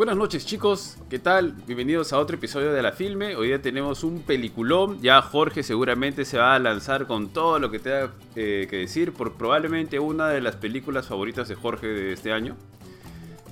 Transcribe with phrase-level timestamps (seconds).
[0.00, 1.52] Buenas noches chicos, ¿qué tal?
[1.66, 3.36] Bienvenidos a otro episodio de La Filme.
[3.36, 4.98] Hoy día tenemos un peliculón.
[5.02, 9.12] Ya Jorge seguramente se va a lanzar con todo lo que tenga eh, que decir
[9.12, 12.56] por probablemente una de las películas favoritas de Jorge de este año.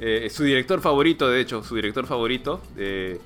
[0.00, 2.62] Eh, su director favorito, de hecho, su director favorito.
[2.78, 3.20] Eh,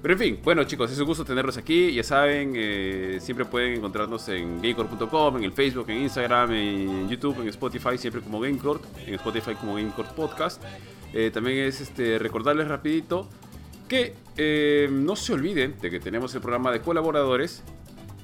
[0.00, 1.92] pero en fin, bueno chicos, es un gusto tenerlos aquí.
[1.92, 7.40] Ya saben, eh, siempre pueden encontrarnos en gamecore.com, en el Facebook, en Instagram, en YouTube,
[7.40, 10.62] en Spotify, siempre como Gamecore, en Spotify como Gamecore Podcast.
[11.12, 13.28] Eh, también es este, recordarles rapidito
[13.88, 17.62] que eh, no se olviden de que tenemos el programa de colaboradores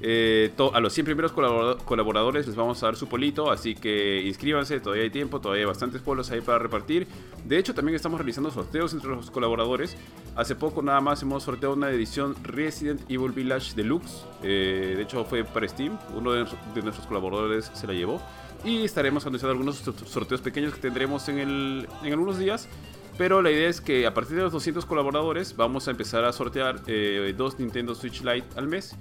[0.00, 4.78] eh, a los 100 primeros colaboradores les vamos a dar su polito, así que inscríbanse,
[4.78, 7.06] todavía hay tiempo, todavía hay bastantes polos ahí para repartir.
[7.44, 9.96] De hecho, también estamos realizando sorteos entre los colaboradores.
[10.36, 14.24] Hace poco nada más hemos sorteado una edición Resident Evil Village Deluxe.
[14.42, 16.46] Eh, de hecho, fue para Steam, uno de,
[16.82, 18.22] nuestros colaboradores se la llevó.
[18.64, 22.68] Y estaremos anunciando algunos sorteos pequeños que tendremos en, el, en algunos días.
[23.16, 26.32] Pero la idea es que a partir de los 200 colaboradores vamos a empezar a
[26.32, 28.94] sortear eh, dos Nintendo Switch Lite al mes.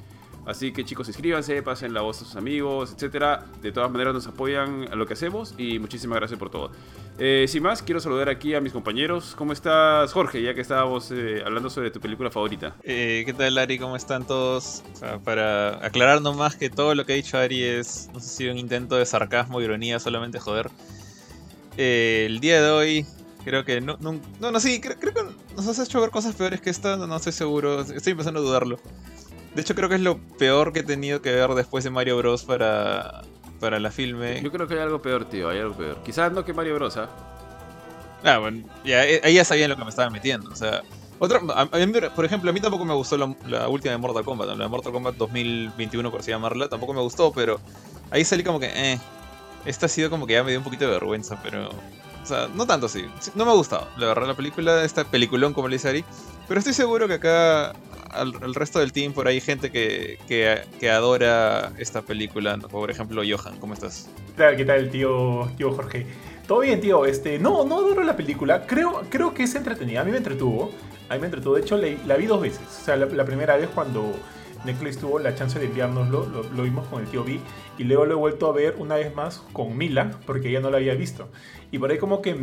[0.47, 3.43] Así que chicos, inscríbanse, pasen la voz a sus amigos, etcétera.
[3.61, 6.71] De todas maneras nos apoyan a lo que hacemos y muchísimas gracias por todo.
[7.19, 9.35] Eh, sin más, quiero saludar aquí a mis compañeros.
[9.35, 10.41] ¿Cómo estás, Jorge?
[10.41, 12.77] Ya que estábamos eh, hablando sobre tu película favorita.
[12.83, 13.77] Eh, ¿Qué tal, Ari?
[13.77, 14.83] ¿Cómo están todos?
[15.25, 18.57] para aclarar nomás que todo lo que ha dicho Ari es, no sé si un
[18.57, 20.69] intento de sarcasmo, ironía, solamente joder.
[21.75, 23.05] el día de hoy
[23.43, 25.21] creo que no, no, no, no sí, creo, creo, que
[25.55, 28.79] nos has hecho ver cosas peores que esta, no estoy seguro, estoy empezando a dudarlo.
[29.57, 32.15] De hecho, creo que es lo peor que he tenido que ver después de Mario
[32.17, 32.43] Bros.
[32.43, 33.23] para,
[33.59, 34.39] para la filme.
[34.43, 35.97] Yo creo que hay algo peor, tío, hay algo peor.
[36.05, 36.95] Quizás no que Mario Bros.
[36.97, 37.09] ¿ah?
[38.23, 40.51] ah bueno, ya, eh, ahí ya sabían lo que me estaban metiendo.
[40.51, 40.83] O sea,
[41.17, 41.39] otra,
[42.15, 44.93] por ejemplo, a mí tampoco me gustó la, última de Mortal Kombat, la de Mortal
[44.93, 47.59] Kombat 2021, por así llamarla, tampoco me gustó, pero
[48.11, 48.99] ahí salí como que, eh,
[49.65, 52.47] esta ha sido como que ya me dio un poquito de vergüenza, pero, o sea,
[52.53, 55.77] no tanto así, no me ha gustado, la verdad, la película, esta peliculón, como le
[55.77, 56.05] dice Ari,
[56.47, 57.73] pero estoy seguro que acá
[58.11, 62.57] al, resto del team por ahí gente que, que, adora esta película.
[62.57, 64.09] Por ejemplo, Johan, ¿cómo estás?
[64.35, 66.05] ¿Qué tal, tío, tío Jorge?
[66.47, 67.05] Todo bien, tío.
[67.05, 68.65] Este, no, no adoro la película.
[68.65, 70.01] Creo, creo que es entretenida.
[70.01, 70.71] A mí me entretuvo.
[71.09, 71.55] A mí me entretuvo.
[71.55, 72.61] De hecho, la, vi dos veces.
[72.81, 74.13] O sea, la, primera vez cuando
[74.65, 77.39] Netflix tuvo la chance de enviárnoslo, lo, lo, vimos con el tío B.
[77.77, 80.69] Y luego lo he vuelto a ver una vez más con Mila, porque ella no
[80.69, 81.29] la había visto.
[81.71, 82.35] Y por ahí como que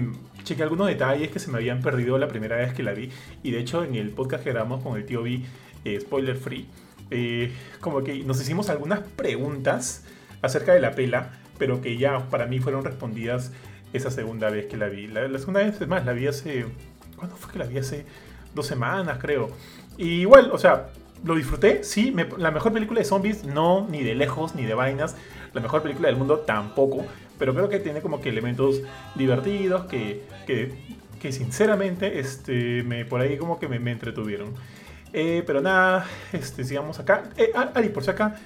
[0.45, 3.11] chequé algunos detalles que se me habían perdido la primera vez que la vi.
[3.43, 5.43] Y de hecho en el podcast que grabamos con el tío B,
[5.85, 6.67] eh, spoiler free,
[7.11, 10.05] eh, como que nos hicimos algunas preguntas
[10.43, 13.53] acerca de la pela, pero que ya para mí fueron respondidas
[13.93, 15.07] esa segunda vez que la vi.
[15.07, 16.67] La, segunda vez, más, la vi hace...
[17.17, 17.79] ¿Cuándo fue que la vi?
[17.79, 18.05] Hace
[18.55, 19.51] dos semanas, creo.
[19.97, 20.89] Y igual, o sea,
[21.25, 22.15] lo disfruté, sí.
[22.39, 25.17] la mejor película de zombies, no, ni de lejos, ni de vainas.
[25.53, 27.05] La mejor película del mundo, tampoco
[27.39, 28.83] pero creo que tiene como que elementos
[29.15, 34.55] divertidos que, que, sinceramente este, me, por ahí como que me, entretuvieron.
[35.13, 37.25] Eh, pero nada, este, sigamos acá.
[37.37, 38.37] Eh, Ari, por si acá,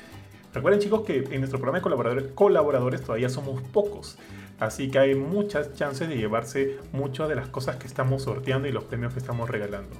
[0.55, 4.17] recuerden chicos que en nuestro programa de colaboradores, colaboradores todavía somos pocos.
[4.61, 8.73] Así que hay muchas chances de llevarse muchas de las cosas que estamos sorteando y
[8.73, 9.97] los premios que estamos regalando.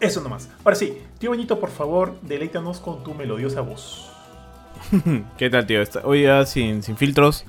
[0.00, 0.50] Eso nomás.
[0.64, 4.10] Ahora sí, tío Benito, por favor, deleítanos con tu melodiosa voz.
[5.38, 5.82] ¿Qué tal, tío?
[6.04, 7.44] Hoy ya sin, sin filtros,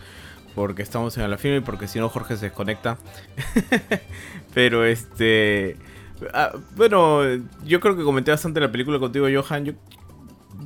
[0.55, 2.97] porque estamos en la firma y porque si no Jorge se desconecta.
[4.53, 5.77] Pero este...
[6.33, 7.21] Ah, bueno,
[7.63, 9.65] yo creo que comenté bastante la película contigo, Johan.
[9.65, 9.73] Yo,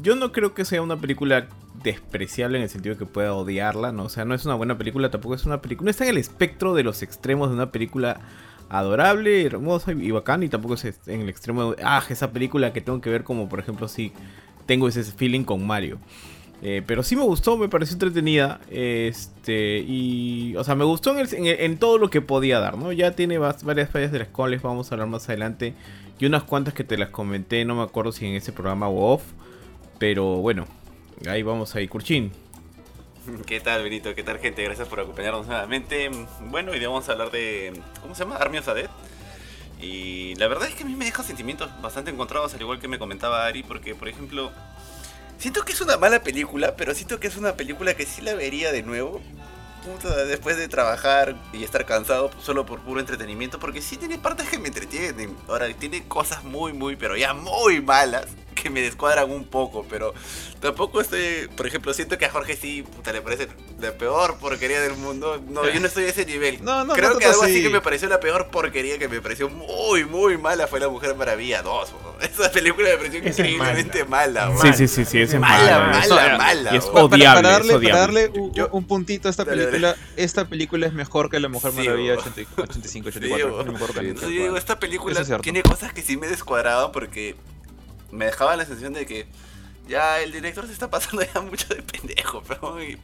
[0.02, 1.48] yo no creo que sea una película
[1.84, 4.03] despreciable en el sentido de que pueda odiarla, ¿no?
[4.03, 5.86] O sea, no es una buena película, tampoco es una película...
[5.86, 8.22] No está en el espectro de los extremos de una película
[8.71, 12.79] adorable, hermosa y bacán, y tampoco es en el extremo de, ah, esa película que
[12.79, 14.13] tengo que ver como, por ejemplo, si
[14.65, 15.99] tengo ese feeling con Mario.
[16.63, 18.61] Eh, pero sí me gustó, me pareció entretenida.
[18.69, 22.91] Este, y, o sea, me gustó en, todo lo que podía dar, ¿no?
[22.91, 25.73] Ya tiene varias fallas de las cuales vamos a hablar más adelante.
[26.19, 29.13] Y unas cuantas que te las comenté, no me acuerdo si en ese programa o
[29.13, 29.24] off.
[29.97, 30.65] Pero bueno,
[31.27, 32.31] ahí vamos ahí, Curchín.
[33.45, 34.15] ¿Qué tal, Benito?
[34.15, 34.63] ¿Qué tal, gente?
[34.63, 36.09] Gracias por acompañarnos nuevamente.
[36.41, 37.73] Bueno, hoy vamos a hablar de.
[38.01, 38.38] ¿Cómo se llama?
[38.38, 38.68] Army of.
[39.79, 42.88] Y la verdad es que a mí me deja sentimientos bastante encontrados, al igual que
[42.88, 44.51] me comentaba Ari, porque, por ejemplo,
[45.41, 48.35] Siento que es una mala película, pero siento que es una película que sí la
[48.35, 49.19] vería de nuevo.
[50.27, 54.59] después de trabajar y estar cansado solo por puro entretenimiento, porque sí tiene partes que
[54.59, 55.35] me entretienen.
[55.47, 60.13] Ahora, tiene cosas muy, muy, pero ya muy malas, que me descuadran un poco, pero
[60.59, 63.48] tampoco estoy, por ejemplo, siento que a Jorge sí, puta, le parece
[63.80, 65.42] la peor porquería del mundo.
[65.50, 66.63] No, yo no estoy a ese nivel.
[66.63, 69.21] No, no, Creo no que algo así que me pareció la peor porquería que me
[69.21, 71.94] pareció muy, muy mala fue La Mujer Maravilla 2.
[72.03, 72.15] weón.
[72.21, 74.50] Esa película me pareció es increíblemente mala.
[74.50, 74.62] mala.
[74.74, 76.75] Sí, sí, sí, sí, es Mala, mala, mala, ya.
[76.75, 77.89] Y es odiable, para, darle, es odiable.
[77.89, 81.50] para darle un, Yo- un puntito a esta película, esta película es mejor que La
[81.50, 82.21] Mujer Sí, Maravilla bo.
[82.21, 83.50] 80 85, Sí, 84.
[83.51, 83.63] bo.
[83.63, 84.06] no me acuerdo cuál.
[84.06, 87.36] Entonces yo digo, esta película es tiene cosas que sí me descuadraban porque
[88.12, 89.28] me dejaba la sensación de que
[89.88, 92.44] ya el director se está pasando ya mucho de pendejo,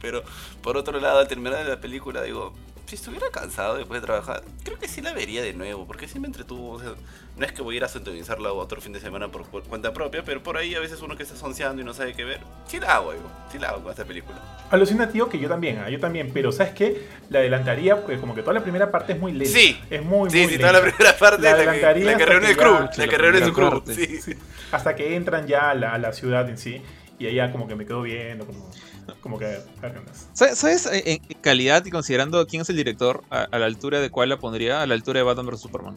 [0.00, 0.22] pero,
[0.62, 2.54] por otro lado, al terminar la película, digo,
[2.88, 6.18] si estuviera cansado después de trabajar, creo que sí la vería de nuevo, porque sí
[6.18, 6.70] me entretuvo.
[6.72, 6.94] o sea,
[7.36, 9.92] no es que voy a ir a sintonizarla otro fin de semana por cu- cuenta
[9.92, 12.40] propia, pero por ahí a veces uno que está sonceando y no sabe qué ver,
[12.66, 14.38] sí la hago, digo, sí la hago con esta película.
[14.70, 17.06] Alucina, tío, que yo también, ah, yo también, pero ¿sabes qué?
[17.28, 19.52] La adelantaría porque como que toda la primera parte es muy lenta.
[19.58, 19.78] Sí.
[19.90, 20.68] Es muy, Sí, muy sí, lenta.
[20.68, 23.08] toda la primera parte, La la, que, adelantaría la que reúne el crew, ya- la
[23.08, 23.94] que reúne su crew, parte.
[23.94, 24.20] sí.
[24.22, 24.34] Sí,
[24.72, 26.80] Hasta que entran ya a la, a la ciudad en sí.
[27.20, 28.70] Y allá como que me quedo viendo, como,
[29.20, 29.46] como que...
[29.82, 30.12] onda.
[30.32, 34.00] ¿Sabes, sabes, eh, en calidad y considerando quién es el director, a, a la altura
[34.00, 34.82] de cuál la pondría?
[34.82, 35.94] A la altura de Batman vs Superman.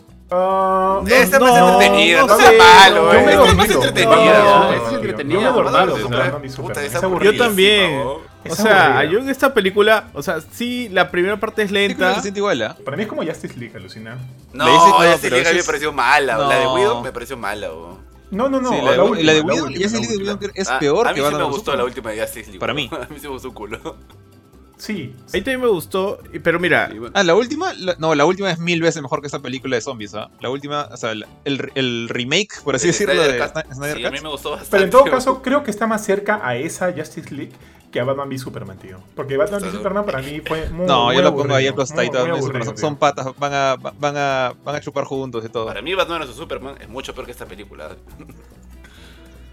[1.07, 3.25] Esta no, más no, entretenida, no, no sea malo, eh.
[3.25, 4.75] me he Esta es más entretenida.
[4.75, 5.41] Es entretenida.
[5.41, 8.01] yo me también.
[8.49, 12.15] O sea, yo en esta película, o sea, sí, la primera parte es lenta.
[12.15, 12.77] se siente igual, ¿ah?
[12.83, 14.17] Para mí es como Justice League, alucina.
[14.53, 14.65] No,
[15.21, 16.37] pero League a mí me pareció mala.
[16.37, 16.67] La de.
[16.67, 17.69] Widow me pareció mala.
[17.69, 17.99] bo.
[18.31, 18.69] No, no, no.
[18.69, 20.79] Sí, la, de, última, la de la Widow, última, Justice la League de es Ah,
[20.79, 22.59] peor a que mí sí Batman me gustó la última de Justice League.
[22.59, 22.89] Para mí.
[22.91, 23.97] A mí sí me gustó un culo.
[24.77, 25.13] Sí.
[25.31, 28.49] Ahí también me gustó, pero mira, Y bueno, Ah, la última, la- no, la última
[28.49, 30.31] es mil veces mejor que esta película de zombies, ¿ah?
[30.39, 33.53] La última, o sea, el, el, el remake, por así El decirlo, Snyder de Cut.
[33.55, 34.71] Sny- Snyder Sí, a mí me gustó bastante.
[34.71, 37.51] Pero en todo caso, creo que está más cerca a esa Justice League
[37.91, 38.99] que a Batman v Superman, tío.
[39.15, 39.71] Porque Batman v.
[39.71, 42.25] Superman para mí fue muy No, muy yo lo pongo ahí al costadito,
[42.77, 45.65] son patas, van a, van a, van a chupar juntos y todo.
[45.67, 47.95] Para mí Batman vs Superman es mucho peor que esta película.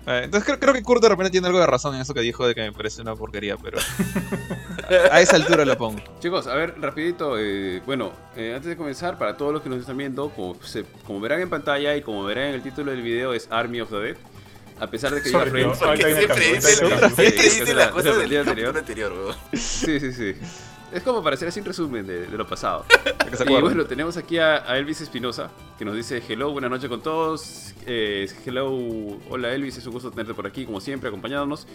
[0.06, 2.20] Eh, Entonces creo, creo que Kurt de repente tiene algo de razón en eso que
[2.20, 3.78] dijo de que me parece una porquería, pero
[5.10, 6.00] a, a esa altura lo pongo.
[6.20, 9.80] Chicos, a ver, rapidito, eh, bueno, eh, antes de comenzar, para todos los que nos
[9.80, 13.02] están viendo, como, se- como verán en pantalla y como verán en el título del
[13.02, 14.16] video, es Army of the Dead.
[14.80, 16.52] A pesar de que Sorry, Friends, Porque siempre
[17.32, 18.76] dice, la- cosas esa del anterior.
[18.78, 19.36] anterior, weón.
[19.54, 20.34] Sí, sí, sí.
[20.92, 22.84] Es como para hacer así un resumen de, de lo pasado.
[23.46, 27.02] Y bueno, tenemos aquí a, a Elvis Espinosa, que nos dice hello, buenas noches con
[27.02, 27.74] todos.
[27.86, 28.70] Eh, hello,
[29.28, 31.66] hola Elvis, es un gusto tenerte por aquí, como siempre, acompañándonos.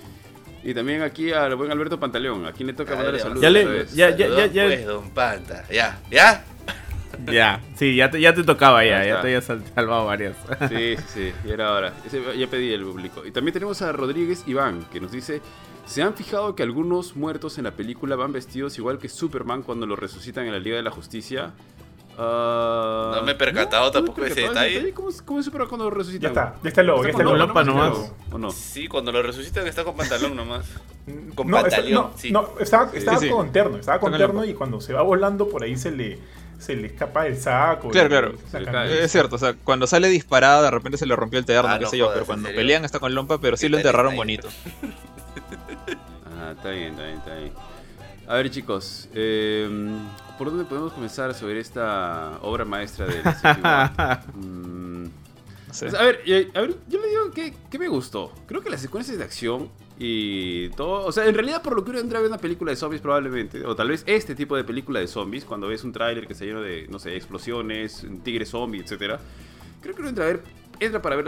[0.63, 3.41] Y también aquí al buen Alberto Pantaleón, a quien le toca mandarle saludos.
[3.41, 5.65] Ya le- ya- ya- Perdón, ya- Pues, don Panta.
[5.69, 6.45] Ya, ya.
[7.31, 9.21] Ya, sí, ya te, ya te tocaba ya, ya está.
[9.21, 10.35] te había sal- salvado varias.
[10.69, 11.93] Sí, sí, sí, y era ahora.
[12.05, 13.25] Ese- ya pedí el público.
[13.25, 15.41] Y también tenemos a Rodríguez Iván, que nos dice:
[15.85, 19.85] ¿Se han fijado que algunos muertos en la película van vestidos igual que Superman cuando
[19.85, 21.51] lo resucitan en la Liga de la Justicia?
[22.17, 24.93] Ah, No me he percatado tampoco ese detalle.
[24.93, 26.29] ¿Cómo es, cómo es Superman cuando lo Ya resucitan?
[26.31, 28.11] está, ya está el logo, ya está el con lopa nomás.
[28.31, 28.51] ¿O no?
[28.51, 30.65] Sí, cuando lo resucitan está con pantalón nomás.
[31.35, 32.31] Con no, está- pantaleón, no, sí.
[32.31, 33.29] no, estaba, estaba sí.
[33.29, 35.91] con terno, estaba con Está con terno y cuando se va volando por ahí se
[35.91, 36.19] le,
[36.63, 37.89] se le escapa el saco.
[37.89, 38.09] Claro, y-
[38.49, 38.71] claro.
[38.71, 38.85] la.
[38.87, 41.77] Es cierto, o sea, cuando sale disparada de repente se le rompió el terno, Ah,
[41.77, 42.59] qué no sé yo, pero ¿en cuando serio?
[42.61, 44.47] pelean está con lompa, pero sí ¿Qué lo enterraron bonito.
[46.39, 47.53] Ah, está bien, está bien, está bien.
[48.27, 49.69] A ver, chicos, eh,
[50.37, 54.23] ¿por dónde podemos comenzar sobre esta obra maestra de War?
[54.35, 55.87] Mm, No sé.
[55.89, 58.31] Pues, a ver, y- a ver, yo le digo que, que me gustó.
[58.47, 59.69] Creo que las secuencias de acción
[60.05, 61.05] y todo.
[61.05, 63.01] O sea, en realidad, por lo que uno entra a ver una película de zombies,
[63.01, 63.65] probablemente.
[63.65, 66.43] O tal vez este tipo de película de zombies, cuando ves un tráiler que está
[66.43, 69.19] lleno de, no sé, explosiones, un tigre zombie, etcétera
[69.81, 70.43] Creo que uno entra a ver.
[70.79, 71.23] Entra para ver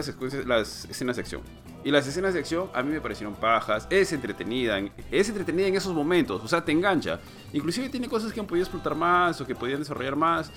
[0.46, 1.42] las, escenas de acción.
[1.86, 3.88] Y las escenas de acción a mí me parecieron pajas.
[3.90, 4.78] Es entretenida.
[4.78, 6.42] en- Es entretenida en esos momentos.
[6.44, 7.20] O sea, te engancha.
[7.54, 10.52] Inclusive tiene cosas que han podido explotar más o que podían desarrollar más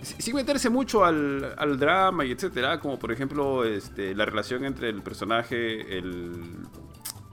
[0.00, 4.64] si- sin meterse mucho al, al drama y etcétera, como por ejemplo este, la relación
[4.64, 6.32] entre el personaje, el,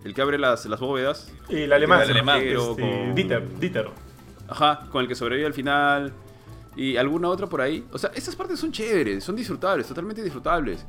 [0.05, 3.89] el que abre las, las bóvedas, El alemán, El alemán, este, con- Dieter, Dieter.
[4.47, 6.13] ajá, con el que sobrevive al final
[6.77, 7.85] y alguna otra por ahí.
[7.91, 10.85] O sea, estas partes son chéveres, son disfrutables, totalmente disfrutables.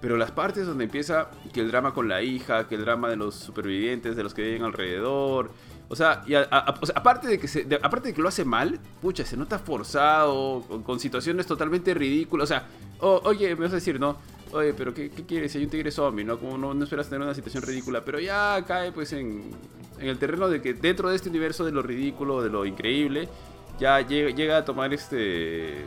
[0.00, 3.16] Pero las partes donde empieza que el drama con la hija, que el drama de
[3.16, 5.50] los supervivientes, de los que viven alrededor.
[5.90, 8.22] O sea, y a- a- o sea, aparte, de que se, de- aparte de que
[8.22, 12.44] lo hace mal, pucha, se nota forzado, con, con situaciones totalmente ridículas.
[12.44, 12.66] O sea,
[13.00, 14.16] oye, me vas a decir, ¿no?
[14.52, 16.38] Oye, pero ¿qué, quieres si hay un tigre zombie, no?
[16.38, 19.50] Como no, no esperas tener una situación ridícula, pero ya cae pues en,
[19.98, 23.28] en el terreno de que dentro de este universo de lo ridículo, de lo increíble,
[23.78, 25.84] ya llega, llega a tomar este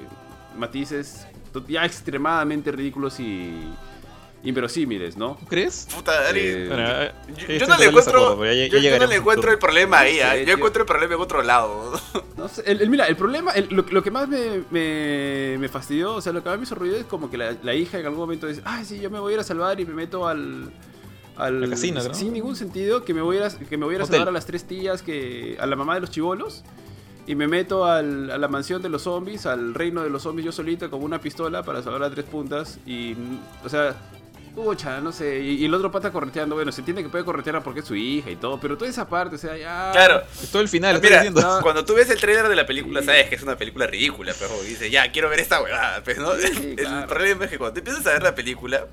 [0.58, 1.28] matices
[1.68, 3.52] ya extremadamente ridículos y
[4.44, 5.38] inverosímiles, ¿no?
[5.40, 5.88] ¿Tú crees?
[5.96, 6.40] Puta, Dari.
[6.42, 9.58] Eh, Bueno, eh, Yo, no le encuentro, ya- ya yo- yo no le encuentro el
[9.58, 10.54] problema ahí, No ah, sé, yo tío.
[10.56, 11.94] encuentro el problema en otro lado.
[12.38, 15.70] No sé, el, el- mira, el problema, el- lo, lo que más me, me, me
[15.70, 17.98] fastidió, o sea, lo que más me hizo ruido es como que la, la hija
[18.00, 19.94] en algún momento dice, ay, sí, yo me voy a ir a salvar y me
[19.94, 20.72] meto al,
[21.38, 22.14] al casino, ¿no?
[22.14, 24.04] sin ningún sentido que me voy a, ir a- que me voy a, ir a
[24.04, 24.16] Hotel.
[24.18, 26.64] salvar a las tres tías que a la mamá de los chivolos
[27.26, 30.46] y me meto al- a la mansión de los zombies, al reino de los zombies
[30.48, 33.16] yo solita con una pistola para salvar a tres puntas y
[33.64, 33.96] o sea,
[34.56, 37.62] pucha, no sé, y, y el otro pata correteando, bueno, se entiende que puede corretear
[37.64, 40.22] porque es su hija y todo, pero toda esa parte, o sea, ya Claro.
[40.42, 41.42] Es todo el final, Mira, diciendo.
[41.42, 41.62] no.
[41.62, 43.08] cuando tú ves el trailer de la película, Sí.
[43.08, 46.34] sabes que es una película ridícula, pero dices, ya, quiero ver esta huevada, pues, ¿no?
[46.36, 47.08] Sí, el claro.
[47.08, 48.88] problema es que cuando te empiezas a ver la película,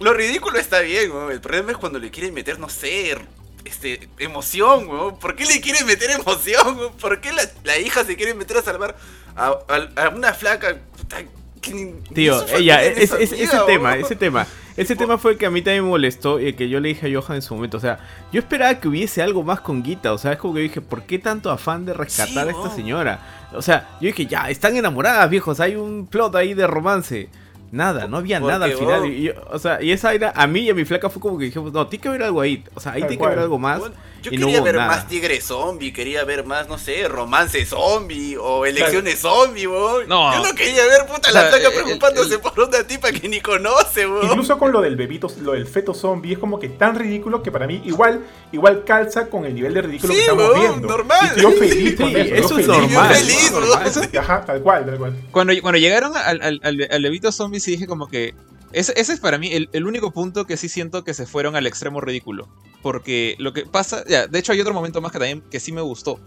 [0.00, 1.30] lo ridículo está bien, ¿no?
[1.30, 3.16] El problema es cuando le quieren meter, no sé,
[3.64, 5.18] este, emoción, weón.
[5.18, 6.92] ¿Por qué le quieren meter emoción, weón?
[6.94, 8.96] ¿Por qué la, la hija se quiere meter a salvar
[9.34, 10.76] a, a- a una flaca?
[10.96, 11.16] puta,
[11.60, 14.46] que ni- ni Tío, ella, es, su es- amiga, ese tema, ese tema.
[14.78, 16.90] Ese tema fue el que a mí también me molestó y el que yo le
[16.90, 17.78] dije a Johan en su momento.
[17.78, 17.98] O sea,
[18.32, 20.12] yo esperaba que hubiese algo más con Guita.
[20.12, 22.70] O sea, es como que dije, ¿por qué tanto afán de rescatar Sí, a esta
[22.70, 23.20] señora?
[23.54, 25.58] O sea, yo dije, ya, están enamoradas, viejos.
[25.58, 27.28] Hay un plot ahí de romance.
[27.70, 29.00] Nada, no había nada al final.
[29.02, 29.12] weón.
[29.12, 31.38] Y yo- o sea, y esa era, a mí y a mi flaca fue como
[31.38, 32.64] que dijimos, no, tiene que haber algo ahí.
[32.74, 33.78] O sea, ahí tiene que haber algo más.
[33.80, 34.86] Bueno, Yo y no quería hubo ver nada.
[34.88, 40.08] más tigre zombie, quería ver más, no sé, romance zombie o elecciones zombie, weón.
[40.08, 40.32] No.
[40.34, 43.12] Yo no quería ver, puta, O sea, la flaca el- preocupándose el- por una tipa
[43.12, 44.26] que ni conoce, weón.
[44.26, 47.52] Incluso con lo del bebito, lo del feto zombie, es como que tan ridículo que
[47.52, 50.88] para mí igual, igual calza con el nivel de ridículo Sí, que estamos weón, viendo.
[50.88, 51.32] normal.
[51.36, 52.34] Y yo feliz con Sí, eso.
[52.34, 52.68] eso es feliz.
[52.92, 53.14] normal.
[53.14, 53.92] Feliz, normal.
[54.18, 55.16] Ajá, tal cual, tal cual.
[55.30, 58.34] Cuando, cuando llegaron al, al, al, al Levito Zombie, sí dije como que.
[58.72, 61.56] Ese, ese es para mí el, el único punto que sí siento que se fueron
[61.56, 62.48] al extremo ridículo.
[62.82, 64.04] Porque lo que pasa.
[64.08, 66.20] Ya, de hecho, hay otro momento más que también que sí me gustó.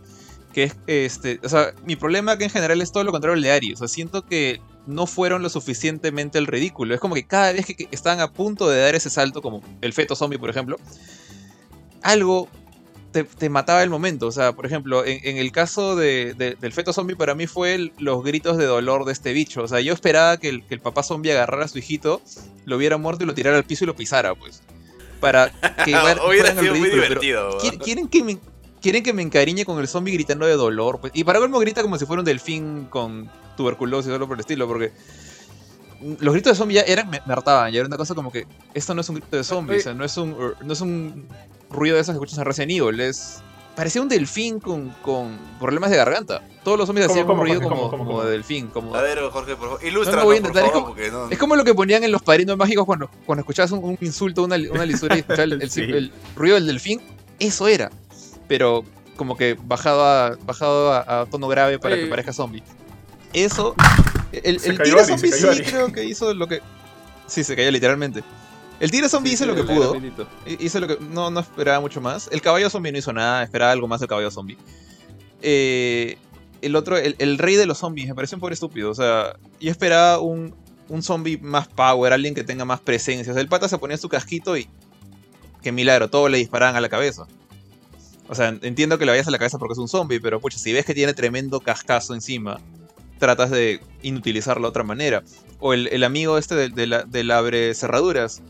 [0.54, 1.40] Que es este.
[1.44, 3.74] O sea, mi problema que en general es todo lo contrario al de Ari.
[3.74, 6.94] O sea, siento que no fueron lo suficientemente el ridículo.
[6.94, 9.62] Es como que cada vez que, que estaban a punto de dar ese salto, como
[9.82, 10.78] el feto zombie, por ejemplo,
[12.02, 12.50] algo
[13.12, 14.28] te, te mataba el momento.
[14.28, 17.48] O sea, por ejemplo, en, en el caso de- de- del feto zombie, para mí
[17.48, 19.64] fue el- los gritos de dolor de este bicho.
[19.64, 22.22] O sea, yo esperaba que el, que el papá zombie agarrara a su hijito,
[22.66, 24.62] lo viera muerto y lo tirara al piso y lo pisara, pues.
[25.20, 25.52] Para
[25.84, 27.60] que igual Hubiera sido muy pero divertido, weón.
[27.62, 28.40] ¿quieren, quieren que me,
[28.82, 31.00] quieren que me encariñe con el zombie gritando de dolor.
[31.00, 31.14] Pues.
[31.16, 34.42] Y para colmo grita como si fuera un delfín con tuberculosis o algo por el
[34.42, 34.92] estilo, porque
[36.20, 38.48] los gritos de zombie ya eran, me, me hartaban, ya era una cosa como que
[38.74, 41.28] esto no es un grito de zombie, o sea, no es un, no es un
[41.72, 43.42] ruido de esos que escuchas en Resident Evil, es...
[43.76, 46.42] Parecía un delfín con, con problemas de garganta.
[46.62, 47.70] Todos los zombies ¿Cómo, hacían cómo, un ruido Jorge?
[47.76, 48.26] como, ¿Cómo, cómo, como cómo?
[48.26, 48.68] de delfín.
[48.68, 48.94] Como...
[48.94, 51.10] A ver, Jorge, por favor, No, ilústranos, no voy a por intentar, es como- porque
[51.10, 51.30] no...
[51.30, 54.44] Es como lo que ponían en los padrinos mágicos cuando, cuando escuchabas un, un insulto,
[54.44, 55.82] una, una lisura y escuchabas el, el- Sí.
[55.82, 57.02] el ruido del delfín.
[57.40, 57.90] Eso era.
[58.50, 58.84] Pero
[59.16, 62.64] como que bajado a, bajado a, a tono grave para que parezca zombie.
[63.32, 63.74] Eso.
[64.34, 64.76] El, el se
[65.06, 66.62] zombie sí creo que hizo lo que.
[67.28, 68.22] Sí, se cayó literalmente.
[68.82, 69.96] El tigre zombie hizo lo que pudo.
[70.46, 70.98] Hi- Hizo lo que.
[71.00, 72.28] No, no esperaba mucho más.
[72.32, 74.58] El caballo zombie no hizo nada, esperaba algo más del caballo zombie.
[75.42, 76.18] Eh,
[76.62, 78.92] el otro, el, el rey de los zombies, me pareció un pobre estúpido.
[78.92, 80.54] O sea, yo esperaba un,
[80.90, 83.32] un zombie más power, alguien que tenga más presencia.
[83.32, 84.68] O sea, el pata se ponía su casquito y.
[85.62, 87.28] Qué milagro, todos le disparaban a la cabeza.
[88.28, 90.58] O sea, entiendo que le vayas a la cabeza porque es un zombie, pero pucha,
[90.58, 92.60] si ves que tiene tremendo cascazo encima,
[93.20, 95.22] tratas de inutilizarlo de otra manera.
[95.60, 98.42] O el, el amigo este del, del abre cerraduras,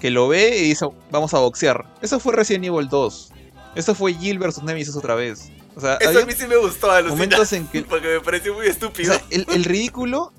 [0.00, 1.84] que lo ve y dice, vamos a boxear.
[2.02, 3.32] Eso fue Resident Evil 2.
[3.76, 5.50] Eso fue Jill vs Nemesis otra vez.
[5.76, 8.54] O sea, Eso a mí sí me gustó, alucina, momentos en que porque me pareció
[8.54, 9.14] muy o estúpido.
[9.14, 10.32] sea, el, el ridículo,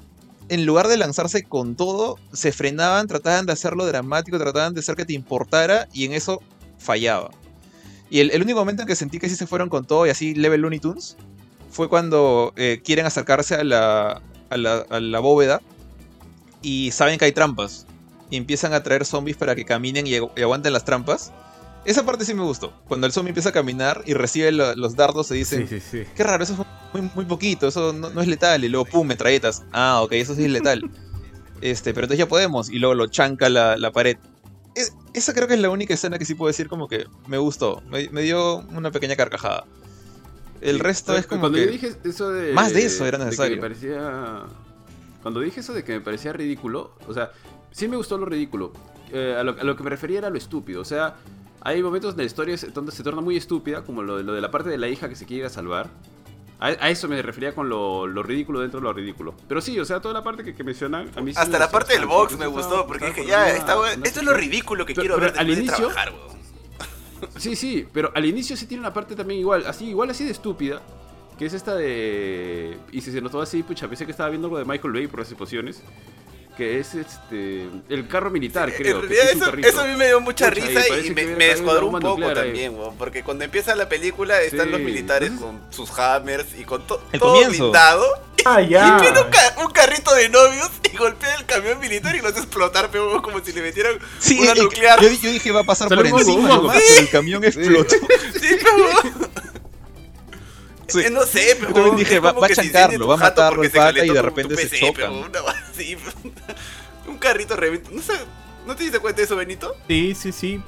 [0.49, 4.95] en lugar de lanzarse con todo, se frenaban, trataban de hacerlo dramático, trataban de hacer
[4.95, 6.41] que te importara y en eso
[6.77, 7.31] fallaba.
[8.09, 10.09] Y el, el único momento en que sentí que sí se fueron con todo y
[10.09, 11.15] así level Looney Tunes
[11.69, 15.61] fue cuando eh, quieren acercarse a la, a, la, a la bóveda
[16.61, 17.87] y saben que hay trampas.
[18.31, 21.31] Y empiezan a traer zombies para que caminen y, agu- y aguanten las trampas.
[21.85, 22.73] Esa parte sí me gustó.
[22.87, 25.85] Cuando el zombie empieza a caminar y recibe lo- los dardos, se dicen, Sí, sí,
[26.03, 26.09] sí.
[26.15, 28.63] Qué raro, eso fue muy, muy poquito, eso no, no es letal.
[28.63, 29.63] Y luego, pum, metralletas.
[29.71, 30.89] Ah, ok, eso sí es letal.
[31.61, 32.71] Este, pero entonces ya podemos.
[32.71, 34.17] Y luego lo chanca la, la pared.
[34.73, 37.37] Es- esa creo que es la única escena que sí puedo decir como que me
[37.37, 37.83] gustó.
[37.91, 39.65] Me, me dio una pequeña carcajada.
[40.61, 41.65] El resto es como cuando que...
[41.65, 43.55] yo dije eso de Más de eso era que necesario.
[43.57, 44.43] me parecía
[45.21, 47.31] cuando dije eso de que me parecía ridículo o sea
[47.71, 48.71] sí me gustó lo ridículo
[49.13, 51.15] Eh, a, lo, a lo que me refería era lo estúpido o sea
[51.63, 54.39] hay momentos de la historia donde se torna muy estúpida como lo de, lo de
[54.41, 55.89] la parte de la hija que se quiere ir a salvar
[56.59, 59.77] a, a eso me refería con lo, lo ridículo dentro de lo ridículo pero sí
[59.79, 61.93] o sea toda la parte que, que mencionan a mí sí Hasta me la parte
[61.93, 65.01] del box me gustó, porque dije, ya, una- una Esto es lo ridículo que Pero-
[65.03, 66.13] quiero pero ver al después de inicio- trabajar.
[67.37, 70.31] Sí, sí, pero al inicio sí tiene una parte también igual, así, igual así de
[70.31, 70.81] estúpida,
[71.37, 72.75] que es esta de...
[72.91, 75.19] Y si se notó así, pucha, pensé que estaba viendo algo de Michael Bay por
[75.19, 75.83] las exposiciones.
[76.57, 79.01] Que es este el carro militar, creo.
[79.01, 81.25] que realidad es un eso, eso a mí me dio mucha Pucha, risa y, me,
[81.25, 84.81] me descuadró un poco nuclear también, weón, porque cuando empieza la película están Sí, los
[84.81, 87.63] militares con sus hammers y con to- El todo comienzo.
[87.63, 88.05] blindado
[88.45, 88.97] Ah, y ya.
[88.99, 92.39] viene un, ca- un carrito de novios y golpea el camión militar y lo hace
[92.39, 94.99] explotar, pero como si le metieran Sí, una el- nuclear.
[95.01, 97.95] Yo, yo dije va a pasar por encima nomás, pero el camión explotó.
[98.41, 99.29] Sí, pero...
[100.91, 100.99] Sí.
[101.01, 103.63] Eh, No sé, pero Yo también dije, va- va a se chancarlo, va a matarlo
[103.63, 104.77] el se pata y de repente se PC,
[105.73, 105.97] sí,
[107.07, 107.89] un carrito revienta.
[107.91, 108.13] No sé,
[108.65, 109.75] ¿no te diste cuenta de eso, Benito?
[109.87, 110.61] Sí, sí, sí.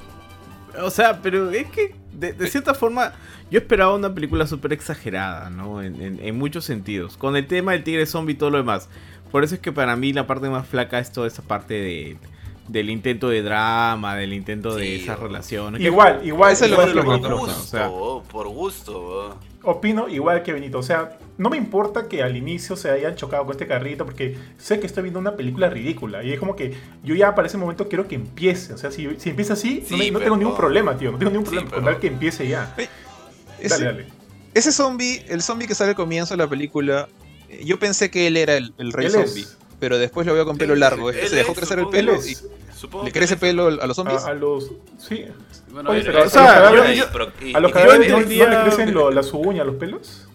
[0.80, 3.12] O sea, pero es que de, de cierta forma
[3.50, 5.82] yo esperaba una película súper exagerada, ¿no?
[5.82, 7.16] En, en- en muchos sentidos.
[7.16, 8.88] Con el tema del tigre zombie y todo lo demás.
[9.30, 12.16] Por eso es que para mí la parte más flaca es toda esa parte de,
[12.68, 15.78] del intento de drama, del intento de esas relaciones.
[15.80, 16.52] que- Igual, igual.
[16.52, 18.98] Ese es lo que Por gusto, o sea- oh, por gusto.
[18.98, 19.70] oh.
[19.70, 20.78] Opino igual que Benito.
[20.78, 24.36] O sea, no me importa que al inicio se hayan chocado con este carrito porque
[24.58, 26.22] sé que estoy viendo una película ridícula.
[26.22, 28.74] Y es como que yo ya para ese momento quiero que empiece.
[28.74, 31.12] O sea, si, si empieza así, no, Sí, me- no pero- tengo ningún problema, tío.
[31.12, 32.74] No tengo ningún Sí, problema con tal que empiece ya.
[33.58, 34.06] Ese, Dale, dale.
[34.52, 37.08] ese zombie, el zombie que sale al comienzo de la película,
[37.48, 39.42] eh, yo pensé que él era el, el rey Él zombie.
[39.42, 39.58] es.
[39.84, 41.10] Pero después lo veo con pelo largo.
[41.10, 42.26] es que él se dejó crecer el pelo es.
[42.30, 42.36] y
[42.74, 44.24] Supongo le crece es- pelo a los zombies.
[44.24, 44.70] A, a los.
[44.98, 45.26] Sí.
[45.70, 47.70] Bueno, Oye, a ver, pero, o o sea, sea, yo- yo- yo- y- A los
[47.72, 50.26] cadáveres no, le crecen lo- las uñas, los pelos.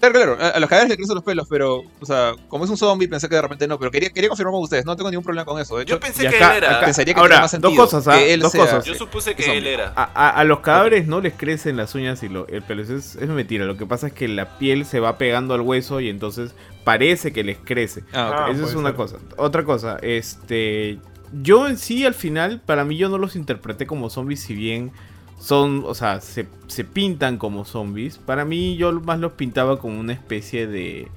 [0.00, 2.76] Claro, claro, a, los cadáveres le crecen los pelos, pero, o sea, como es un
[2.76, 5.24] zombie, pensé que de repente no, pero quería, quería confirmar con ustedes, no tengo ningún
[5.24, 5.76] problema con eso.
[5.76, 6.76] De hecho, Yo pensé que él era.
[6.76, 8.16] acá- pensaría que Ahora, más dos sentido cosas, ¿ah?
[8.16, 8.84] que él Dos sea- cosas.
[8.84, 9.58] Yo supuse que zombie.
[9.58, 9.92] él era.
[9.96, 12.82] A, a- a los cadáveres no les crecen las uñas y lo- el pelo.
[12.82, 13.64] Eso Es, es mentira.
[13.64, 16.52] Lo que pasa es que la piel se va pegando al hueso y entonces
[16.88, 18.02] parece que les crece.
[18.14, 18.34] Ah, ok.
[18.38, 18.96] Ah, Eso es una ser.
[18.96, 19.16] cosa.
[19.36, 20.98] Otra cosa, este.
[21.42, 24.90] Yo en sí, al final, para mí, yo no los interpreté como zombies, si bien
[25.38, 28.16] son, o sea, se, se pintan como zombies.
[28.16, 31.08] Para mí, yo más los pintaba como una especie de.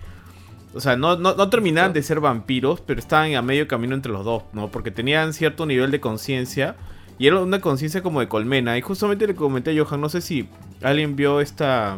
[0.73, 4.11] O sea, no, no, no terminaban de ser vampiros, pero estaban a medio camino entre
[4.11, 4.69] los dos, ¿no?
[4.71, 6.75] Porque tenían cierto nivel de conciencia.
[7.17, 8.77] Y era una conciencia como de colmena.
[8.77, 10.49] Y justamente le comenté a Johan, no sé si
[10.81, 11.97] alguien vio esta.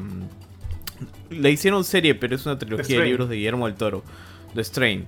[1.29, 4.03] Le hicieron serie, pero es una trilogía de libros de Guillermo del Toro.
[4.55, 5.05] The Strain.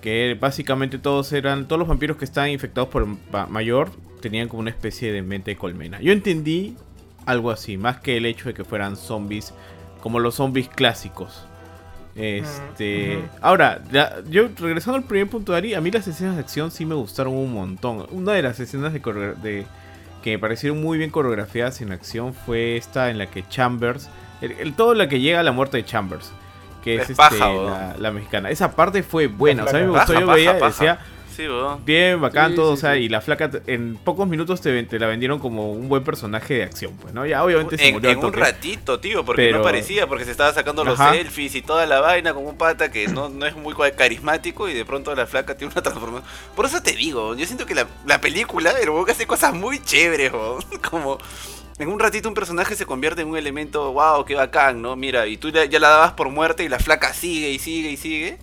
[0.00, 1.66] Que básicamente todos eran.
[1.66, 3.90] Todos los vampiros que estaban infectados por ma- mayor
[4.20, 6.00] tenían como una especie de mente de colmena.
[6.00, 6.76] Yo entendí
[7.24, 9.52] algo así, más que el hecho de que fueran zombies
[10.00, 11.44] como los zombies clásicos.
[12.14, 13.82] Este, ahora,
[14.30, 16.94] yo regresando al primer punto de Ari, a mí las escenas de acción sí me
[16.94, 18.06] gustaron un montón.
[18.10, 19.00] Una de las escenas de,
[19.42, 19.66] de-
[20.22, 24.08] que me parecieron muy bien coreografiadas en acción fue esta en la que Chambers,
[24.40, 26.32] el, el- todo la que llega a la muerte de Chambers,
[26.82, 28.50] que es, Es este, paja, la, la mexicana.
[28.50, 30.66] Esa parte fue buena, o sea, a mí me Paja, gustó, yo paja, veía, paja.
[30.68, 30.98] decía,
[31.36, 31.44] Sí,
[31.84, 33.00] bien bacán Sí, todo, sí, o sea, sí.
[33.00, 36.62] y la flaca en pocos minutos te, te la vendieron como un buen personaje de
[36.62, 37.26] acción, pues, ¿no?
[37.26, 38.40] Ya obviamente se En, murió en un toque.
[38.40, 41.12] ratito, tío, porque Pero- no parecía, porque se estaba sacando los Ajá.
[41.12, 44.72] selfies y toda la vaina con un pata que no, no es muy carismático y
[44.72, 46.26] de pronto la flaca tiene una transformación.
[46.54, 49.78] Por eso te digo, yo siento que la, la película, el que hace cosas muy
[49.82, 50.62] chéveres, weón.
[50.90, 51.18] como
[51.78, 54.96] en un ratito un personaje se convierte en un elemento, wow, qué bacán, ¿no?
[54.96, 57.90] Mira, y tú ya, ya la dabas por muerte y la flaca sigue y sigue
[57.90, 58.38] y sigue.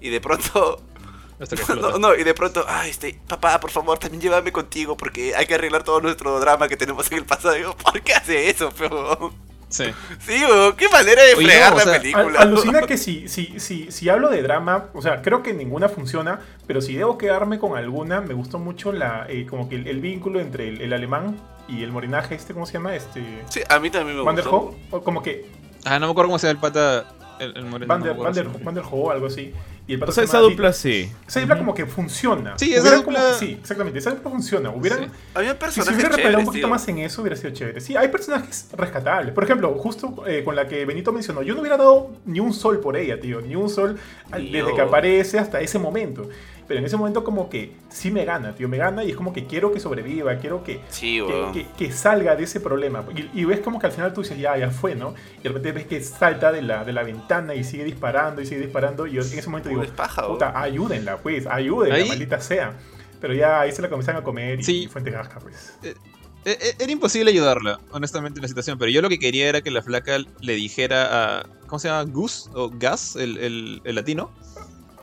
[0.00, 0.80] Y de pronto
[1.40, 1.90] Hasta que explota.
[1.92, 5.46] no, no, y de pronto, ay, este, papá, por favor, también llévame contigo porque hay
[5.46, 7.54] que arreglar todo nuestro drama que tenemos en el pasado.
[7.54, 9.32] Digo, ¿por qué hace eso, pero?
[9.68, 9.84] Sí.
[10.26, 12.40] Sí, weón, qué manera de Oye, fregar no, o la Al- película.
[12.40, 16.40] alucina que si, si, si, si hablo de drama, o sea, creo que ninguna funciona,
[16.66, 20.00] pero si debo quedarme con alguna, me gustó mucho la eh, como que el, el
[20.00, 21.36] vínculo entre el, el alemán
[21.70, 22.94] y el morinaje este, ¿cómo se llama?
[22.94, 24.76] Este Sí, a mí también me Van der gustó.
[24.90, 25.46] Ho, o como que
[25.84, 27.14] Ah, no me acuerdo cómo se llama el pata.
[27.38, 28.64] El, el moreno, Van no der, me acuerdo Van der, su nombre.
[28.66, 29.54] Van der Ho, algo así.
[29.86, 31.10] Y el pato O sea, se esa dupla sí.
[31.26, 32.52] Esa dupla como que funciona.
[32.58, 33.98] Sí, esa dupla- como- sí, exactamente.
[33.98, 34.68] Esa dupla funciona.
[34.70, 35.10] Hubieran, Sí.
[35.34, 36.70] Había Si se personajes hubiera reparado un poquito tío.
[36.74, 37.80] más en eso, hubiera sido chévere.
[37.80, 39.32] Sí, hay personajes rescatables.
[39.32, 42.52] Por ejemplo, justo eh, con la que Benito mencionó, yo no hubiera dado ni un
[42.52, 43.40] sol por ella, tío.
[43.40, 43.98] Ni un sol
[44.30, 46.28] desde que aparece hasta ese momento.
[46.70, 48.68] Pero en ese momento como que sí me gana, tío.
[48.68, 51.52] Me gana y es como que quiero que sobreviva, quiero que, Sí, que, weón.
[51.52, 53.04] que- que salga de ese problema.
[53.12, 55.12] Y, y ves como que al final tú dices, ya, ya fue, ¿no?
[55.40, 58.46] Y de repente ves que salta de la, de la ventana y sigue disparando y
[58.46, 59.08] sigue disparando.
[59.08, 62.78] Y yo en ese momento digo, paja, puta, ayúdenla, pues, ayúdenla, Ahí- maldita sea.
[63.20, 64.86] Pero ya ahí se la comienzan a comer y Sí.
[64.86, 65.74] fuente gasca, pues.
[65.82, 65.96] Eh,
[66.44, 68.78] eh, Era imposible ayudarla, honestamente, en la situación.
[68.78, 71.46] Pero yo lo que quería era que la flaca le dijera a.
[71.66, 72.04] ¿Cómo se llama?
[72.12, 74.30] Gus o Gas, el, el- el latino,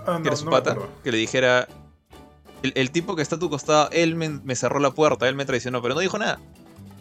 [0.08, 1.68] Ah, que no, era su no me pata, que le dijera.
[2.64, 5.36] El, el tipo que está a tu costado, él me, me cerró la puerta, él
[5.36, 6.40] me traicionó, pero no dijo nada.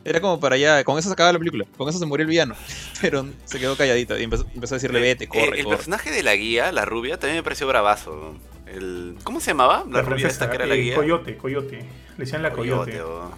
[0.05, 2.29] Era como para allá, con eso se acababa la película, con eso se murió el
[2.29, 2.55] villano.
[3.01, 5.77] Pero se quedó calladita y empezó, empezó a decirle, vete, Eh, corre, el corre.
[5.79, 8.37] personaje de la guía, la rubia, también me pareció bravazo.
[8.67, 9.79] El, ¿Cómo se llamaba?
[9.79, 10.95] La, rubia francesa, esta que era la guía.
[10.95, 11.79] Coyote, Coyote.
[11.79, 13.03] Le decían la Coyote.
[13.03, 13.31] weón.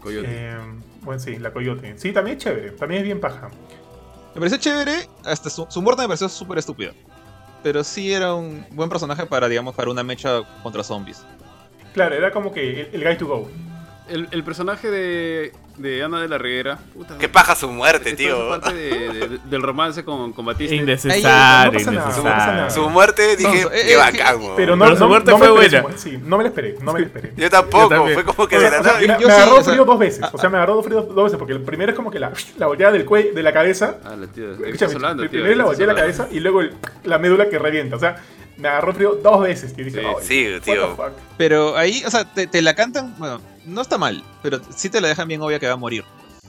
[0.00, 0.28] Coyote.
[0.28, 0.56] Eh,
[1.02, 1.94] bueno, sí, la Coyote.
[1.96, 2.70] Sí, también es chévere.
[2.72, 3.48] También es bien paja.
[4.34, 6.92] Me pareció chévere, hasta su, su muerte me pareció súper estúpida.
[7.66, 11.26] Pero sí era un buen personaje para, digamos, para una mecha contra zombies.
[11.94, 13.50] Claro, era como que el, el guy to go.
[14.08, 16.78] El, el personaje de, de Ana de la Reguera.
[16.94, 18.36] puta, Que paja su muerte, es tío.
[18.52, 20.74] esa parte de- de- del romance con, con Batista.
[20.76, 22.70] Innecesario, no.
[22.70, 24.38] Su muerte dije, No, eh, qué eh, bacán.
[24.56, 25.78] Pero no, Pero su no, muerte fue buena.
[25.78, 27.32] su muerte, Sí, no me la esperé, no me la esperé.
[27.36, 29.00] Yo tampoco, fue como que O de la o sea, nada.
[29.00, 30.24] me, yo me sí, agarró o sea, frío dos veces.
[30.32, 31.38] O sea, me agarró frío dos veces.
[31.38, 33.96] Porque el primero es como que la, la volteada del cuello, de la cabeza.
[34.04, 34.44] Ah, la tía.
[34.46, 36.74] ¿De qué Escúchame, hablando, primero la ¿De qué volteada de la cabeza y luego el-
[37.04, 37.96] la médula que revienta.
[37.96, 38.22] O sea,
[38.56, 39.74] me agarró frío dos veces.
[39.76, 40.88] Y dije, Sí, "Ay, sí, what tío.
[40.90, 41.12] the fuck".
[41.36, 45.00] Pero ahí, o sea, te, te la cantan, bueno, no está mal, pero sí te
[45.00, 46.04] la dejan bien obvia que va a morir.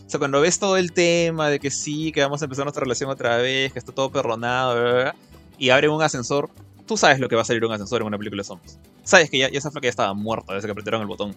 [0.05, 2.81] O sea, cuando ves todo el tema de que sí, que vamos a empezar nuestra
[2.81, 5.15] relación otra vez, que está todo perronado, bla, bla, bla,
[5.57, 6.49] y abren un ascensor,
[6.85, 8.79] tú sabes lo que va a salir un ascensor en una película de zombies.
[9.03, 11.35] Sabes que ya, ya esa flaca ya estaba muerta desde que apretaron el botón.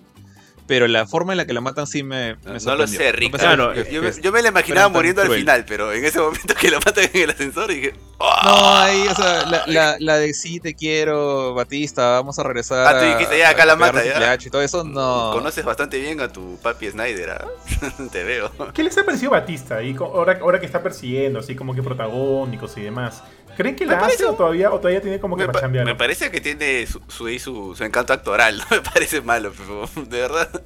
[0.71, 3.33] Pero la forma en la que la matan sí me, me No lo sé, Rick.
[3.33, 5.41] pensaba Claro, que- Yo que- me, yo me la imaginaba muriendo al cruel.
[5.41, 8.31] final, pero en ese momento que la matan en el ascensor dije, ¡oh!
[8.45, 12.87] No, ahí, o sea, la, la, la de sí te quiero, Batista, vamos a regresar.
[12.87, 14.37] Ah, tú dijiste, ya, acá la mata, ya.
[14.41, 15.31] Y todo eso, no.
[15.33, 17.45] Conoces bastante bien a tu papi Snyder, ¿ah?
[18.13, 18.53] Te veo.
[18.73, 19.83] ¿Qué les ha parecido Batista?
[19.83, 23.25] Y ahora, ahora que está persiguiendo, así como que protagónicos y demás.
[23.63, 25.53] ¿Creen que Me la hace parece- o todavía, o todavía tiene como que Me, para
[25.55, 25.85] pa- cambiar?
[25.85, 29.89] me parece que tiene su, su, su, su encanto actoral, no me parece malo, pero
[30.07, 30.63] de verdad.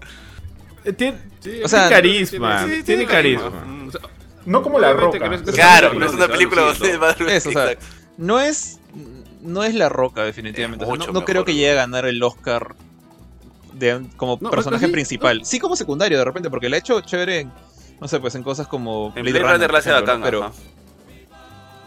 [0.84, 3.50] Eh, Tiene, Sí, O sea, tiene carisma, sí, tiene, tiene carisma.
[3.50, 3.64] carisma.
[3.66, 4.00] Mm, o sea,
[4.46, 5.18] No como la roca.
[5.18, 7.86] que no es- Claro, no es una película donde va a Eso, o sea, Exacto.
[8.18, 8.78] no es
[9.42, 10.84] no es la roca definitivamente.
[10.86, 12.74] Es O sea, no creo que llegue a ganar el Oscar
[13.74, 15.44] de, como No, personaje sí, principal.
[15.44, 17.52] Sí como secundario de repente, porque la ha hecho chévere en,
[18.00, 20.52] no sé, pues en cosas como En Blade Runner por la pero ajá.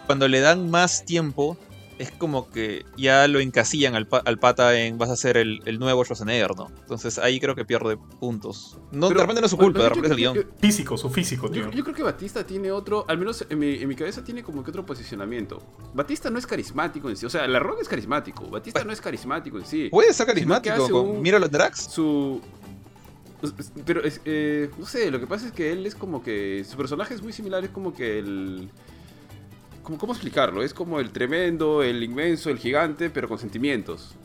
[0.07, 1.57] Cuando le dan más tiempo
[1.99, 5.61] es como que ya lo encasillan al, pa- al pata en vas a ser el,
[5.65, 6.67] el nuevo Schwarzenegger, ¿no?
[6.81, 8.77] Entonces ahí creo que pierde puntos.
[8.91, 10.35] No, pero- de repente no es su culpa, de pero repente es el guion.
[10.35, 11.63] yo- Físico, su físico, tío.
[11.65, 14.43] Yo, yo creo que Batista tiene otro, al menos en mi, en mi cabeza tiene
[14.43, 15.59] como que otro posicionamiento.
[15.95, 19.01] Batista no es carismático en sí, o sea, La Roca es carismático, Batista no es
[19.01, 19.89] carismático en sí.
[19.89, 21.81] Puede ser carismático, con- un- mira los drags.
[21.91, 22.39] Su...
[23.85, 26.63] Pero, es, eh, no sé, lo que pasa es que él es como que...
[26.67, 28.69] Su personaje es muy similar, es como que el...
[29.95, 30.61] ¿Cómo explicarlo?
[30.61, 34.15] Es como el tremendo, el inmenso, el gigante, pero con sentimientos.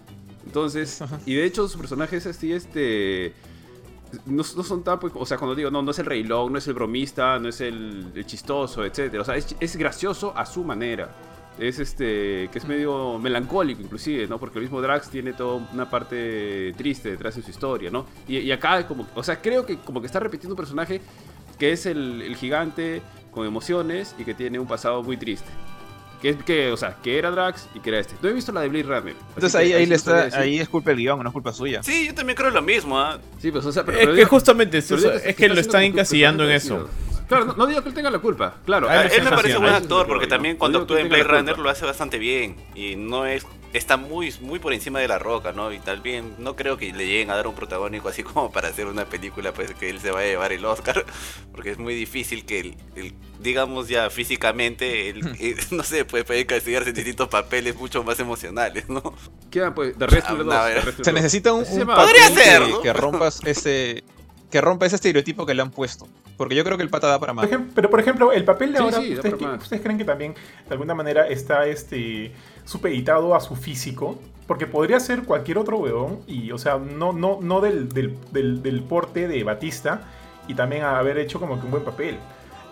[0.44, 3.32] Entonces, y de hecho su personaje es así, este...
[4.26, 6.58] No, no son tan, pues, o sea, cuando digo, no, no es el reilón, no
[6.58, 9.22] es el bromista, no es el, el chistoso, etcétera.
[9.22, 11.14] O sea, es, es gracioso a su manera.
[11.58, 14.38] Es este, que es medio melancólico inclusive, ¿no?
[14.38, 18.06] Porque el mismo Drax tiene toda una parte triste detrás de su historia, ¿no?
[18.26, 21.00] Y, y acá como, o sea, creo que como que está repitiendo un personaje
[21.58, 23.00] que es el, el gigante
[23.32, 25.48] con emociones y que tiene un pasado muy triste.
[26.20, 28.14] Que es que, o sea, que era Drax y que era este.
[28.22, 29.16] No he visto la de Blade Runner.
[29.34, 31.82] Entonces que ahí, ahí le está, ahí es culpa del guion, no es culpa suya.
[31.82, 33.18] Sí, yo también creo lo mismo, ¿ah?
[33.40, 35.82] Sí, pues, o sea, pero, Es pero que digo- justamente es, eso, que lo están
[35.82, 36.88] encasillando en eso.
[37.26, 38.88] Claro, no, no digo que él tenga la culpa, claro.
[38.88, 41.58] A él me parece haciendo, buen actor porque también cuando actúa en Blade la Runner
[41.58, 45.52] lo hace bastante bien y no es está muy muy por encima de la roca,
[45.52, 45.72] ¿no?
[45.72, 48.68] Y tal bien no creo que le lleguen a dar un protagónico así como para
[48.68, 51.04] hacer una película pues que él se vaya a llevar el Oscar,
[51.52, 56.24] porque es muy difícil que el, el- digamos ya físicamente él, eh, no sé, puede,
[56.24, 59.02] puede castigarse en distintos papeles mucho más emocionales, ¿no?
[59.50, 60.54] Queda pues, The Wrestler Ah, 2.
[60.54, 60.74] a ver.
[60.74, 61.14] The Wrestler Se 2.
[61.14, 62.34] necesita un, Podría
[62.82, 62.92] que, ¿no?
[62.94, 64.04] rompas ese
[64.50, 66.06] que rompa ese estereotipo que le han puesto.
[66.36, 67.48] Porque yo creo que el pata da para más.
[67.74, 69.62] pero por ejemplo, el papel de Sí, ahora, sí, da ¿ustedes, para que- más.
[69.62, 72.32] ustedes creen que también de alguna manera está este
[72.64, 74.18] supeditado a su físico?
[74.46, 78.62] Porque podría ser cualquier otro weón y, o sea, no, no, no del, del, del-
[78.62, 80.02] del porte de Batista
[80.48, 82.18] y también haber hecho como que un buen papel.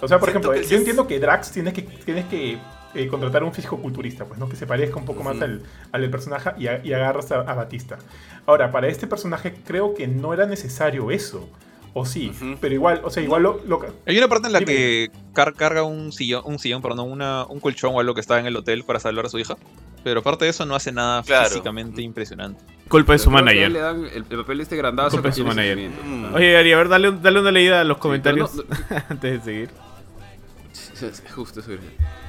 [0.03, 2.59] O sea, por Siento ejemplo, que yo es- entiendo que Drax tienes que, tienes que
[2.95, 4.49] eh, contratar un físico-culturista, pues, ¿no?
[4.49, 7.41] Que se parezca un poco más al, al del personaje y, a- y agarras a,
[7.43, 7.99] a Batista.
[8.47, 11.49] Ahora, para este personaje creo que no era necesario eso.
[11.93, 14.73] O sí, pero igual, o sea, igual lo, lo- Hay una parte en la Dime.
[14.73, 18.39] que car- carga un sillón, un sillón, perdón, una, un colchón o algo que estaba
[18.39, 19.57] en el hotel para salvar a su hija.
[20.05, 21.49] Pero aparte de eso no hace nada Claro.
[21.49, 22.63] físicamente impresionante.
[22.89, 23.71] Culpa de su manager.
[23.73, 25.11] le dan el, el papel de este grandazo.
[25.11, 25.91] Culpa de su manager.
[26.05, 26.35] Mm.
[26.35, 28.65] Oye, Ari, a ver, dale, un- dale una leída a los comentarios no-
[29.09, 29.71] antes de seguir.
[31.35, 31.61] Justo.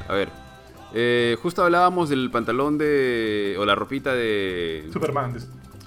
[0.08, 0.30] A ver.
[0.94, 3.56] eh, justo hablábamos del pantalón de.
[3.60, 4.90] o la ropita de.
[4.92, 5.38] Superman.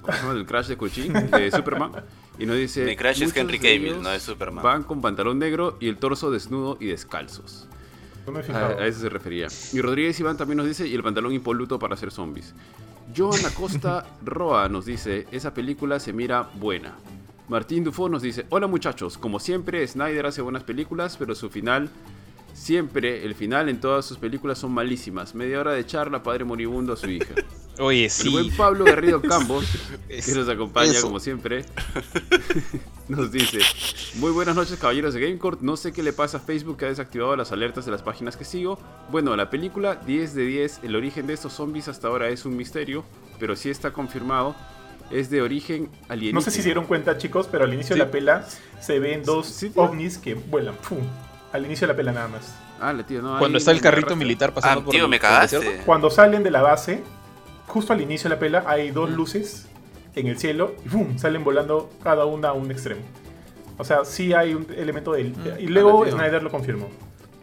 [0.01, 0.35] ¿Cómo se llama?
[0.35, 1.93] Del Crash de Kuchin, de Superman.
[2.39, 2.85] Y nos dice.
[2.85, 4.65] Mi crush es "Muchos Henry Cavill, no es Superman".
[4.65, 7.69] Van con pantalón negro y el torso desnudo y descalzos.
[8.27, 8.79] No me A, fijado.
[8.79, 9.49] a eso se refería.
[9.73, 12.55] Y Rodríguez Iván también nos dice, y el pantalón impoluto para hacer zombies.
[13.17, 16.95] Joan Acosta Roa nos dice, esa película se mira buena.
[17.49, 21.91] Martín Dufo nos dice, hola muchachos, como siempre Snyder hace buenas películas, pero su final,
[22.55, 25.35] siempre, el final en todas sus películas son malísimas.
[25.35, 27.35] Media hora de charla, padre moribundo a su hija.
[27.81, 28.29] Oye, El sí.
[28.31, 29.65] buen Pablo Garrido Campos,
[30.09, 31.03] Es- que nos acompaña eso.
[31.03, 31.65] como siempre,
[33.09, 33.59] nos dice:
[34.17, 35.61] Muy buenas noches, caballeros de Gamecourt.
[35.61, 38.37] No sé qué le pasa a Facebook que ha desactivado las alertas de las páginas
[38.37, 38.79] que sigo.
[39.11, 40.81] Bueno, la película 10 de 10.
[40.85, 43.05] El origen de estos zombies hasta ahora es un misterio,
[43.41, 44.55] pero sí está confirmado.
[45.11, 46.39] Es de origen alienígena.
[46.39, 48.01] No sé si se dieron cuenta, chicos, pero al inicio Sí.
[48.01, 48.47] de la pela
[48.81, 50.77] se ven dos Sí, ovnis que vuelan.
[50.89, 51.01] ¡Pum!
[51.55, 52.55] Al inicio de la pela nada más.
[52.81, 53.39] Ah, la tía, no.
[53.39, 55.67] Cuando está el carrito militar pasando Ah, por tío, me por el desierto.
[55.67, 55.87] cagaste.
[55.87, 57.03] Cuando salen de la base,
[57.69, 59.67] justo al inicio de la pela hay dos luces
[60.17, 61.17] en el cielo y ¡pum!
[61.17, 63.01] salen volando cada una a un extremo.
[63.79, 65.33] O sea, sí hay un elemento de...
[65.61, 66.17] Y luego Ah, tío.
[66.17, 66.89] Snyder lo confirmó.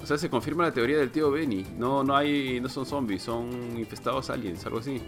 [0.03, 1.65] O sea, se confirma la teoría del tío Benny.
[1.77, 5.01] No, no hay, no son zombies, son infestados aliens, algo así.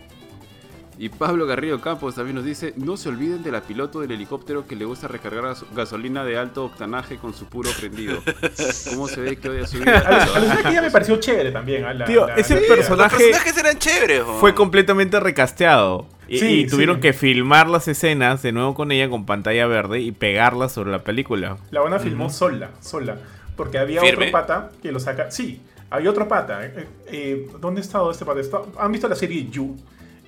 [1.00, 4.68] Y Pablo Garrido Campos también nos dice, no se olviden de la piloto del helicóptero
[4.68, 8.20] que le gusta recargar gas- gasolina de alto octanaje con su puro prendido.
[8.92, 9.98] ¿Cómo se ve que odia su vida?
[10.00, 11.84] A que ya me pareció chévere también.
[11.86, 14.40] a la- Tío, la- ese la- Los personaje- personajes eran chéveres, ¿o?
[14.40, 16.08] Fue completamente recasteado.
[16.28, 17.02] Y, Sí, y tuvieron sí.
[17.02, 21.04] que filmar las escenas de nuevo con ella con pantalla verde y pegarlas sobre la
[21.04, 21.58] película.
[21.72, 23.18] La buena filmó sola, sola.
[23.58, 24.28] Porque había ¿Firme?
[24.28, 25.30] otro pata que lo saca.
[25.32, 26.66] Sí, había otro pata.
[26.66, 28.40] eh, eh, ¿Dónde ha estado este pata?
[28.40, 29.76] Está- ¿Han visto la serie You?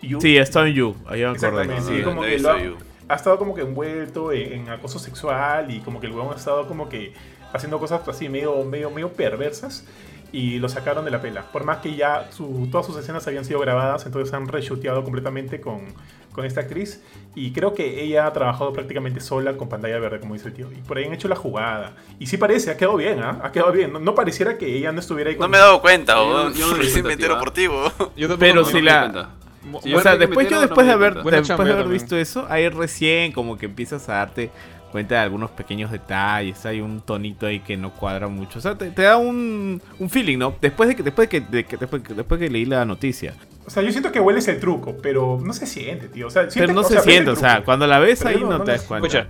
[0.08, 0.22] You.
[0.22, 1.82] Sí, en You, ahí me acordé.
[1.82, 2.58] Sí, sí, como no he que lo ha,
[3.10, 6.38] ha estado como que envuelto en, en acoso sexual y como que el huevón ha
[6.38, 7.13] estado como que
[7.54, 9.86] haciendo cosas así medio, medio, medio perversas
[10.32, 11.44] y lo sacaron de la pela.
[11.44, 15.62] Por más que ya su- todas sus escenas habían sido grabadas, entonces han reshoteado completamente
[15.62, 15.82] con,
[16.34, 17.02] con esta actriz
[17.36, 20.70] y creo que ella ha trabajado prácticamente sola con pantalla verde, como dice el tío.
[20.74, 21.94] Y por ahí han hecho la jugada.
[22.20, 23.39] Y sí parece, ha quedado bien, ¿ah?
[23.44, 23.94] Ha quedado bien.
[23.94, 25.52] No, no pareciera que ella no estuviera ahí No con...
[25.52, 26.52] me he dado cuenta, Yo no- ¿o?
[26.52, 27.68] yo no me entero por ti.
[28.18, 29.30] Yo Pero si No me la-
[29.84, 31.91] Sí, o sea, después yo después de haber, después de haber también.
[31.91, 34.51] visto eso, ahí recién como que empiezas a darte
[34.91, 38.78] cuenta de algunos pequeños detalles, hay un tonito ahí que no cuadra mucho, o sea,
[38.78, 40.56] te, te da un, un feeling, ¿no?
[40.62, 43.34] Después de que después de que, de que- después, que- después que leí la noticia.
[43.65, 46.28] O sea, yo siento que huele el truco, pero no se siente, tío.
[46.28, 48.30] O sea, siente- Pero no o se sea, siente, o sea, cuando la ves Pero
[48.38, 49.08] ahí no- no, te das cuenta.
[49.08, 49.28] Escucha,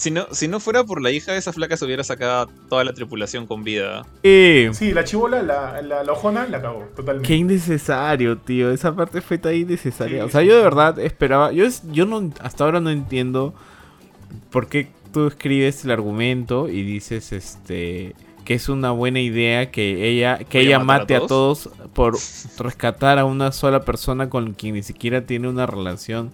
[0.00, 2.84] si no, si no fuera por la hija de esa flaca se hubiera sacado toda
[2.84, 4.06] la tripulación con vida.
[4.22, 7.28] Eh, Sí, la chivola, la, la, la ojona, la cagó totalmente.
[7.28, 8.70] Qué innecesario, tío.
[8.70, 10.22] Esa parte fue tan innecesaria.
[10.22, 11.52] Sí, o sea, sí, yo de verdad esperaba.
[11.52, 13.54] Yo, es- yo no, hasta ahora no entiendo
[14.50, 20.08] por qué tú escribes el argumento y dices este que es una buena idea que
[20.08, 22.16] ella que ¿Voy a ella a mate a todos por
[22.58, 26.32] rescatar a una sola persona con quien ni siquiera tiene una relación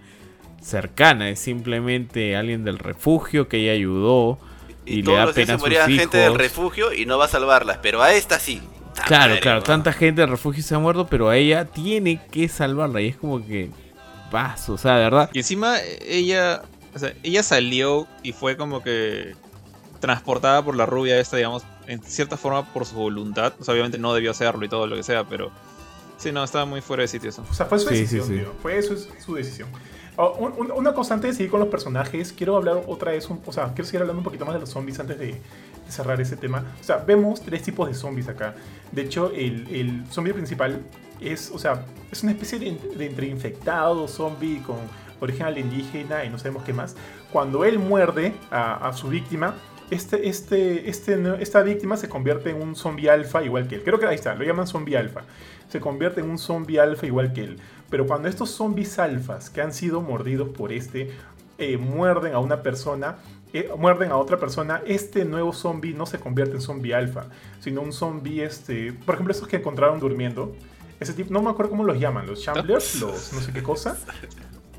[0.61, 1.29] cercana.
[1.31, 4.39] Es simplemente alguien del refugio que ella ayudó
[4.85, 6.39] y, Y, le todos da pena se a sus moría gente del hijos.
[6.39, 8.63] refugio y no va a salvarlas, pero a esta sí.
[9.07, 12.49] Claro, madre, claro, tanta gente del refugio se ha muerto, pero a ella tiene que
[12.49, 13.01] salvarla.
[13.01, 13.71] Y es como que.
[14.31, 15.31] Paso, o sea, de verdad.
[15.33, 16.63] Y encima eh, ella,
[16.95, 19.37] o sea, ella salió y fue como que
[20.01, 23.55] transportada por la rubia esta, digamos, en cierta forma por su voluntad.
[23.61, 25.53] O sea, obviamente no debió hacerlo y todo lo que sea, pero
[26.17, 27.45] sí, no, estaba muy fuera de sitio eso.
[27.49, 28.33] O sea, fue su Sí, sí, decisión, sí.
[28.35, 28.55] tío.
[28.61, 29.69] Fue su, su decisión.
[30.19, 33.29] Oh, un- un- una cosa antes de seguir con los personajes, quiero hablar otra vez,
[33.29, 35.41] un- o sea, quiero seguir hablando un poquito más de los zombies antes de,
[35.89, 36.65] cerrar ese tema.
[36.81, 38.55] O sea, vemos tres tipos de zombies acá.
[38.91, 40.81] De hecho, el, el zombie principal
[41.21, 42.77] es, o sea, es una especie de,
[43.07, 44.79] entre infectado, zombie con
[45.21, 46.97] origen alienígena y no sabemos qué más.
[47.33, 49.55] Cuando él muerde a, su víctima,
[49.91, 53.85] este, este, este, esta víctima se convierte en un zombie alfa igual que él.
[53.85, 55.23] Creo que ahí está, lo llaman zombie alfa.
[55.69, 57.59] Se convierte en un zombie alfa igual que él.
[57.91, 61.11] Pero cuando estos zombies alfas que han sido mordidos por este
[61.59, 63.17] eh, muerden a una persona,
[63.53, 67.27] eh, muerden a otra persona, este nuevo zombie no se convierte en zombie alfa,
[67.61, 70.55] sino un zombie, este, por ejemplo, esos que encontraron durmiendo.
[70.99, 73.97] Ese tipo, no me acuerdo cómo los llaman, los shamblers, los no sé qué cosa.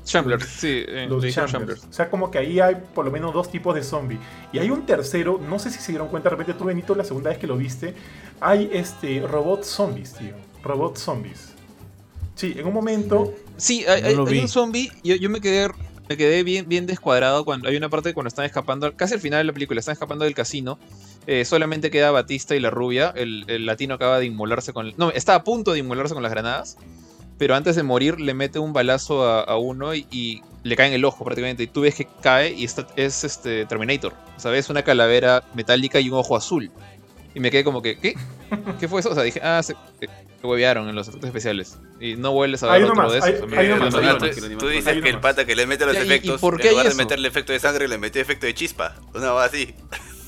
[0.04, 1.22] Shamblers, sí, eh, Los.
[1.22, 1.84] Shamblers.
[1.84, 4.18] O sea, como que ahí hay por lo menos dos tipos de zombie.
[4.52, 7.04] Y hay un tercero, no sé si se dieron cuenta, de repente tú, Benito, la
[7.04, 7.94] segunda vez que lo viste,
[8.40, 10.34] hay este robot zombies, tío.
[10.62, 11.52] Robot zombies.
[12.34, 13.34] Sí, en un momento...
[13.56, 14.38] Sí, hay, No hay- lo hay vi.
[14.40, 14.92] un zombie.
[15.02, 15.68] Yo, yo me quedé
[16.08, 19.40] me quedé bien, bien descuadrado cuando hay una parte cuando están escapando, casi al final
[19.40, 20.78] de la película, están escapando del casino.
[21.26, 23.12] eh, solamente queda Batista y la rubia.
[23.14, 24.94] El, el latino acaba de inmolarse con.
[24.96, 26.78] No, está a punto de inmolarse con las granadas.
[27.36, 30.88] Pero antes de morir le mete un balazo a, a uno y, y le cae
[30.88, 31.64] en el ojo prácticamente.
[31.64, 34.14] Y tú ves que cae y está, es este Terminator.
[34.36, 36.70] O sea, ves una calavera metálica y un ojo azul.
[37.38, 38.16] Y me quedé como que, ¿qué?
[38.80, 39.10] ¿Qué fue eso?
[39.10, 41.78] O sea, dije, ah, se, se huevearon en los efectos especiales.
[42.00, 43.42] Y no vuelves a Hay ver uno otro más, de hay- esos.
[43.44, 43.84] hay me- hay Ah, uno
[44.18, 46.40] tú, tú Hay dices que el pata que le mete los Ya, ¿y- y efectos,
[46.40, 48.96] por qué en hay lugar de meterle efecto de sangre, le metió efecto de chispa.
[49.14, 49.72] Una va así.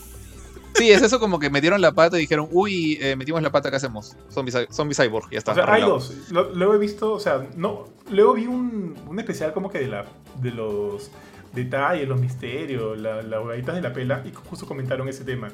[0.75, 3.70] Sí, es eso como que metieron la pata y dijeron, uy, eh, metimos la pata,
[3.70, 4.16] ¿qué hacemos?
[4.31, 5.53] Zombie, zombie cyborg, ya está.
[5.53, 6.14] O sea, hay dos.
[6.31, 7.88] Lo- luego he visto, o sea, no.
[8.09, 11.11] Luego vi un, un especial como que de la de los
[11.53, 15.51] detalles, los misterios, la- las de la pela, y justo comentaron ese tema.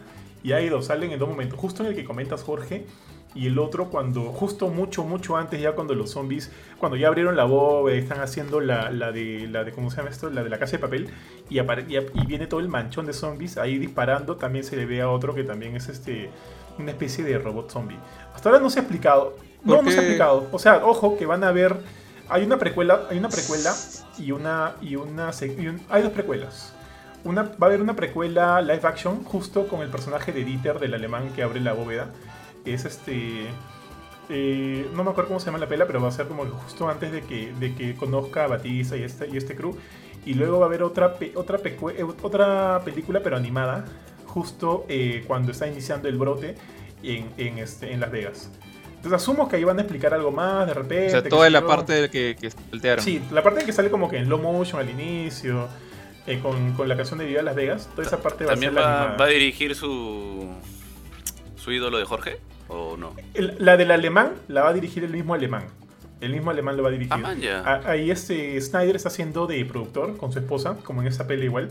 [0.47, 1.59] Y hay dos, salen en dos momentos.
[1.59, 2.87] Justo en el que comentas, Jorge,
[3.35, 7.35] y el otro cuando, justo mucho, mucho antes, ya cuando los zombies, cuando ya abrieron
[7.37, 10.31] la bóveda, están haciendo la, la de, la de, ¿cómo se llama esto?
[10.31, 11.11] La de la casa de papel,
[11.51, 14.87] y, apare- y, y viene todo el manchón de zombies ahí disparando, también se le
[14.87, 16.31] ve a otro que también es este,
[16.79, 17.99] una especie de robot zombie.
[18.33, 21.19] Hasta ahora no se ha explicado, no, ¿Por no se ha explicado, o sea, ojo
[21.19, 21.77] que van a ver,
[22.29, 23.75] hay una precuela, hay una precuela
[24.17, 26.73] y una, y una, sec- y un- hay dos precuelas.
[27.27, 30.95] Una, va a haber una precuela live action justo con el personaje de Dieter, del
[30.95, 32.09] alemán que abre la bóveda.
[32.65, 33.47] Es este.
[34.29, 36.89] eh, no me acuerdo cómo se llama la pela, pero va a ser como justo
[36.89, 39.77] antes de que, de que conozca a Batista y este, y este crew.
[40.25, 43.85] Y luego va a haber otra, pe- otra, eh, otra película, pero animada,
[44.27, 46.57] justo eh, cuando está iniciando el brote
[47.03, 48.51] en, en, este, en Las Vegas.
[48.97, 51.07] Entonces asumo que ahí van a explicar algo más de repente.
[51.07, 51.67] O sea, toda la yo.
[51.67, 53.05] parte que, que saltearon.
[53.05, 55.69] Sí, la parte que sale como que en low motion al inicio,
[56.27, 58.65] eh, con, con la canción de Viva Las Vegas, toda esa parte va a ser
[58.67, 60.49] ¿También la va, va a dirigir su,
[61.57, 62.39] su ídolo de Jorge?
[62.69, 63.15] ¿O no?
[63.35, 65.65] El- la del alemán la va a dirigir el mismo alemán.
[66.21, 67.13] El mismo alemán lo va a dirigir.
[67.13, 67.41] Ah, man,
[67.87, 71.69] Ahí este Snyder está haciendo de productor con su esposa, como en esa peli igual.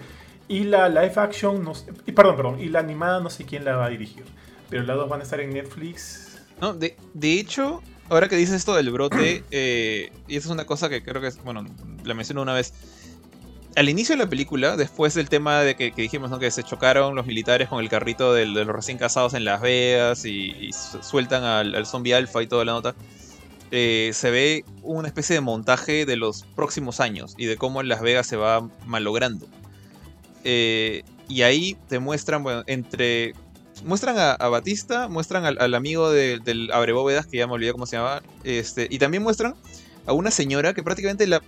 [0.48, 3.66] Y la live action, no sé- y perdón, perdón, y la animada no sé quién
[3.66, 4.24] la va a dirigir.
[4.70, 6.40] Pero las dos van a estar en Netflix.
[6.62, 10.66] No, de, de hecho, ahora que dices esto del brote, eh, y eso es una
[10.66, 11.66] cosa que creo que es, bueno,
[12.04, 12.74] la menciono una vez.
[13.76, 16.38] Al inicio de la película, después del tema de que, dijimos.
[16.40, 20.24] Que se chocaron los militares con el carrito de los recién casados en Las Vegas
[20.26, 22.96] y, y su- sueltan al, zombie alfa y toda la nota.
[23.72, 28.02] eh, se ve una especie de montaje de los próximos años y de cómo Las
[28.02, 29.48] Vegas se va malogrando.
[30.46, 33.34] Eh, y ahí te muestran, bueno, entre
[33.84, 37.86] muestran a, Batista, muestran al, al amigo de- del Abrebóvedas, que ya me olvidé cómo
[37.88, 39.56] se llamaba, este, y también muestran
[40.06, 41.42] a una señora que prácticamente la,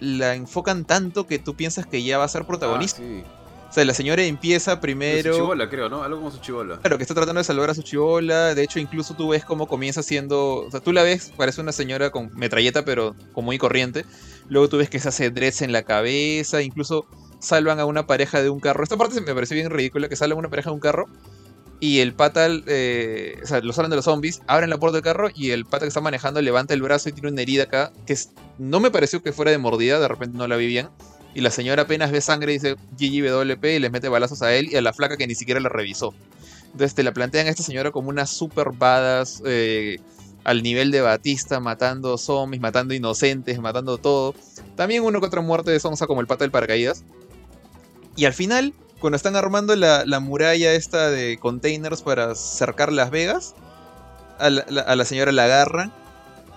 [0.00, 3.00] la enfocan tanto que tú piensas que ya va a ser protagonista.
[3.02, 3.24] Ah, sí.
[3.68, 5.34] O sea, la señora empieza Su primero...
[5.34, 6.04] chibola, creo, ¿no?
[6.04, 6.78] Algo como su chibola.
[6.78, 8.54] Claro, que está tratando de salvar a su chivola.
[8.54, 10.66] De hecho, incluso tú ves cómo comienza siendo.
[10.66, 14.04] O sea, tú la ves, parece una señora con metralleta, pero como muy corriente.
[14.48, 16.62] Luego tú ves que se hace dreads en la cabeza.
[16.62, 17.06] Incluso
[17.40, 18.84] salvan a una pareja de un carro.
[18.84, 21.08] Esta parte me pareció bien ridícula: que salvan a una pareja de un carro.
[21.84, 25.04] Y el pata, eh, o sea, lo salen de los zombies, abren la puerta del
[25.04, 25.28] carro.
[25.34, 27.92] Y el pata que está manejando levanta el brazo y tiene una herida acá.
[28.06, 28.16] Que
[28.56, 30.88] no me pareció que fuera de mordida, de repente no la vi bien.
[31.34, 34.70] Y la señora apenas ve sangre y dice GGWP y les mete balazos a él
[34.72, 36.14] y a la flaca que ni siquiera la revisó.
[36.72, 39.98] Entonces te la plantean a esta señora como una super badass eh,
[40.42, 44.34] al nivel de Batista, matando zombies, matando inocentes, matando todo.
[44.74, 47.04] También uno que otra muerte de Sonsa como el pata del paracaídas.
[48.16, 48.72] Y al final,
[49.04, 53.54] cuando están armando la, la muralla esta de containers para cercar Las Vegas,
[54.38, 55.92] a la, la- a la señora la agarran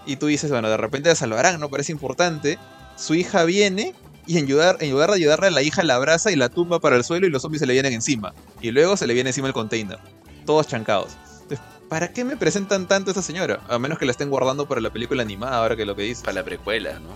[0.06, 1.68] y tú dices, bueno, de repente la salvarán, ¿no?
[1.68, 2.58] Parece importante.
[2.96, 3.94] Su hija viene
[4.26, 6.96] y en lugar, en lugar de ayudarle, la hija la abraza y la tumba para
[6.96, 8.34] el suelo y los zombies se le vienen encima.
[8.62, 10.00] Y luego se le viene encima el container.
[10.46, 11.18] Todos chancados.
[11.42, 13.60] Entonces, ¿para qué me presentan tanto a esa señora?
[13.68, 16.22] A menos que la estén guardando para la película animada, ahora que lo que dice.
[16.24, 17.10] Para la precuela, ¿no?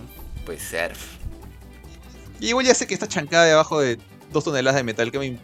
[0.44, 0.92] Puede ser.
[2.38, 3.98] Y igual ya sé que está chancada debajo de
[4.32, 5.10] dos toneladas de metal.
[5.12, 5.38] Que me...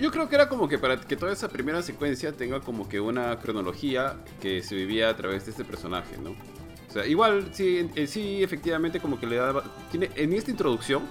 [0.00, 2.98] Yo, creo que era como que para que toda esa primera secuencia tenga como que
[3.00, 6.30] una cronología que se vivía a través de este personaje, ¿no?
[6.30, 9.62] O sea, igual, sí, en- en sí, efectivamente, como que le da...
[9.90, 11.02] Tiene, en esta introducción,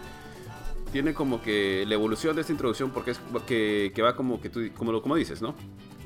[0.91, 4.49] tiene como que la evolución de esta introducción, porque es que, que va como que
[4.49, 5.56] tú, como, como dices, ¿no?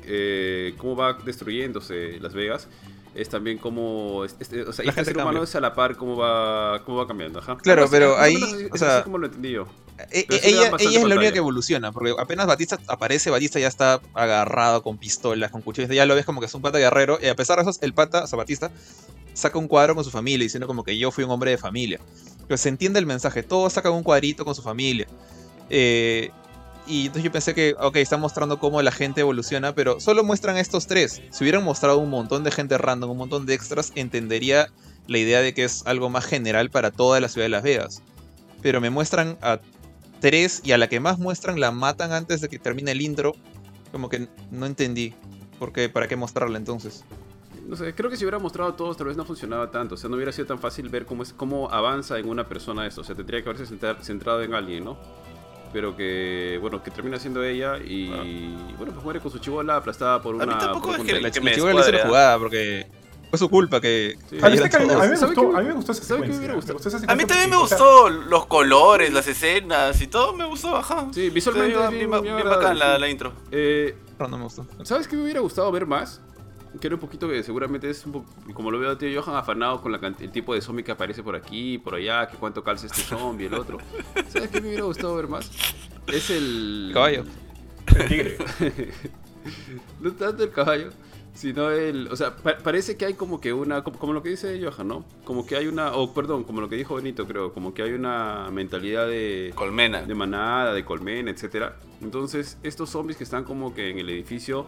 [0.04, 2.68] Eh, cómo va destruyéndose Las Vegas.
[3.14, 4.24] Es también como...
[4.24, 6.98] es- es- o sea, este gente ser humano es a la par cómo va, cómo
[6.98, 7.56] va cambiando, ajá.
[7.56, 9.66] Claro, pero ahí, menos o sea, como lo entendí yo.
[10.10, 14.00] E- e- ella, es la única que evoluciona, porque apenas Batista aparece, Batista ya está
[14.14, 17.26] agarrado con pistolas, con cuchillos, ya lo ves como que es un pata guerrero, y
[17.26, 18.70] a pesar de eso, el pata, o sea, Batista,
[19.34, 22.00] saca un cuadro con su familia, diciendo como que yo fui un hombre de familia.
[22.46, 25.06] Pero se entiende el mensaje, todos sacan un cuadrito con su familia.
[25.68, 26.30] Eh,
[26.86, 30.56] y entonces yo pensé que, ok, están mostrando cómo la gente evoluciona, pero solo muestran
[30.56, 31.22] estos tres.
[31.30, 34.68] Si hubieran mostrado un montón de gente random, un montón de extras, entendería
[35.06, 38.02] la idea de que es algo más general para toda la ciudad de Las Vegas.
[38.62, 39.60] Pero me muestran a
[40.20, 43.34] tres y a la que más muestran la matan antes de que termine el intro.
[43.92, 45.14] Como que no entendí.
[45.58, 45.88] ¿Por qué?
[45.88, 47.04] ¿Para qué mostrarla entonces?
[47.66, 49.94] No sé, creo que si hubiera mostrado a todos tal vez no funcionaba tanto.
[49.94, 52.86] O sea, no hubiera sido tan fácil ver cómo, es, cómo avanza en una persona
[52.86, 53.00] esto.
[53.00, 54.98] O sea, tendría que haberse centra- centrado en alguien, ¿no?
[55.72, 58.08] Pero que, bueno, que termina siendo ella y,
[58.76, 60.46] bueno, pues muere con su chivola aplastada por A una...
[60.46, 61.20] mí tampoco es que-.
[61.20, 62.06] La que me chica le hizo la descuadre, ¿ah?
[62.08, 62.86] jugada porque
[63.30, 64.18] fue su culpa que...
[64.28, 64.38] Sí.
[64.42, 65.18] A mí, este que- a mí me todos.
[65.18, 66.48] ¿Sabe gustó, a mí me gustó esa me secuencia.
[66.48, 70.32] Me gustó esa A mí secuencia también me gustó los colores, las escenas y todo
[70.32, 71.06] me gustó, ajá.
[71.12, 73.32] Sí, visualmente bien, bien, bien bacán la, la intro.
[73.52, 74.66] Eh, No, no me gustó.
[74.82, 76.20] ¿Sabes qué me hubiera gustado ver más?
[76.78, 79.36] Que era un poquito que seguramente es un poco, como lo veo a tío Johan,
[79.36, 82.62] afanado con la el tipo de zombie que aparece por aquí, por allá, que cuánto
[82.62, 83.78] calza este zombie, el otro.
[84.28, 85.50] ¿Sabes qué me hubiera gustado ver más?
[86.06, 86.90] Es el...
[86.92, 87.24] Caballo.
[87.96, 88.36] el tigre.
[90.00, 90.90] no tanto el caballo,
[91.32, 94.30] Sino el, o sea, pa- parece que hay como que una, como, como lo que
[94.30, 95.04] dice Johan, ¿no?
[95.24, 97.92] Como que hay una, o perdón, como lo que dijo Benito, creo, como que hay
[97.92, 100.02] una mentalidad de, Colmena.
[100.02, 101.76] de manada, de colmena, etcétera.
[102.02, 104.66] Entonces, estos zombies que están como que en el edificio,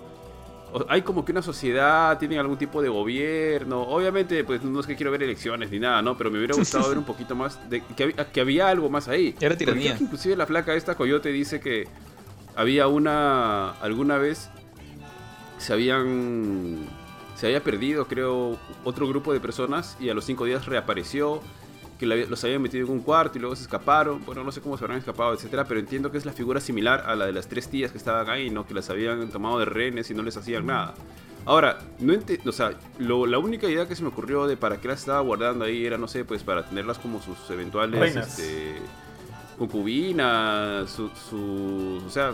[0.89, 3.83] hay como que una sociedad, tienen algún tipo de gobierno.
[3.83, 6.16] Obviamente, pues no es que quiero ver elecciones ni nada, ¿no?
[6.16, 9.35] Pero me hubiera gustado ver un poquito más de que, que había algo más ahí.
[9.41, 9.97] Era tiranía.
[10.01, 11.89] inclusive la flaca esta coyote dice que
[12.55, 14.51] había una alguna vez
[15.59, 16.87] se habían
[17.35, 21.41] se había perdido, creo, otro grupo de personas y a los cinco días reapareció,
[22.03, 24.24] que los habían metido en un cuarto y luego se escaparon.
[24.24, 27.05] Bueno, no sé cómo se habrán escapado, etcétera, pero entiendo que es la figura similar
[27.07, 28.66] a la de las tres tías que estaban ahí, ¿no?
[28.66, 30.94] Que las habían tomado de rehenes y no les hacían nada.
[31.44, 32.12] Ahora, no
[32.46, 35.20] o sea, lo- la única idea que se me ocurrió de para qué las estaba
[35.20, 38.74] guardando ahí era, no sé, pues para tenerlas como sus eventuales este,
[39.59, 42.32] concubinas, su, su- o sea,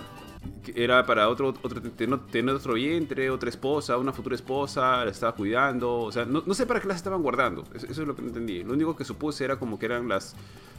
[0.75, 5.99] era para otro, otro tener, otro vientre, otra esposa, una futura esposa, la estaba cuidando,
[6.01, 8.29] o sea, no, no sé para qué las estaban guardando, eso, es lo que no
[8.29, 8.63] entendí.
[8.65, 10.35] Lo único que supuse era como que eran las,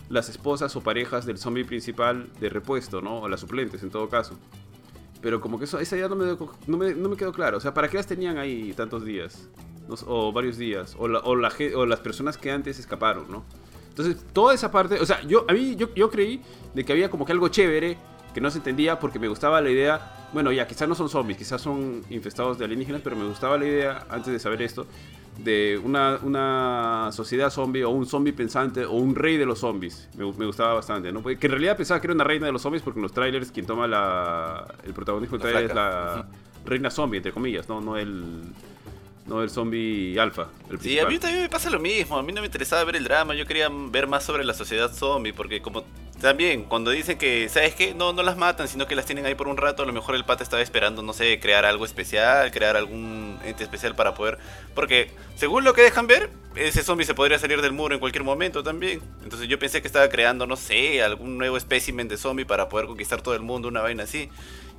[0.10, 3.20] las esposas o parejas del zombie principal de repuesto, ¿no?
[3.22, 4.38] O las suplentes en todo caso.
[5.22, 6.26] Pero como que eso, esa idea no me,
[6.68, 9.50] no, me, no me quedó claro, o sea, ¿para qué las tenían ahí tantos días?
[10.06, 13.44] O varios días, o, la- o, o las personas que antes escaparon, ¿no?
[13.90, 16.42] Entonces, toda esa parte, o sea, yo, a mí, yo, yo creí
[16.74, 17.98] de que había como que algo chévere
[18.34, 21.38] que no se entendía porque me gustaba la idea, bueno, ya, quizás no son zombies,
[21.38, 24.86] quizás son infestados de alienígenas, pero me gustaba la idea, antes de saber esto,
[25.38, 30.10] de una, una sociedad zombie o un zombie pensante o un rey de los zombies.
[30.18, 31.22] Me, me gustaba bastante, ¿no?
[31.22, 33.14] Porque que en realidad pensaba que era una reina de los zombies porque en los
[33.14, 36.26] trailers quien toma la, el protagonismo del trailer es la
[36.66, 37.80] reina zombie, entre comillas, ¿no?
[37.80, 38.42] No el,
[39.30, 40.48] no el zombie alfa.
[40.70, 42.18] El Sí, a mí también me pasa lo mismo.
[42.18, 43.36] A mí no me interesaba ver el drama.
[43.36, 45.32] Yo quería ver más sobre la sociedad zombie.
[45.32, 45.86] Porque, como
[46.20, 47.94] también, cuando dicen que, ¿sabes qué?
[47.94, 49.84] No, no las matan, sino que las tienen ahí por un rato.
[49.84, 53.64] A lo mejor el pata estaba esperando, no sé, crear algo especial, crear algún ente
[53.64, 54.40] especial para poder.
[54.74, 58.24] Porque, según lo que dejan ver, ese zombie se podría salir del muro en cualquier
[58.24, 59.02] momento también.
[59.24, 62.88] Entonces, yo pensé que estaba creando, no sé, algún nuevo espécimen de zombie para poder
[62.88, 64.30] conquistar todo el mundo, una vaina así.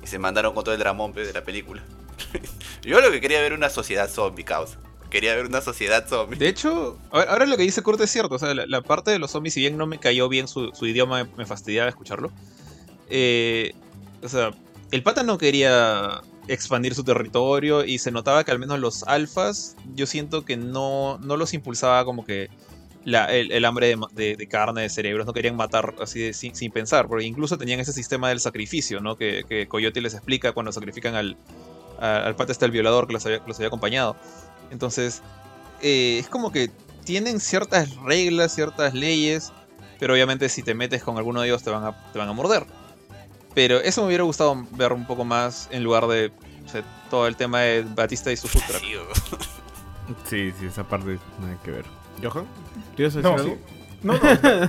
[0.03, 1.81] Y se mandaron con todo el dramón de la película.
[2.83, 4.77] yo lo que quería ver una sociedad zombie, causa.
[5.09, 6.37] Quería ver una sociedad zombie.
[6.37, 8.35] De hecho, ahora lo que dice Kurt es cierto.
[8.35, 10.85] O sea, la, parte de los zombies, si bien no me cayó bien su, su
[10.85, 12.31] idioma, me, fastidiaba escucharlo.
[13.09, 13.73] eh,
[14.23, 14.51] o sea,
[14.91, 19.75] el pata no quería expandir su territorio y se notaba que al menos los alfas,
[19.95, 22.49] yo siento que no, no los impulsaba como que
[23.03, 27.57] la- el, hambre de, carne, de cerebros, no querían matar así sin, pensar, porque incluso
[27.57, 29.17] tenían ese sistema del sacrificio, ¿no?
[29.17, 31.37] Que, Coyote les explica cuando sacrifican al,
[32.01, 34.15] al pata está el violador que los había, que los había acompañado.
[34.71, 35.21] Entonces,
[35.81, 36.71] eh, es como que
[37.03, 39.51] tienen ciertas reglas, ciertas leyes,
[39.99, 42.33] pero obviamente si te metes con alguno de ellos te van a, te van a
[42.33, 42.65] morder.
[43.53, 46.31] Pero eso me hubiera gustado ver un poco más en lugar de
[46.65, 48.83] o sea, todo el tema de Batista y su food truck.
[50.29, 50.51] Sí.
[50.59, 51.85] Sí, esa parte nada que ver.
[52.21, 52.45] ¿Johan?
[52.95, 53.55] ¿Quieres decir No, algo?
[53.55, 53.59] sí.
[54.03, 54.13] No,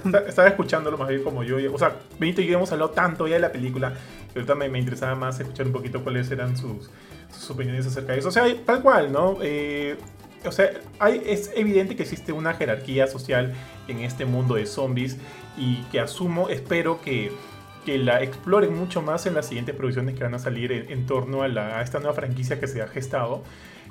[0.04, 1.56] no, estaba escuchándolo más bien como yo.
[1.74, 3.92] O sea, Benito y yo hemos hablado tanto ya de la película
[4.32, 6.90] que ahorita me, me interesaba más escuchar un poquito cuáles eran sus,
[7.32, 8.28] sus opiniones acerca de eso.
[8.28, 9.38] O sea, tal cual, ¿no?
[9.42, 9.96] Eh,
[10.44, 10.70] o sea,
[11.24, 13.54] es evidente que existe una jerarquía social
[13.88, 15.18] en este mundo de zombies
[15.56, 17.30] y que asumo, espero que,
[17.84, 21.42] que la exploren mucho más en las siguientes producciones que van a salir en, torno
[21.42, 23.42] a, la- a esta nueva franquicia que se ha gestado.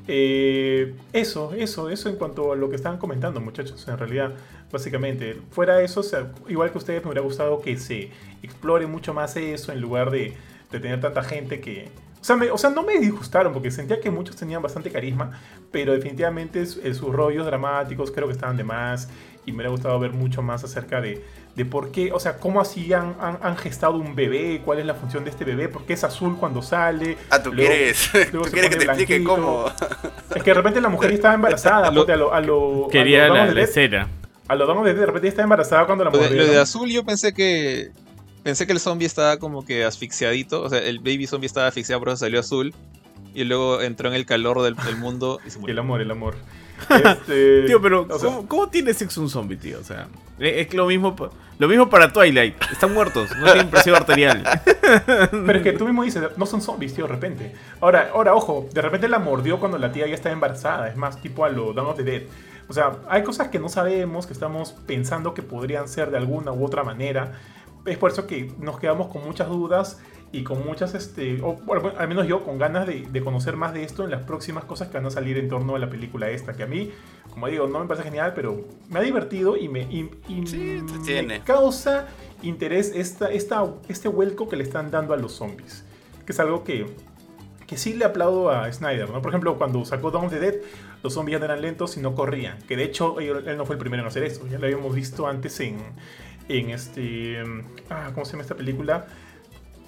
[0.08, 4.34] Eh, eso, eso, eso en cuanto a lo que estaban comentando, muchachos, en realidad,
[4.72, 5.38] básicamente.
[5.52, 8.10] Fuera eso, o sea, igual que ustedes, me hubiera gustado que se
[8.44, 10.34] explore mucho más eso en lugar de,
[10.72, 11.90] de tener tanta gente que.
[12.22, 15.42] O sea, me- o sea, no me disgustaron porque sentía que muchos tenían bastante carisma,
[15.72, 19.10] pero definitivamente su- eh, sus rollos dramáticos creo que estaban de más
[19.46, 22.62] y me hubiera gustado ver mucho más acerca de, de por qué, o sea, cómo
[22.62, 25.84] así han, han- han gestado un bebé, cuál es la función de este bebé, por
[25.86, 27.18] qué es azul cuando sale.
[27.32, 29.66] Ah, tú luego- quieres, luego tú quieres que te explique cómo.
[30.36, 33.26] Es que de repente la mujer ya estaba embarazada, Lo- a lo, a lo, Quería
[33.26, 34.08] a lo la, la escena.
[34.48, 36.46] a lo Dawn of the Dead, de repente estaba embarazada cuando la Lo de, lo
[36.46, 37.90] de azul yo pensé que
[38.44, 42.00] pensé que el zombie estaba como que asfixiadito, o sea, el baby zombie estaba asfixiado,
[42.00, 42.74] por eso salió azul.
[43.34, 45.80] Y luego entró en el calor del, del mundo y se El murió.
[45.80, 46.36] amor, el amor.
[46.90, 49.80] Este, Tío, pero o sea, ¿cómo, cómo tiene sexo un zombie, tío?
[49.80, 50.08] O sea,
[50.40, 51.16] es lo mismo,
[51.60, 52.56] lo mismo para Twilight.
[52.72, 54.44] Están muertos, no tienen presión arterial.
[55.32, 57.54] Pero es que tú mismo dices, no son zombies, tío, de repente.
[57.80, 60.90] Ahora, ahora, ojo, de repente la mordió cuando la tía ya estaba embarazada.
[60.90, 62.24] Es más, tipo a lo Dawn of the Dead.
[62.68, 66.52] O sea, hay cosas que no sabemos, que estamos pensando que podrían ser de alguna
[66.52, 67.40] u otra manera.
[67.86, 70.00] Es por eso que nos quedamos con muchas dudas
[70.34, 73.74] y con muchas, este, o bueno, al menos yo, con ganas de, de conocer más
[73.74, 76.30] de esto en las próximas cosas que van a salir en torno a la película
[76.30, 76.54] esta.
[76.54, 76.92] Que a mí,
[77.32, 80.72] como digo, no me parece genial, pero me ha divertido y me, y, y Sí,
[80.72, 81.40] entretiene.
[81.40, 82.08] me causa
[82.44, 85.84] interés esta, esta, este vuelco que le están dando a los zombies.
[86.26, 86.86] Que es algo que,
[87.68, 89.22] que sí le aplaudo a Snyder, ¿no?
[89.22, 90.56] Por ejemplo, cuando sacó Dawn of the Dead,
[91.04, 92.58] los zombies eran lentos y no corrían.
[92.70, 94.48] Que de hecho, él, él no fue el primero en hacer eso.
[94.48, 95.78] Ya lo habíamos visto antes en,
[96.60, 97.44] en este...
[97.90, 99.08] Ah, ¿Cómo se llama esta película?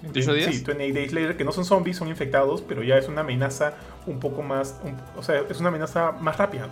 [0.02, 0.54] ¿28 días?
[0.54, 3.74] Sí, 28 Days Later, que no son zombies, son infectados, pero ya es una amenaza
[4.06, 4.80] un poco más...
[4.84, 6.68] un- o sea, es una amenaza más rápida.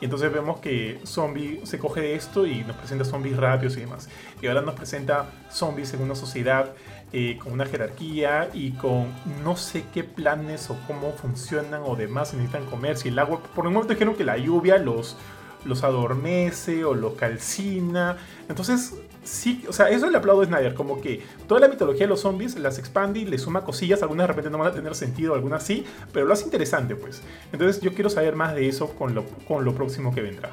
[0.00, 3.80] Y entonces vemos que Zombie se coge de esto y nos presenta zombies rápidos y
[3.80, 4.08] demás.
[4.40, 6.72] Y ahora nos presenta zombies en una sociedad
[7.12, 9.12] eh, con una jerarquía y con
[9.44, 12.96] no sé qué planes o cómo funcionan o demás necesitan comer.
[12.96, 15.16] Si el agua, por un momento dijeron que la lluvia los,
[15.64, 18.16] los adormece o los calcina.
[18.48, 18.94] Entonces,
[19.24, 22.20] sí, o sea, eso le aplaudo a Snyder, como que toda la mitología de los
[22.20, 25.34] zombies las expande y le suma cosillas, algunas de repente no van a tener sentido,
[25.34, 27.22] algunas sí, pero lo hace interesante, pues.
[27.52, 30.50] Entonces yo quiero saber más de eso con lo, con lo próximo que vendrá.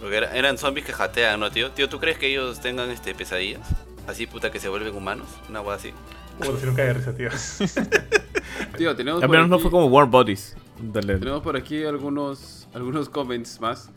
[0.00, 1.70] Porque era- eran zombies que jatean, ¿no, tío?
[1.72, 3.66] Tío, ¿tú crees que ellos tengan este pesadillas?
[4.06, 5.26] Así, puta, que se vuelven humanos.
[5.48, 5.90] Una hueá así.
[6.38, 7.28] Bueno, si nunca hay risa, tío.
[8.76, 10.56] Tío, tenemos Al menos no aquí- fue como War Bodies.
[10.80, 11.18] Dale.
[11.18, 13.90] Tenemos por aquí algunos, algunos comments más.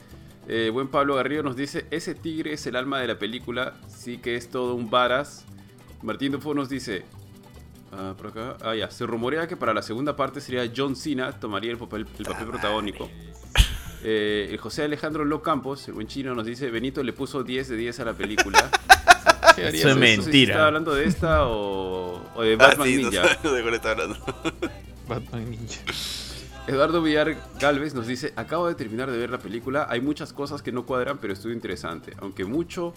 [0.47, 4.17] Eh, buen Pablo Garrido nos dice, ese tigre es el alma de la película, sí
[4.17, 5.45] que es todo un varas.
[6.01, 7.03] Martín Dufo nos dice,
[7.91, 11.39] ah, por acá, ah ya, se rumorea que para la segunda parte sería John Cena
[11.39, 13.09] tomaría el papel, el papel protagónico.
[14.03, 17.69] Eh, el José Alejandro Lo Campos, el buen chino, nos dice, Benito le puso 10
[17.69, 18.69] de 10 a la película.
[19.55, 19.99] ¿Qué harías Eso es eso?
[19.99, 20.53] No sé si mentira.
[20.55, 23.21] ¿Está hablando de esta o, o de Ah, Batman sí, Ninja?
[23.43, 24.17] no sé de cuál está hablando.
[25.07, 25.81] Batman Ninja.
[26.67, 30.61] Eduardo Villar Galvez nos dice, acabo de terminar de ver la película, hay muchas cosas
[30.61, 32.93] que no cuadran, pero estuvo interesante, aunque mucho,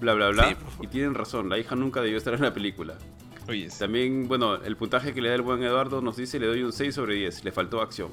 [0.00, 2.94] bla bla bla, Sí, y tienen razón, la hija nunca debió estar en la película.
[3.48, 3.78] Oye, sí.
[3.78, 6.72] También, bueno, el puntaje que le da el buen Eduardo nos dice, le doy un
[6.72, 8.08] 6 sobre 10, le faltó acción.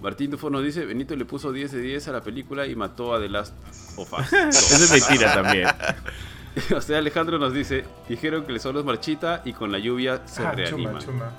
[0.00, 3.14] Martín Dufo nos dice, Benito le puso 10 de 10 a la película y mató
[3.14, 3.54] a The Last
[3.96, 4.32] of Us.
[4.32, 5.68] Eso es mentira también.
[6.76, 10.26] o sea, Alejandro nos dice, dijeron que el sol es marchita y con la lluvia
[10.26, 10.98] se Ah, reanima.
[10.98, 11.32] chuma, chuma.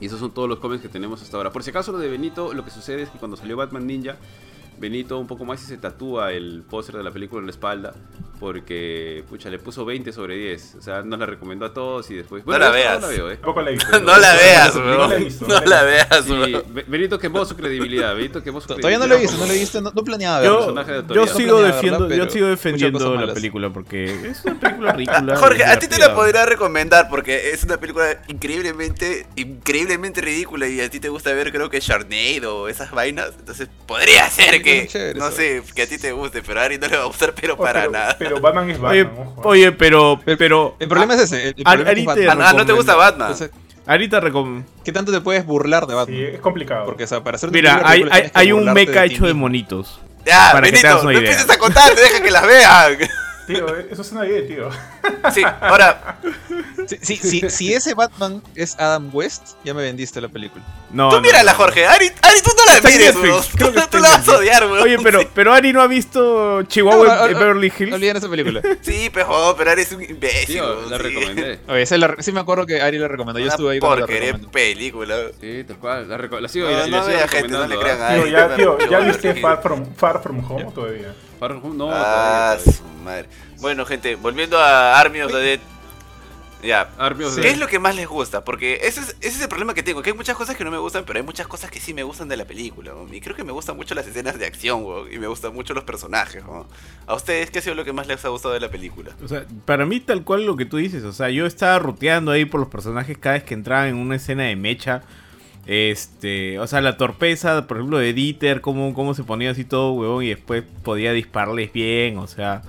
[0.00, 1.52] Y esos son todos los comments que tenemos hasta ahora.
[1.52, 4.16] Por si acaso lo de Benito, lo que sucede es que cuando salió Batman Ninja,
[4.80, 7.92] Benito un poco más y se tatúa el póster de la película en la espalda.
[8.40, 10.76] Porque, pucha, le puso 20 sobre 10.
[10.78, 12.44] O sea, nos la recomendó a todos y después...
[12.46, 12.98] No la veas.
[13.00, 13.34] No la veo, ¿eh?
[13.36, 14.00] Tampoco la he visto.
[14.00, 15.46] No la veas, visto.
[15.46, 16.26] No la veas.
[16.72, 18.14] Be- Benito quemó su credibilidad.
[18.16, 19.20] Benito quemó su Todavía no lo he credibilidad.
[19.20, 20.42] visto, no lo he visto, no, no planeaba.
[20.42, 24.42] Yo, personaje de yo sigo No defiendo, verla, yo sigo defendiendo la película porque es
[24.46, 25.36] una película ridícula.
[25.40, 30.80] Jorge, a ti te la podría recomendar porque es una película increíblemente, increíblemente ridícula y
[30.80, 33.32] a ti te gusta ver creo que Sharknado o esas vainas.
[33.38, 36.78] Entonces podría ser Sí, que, no sé, que a ti te guste, pero a Ari
[36.78, 38.16] no le va a gustar, pero Oh, para pero, nada.
[38.18, 39.48] Pero Batman es Oye, Batman, ojo.
[39.48, 41.48] oye, pero, pero, El problema es ese.
[41.48, 42.28] El, problema es Ari con te.
[42.28, 43.32] Ah, no te gusta Batman.
[43.32, 43.50] Entonces,
[43.86, 44.64] ahorita recom...
[44.84, 46.16] ¿qué tanto te puedes burlar de Batman?
[46.16, 46.84] Sí, es complicado.
[46.86, 50.00] Porque, o sea, para hacer Mira, hay, hay, hay un mecha hecho de monitos.
[50.24, 51.30] Ya, para que te Benito, hagas no una idea.
[51.30, 52.98] empieces a contar, deja que las vean.
[53.54, 54.68] Tío, eso suena bien, tío.
[55.34, 56.18] Sí, ahora,
[56.86, 60.64] Si, si, si, si ese Batman es Adam West, ya me vendiste la película.
[60.90, 61.58] No, tú no, mírala, no.
[61.58, 61.86] Jorge.
[61.86, 63.14] Ari, Ari tú no la mires,
[63.54, 64.64] creo que Tú, la vas a odiar.
[64.64, 67.92] Oye, pero, pero Ari no ha visto Chihuahua No, en- Beverly Hills.
[67.94, 68.60] Olviden esa película.
[68.80, 70.46] Sí, pero, pero Ari es un imbécil.
[70.56, 71.02] Tío, la sí.
[71.02, 71.60] recomendé.
[71.68, 73.38] Oye, esa la- sí me acuerdo que Ari la recomendó.
[73.38, 74.50] Yo Una estuve ahí cuando la porquería recomendó.
[74.52, 75.16] película.
[75.40, 76.08] Sí, tal cual.
[76.08, 78.30] La, la sigo, No, y la- la gente, no le recomendando, crean a Tío, Ari.
[78.32, 78.56] ya,
[78.88, 79.34] tío, viste.
[79.40, 81.14] Far From, Far From Home todavía.
[81.40, 83.28] No, Ah, todavía, su madre.
[83.60, 85.60] Bueno, gente, volviendo a Army of the Dead.
[86.62, 86.90] Ya.
[87.40, 88.44] ¿Qué es lo que más les gusta?
[88.44, 90.70] Porque ese es, ese es el problema que tengo, que hay muchas cosas que no
[90.70, 92.92] me gustan, pero hay muchas cosas que sí me gustan de la película.
[92.92, 93.12] ¿no?
[93.14, 95.84] Y creo que me gustan mucho las escenas de acción, y me gustan mucho los
[95.84, 96.44] personajes.
[96.44, 96.66] ¿no?
[97.06, 99.12] ¿A ustedes qué ha sido lo que más les ha gustado de la película?
[99.24, 102.30] O sea, para mí tal cual lo que tú dices, o sea, yo estaba ruteando
[102.30, 105.02] ahí por los personajes cada vez que entraba en una escena de mecha.
[105.72, 109.92] Este, o sea, la torpeza, por ejemplo, de Dieter, cómo, cómo se ponía así todo,
[109.92, 112.62] huevón, y después podía dispararles bien, o sea,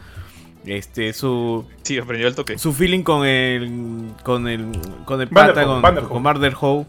[0.68, 2.60] este, su, Sí, aprendió el toque.
[2.60, 4.68] su feeling con el, con el,
[5.06, 6.86] con el pata, con, con Vanderhoof,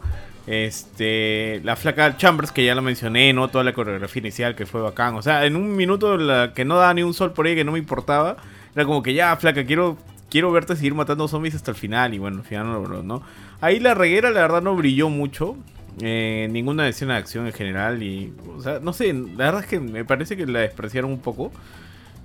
[0.47, 3.49] este, la flaca Chambers, que ya la mencioné, ¿no?
[3.49, 6.77] Toda la coreografía inicial que fue bacán, o sea, en un minuto la que no
[6.77, 8.37] daba ni un sol por ahí, que no me importaba,
[8.75, 9.97] era como que ya, flaca, quiero,
[10.29, 13.03] quiero verte seguir matando zombies hasta el final, y bueno, al final no lo logró,
[13.03, 13.23] ¿no?
[13.63, 15.57] Ahí la reguera, la verdad, no brilló mucho.
[16.01, 19.67] Eh, ninguna escena de acción en general y o sea no sé la verdad es
[19.67, 21.53] que me parece que la despreciaron un poco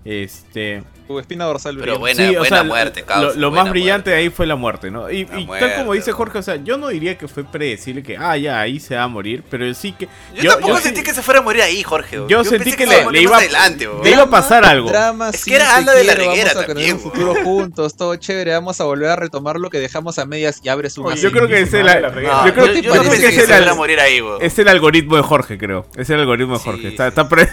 [0.08, 1.78] este Tu espina dorsal.
[1.80, 4.24] Pero buena, Sí, o buena sea, muerte, lo, causa, lo buena más brillante muerte.
[4.24, 5.10] ahí fue la muerte, ¿no?
[5.12, 6.12] Y, tal como dice.
[6.12, 9.04] Jorge, o sea, yo no diría que fue predecible que, ah, ya, ahí se va
[9.04, 10.08] a morir, pero sí que...
[10.36, 12.20] Yo, tampoco sentí que se fuera a morir ahí, Jorge.
[12.28, 14.90] Yo sentí que se iba a le- iba- adelante, le iba a pasar algo.
[14.90, 17.36] Drama, Es que era te Alda de la Reguera Vamos a tener también, un futuro
[17.44, 18.52] juntos, todo chévere.
[18.54, 21.48] Vamos a volver a retomar lo que dejamos a medias y abres un yo creo
[21.48, 22.46] que es el- reguera.
[22.46, 22.80] Yo creo que
[23.28, 24.42] es se el- fuera a morir ahí, weón.
[24.42, 25.86] Es el algoritmo de Jorge, creo.
[25.96, 26.88] Es el algoritmo de Jorge.
[26.90, 27.50] Está, pre-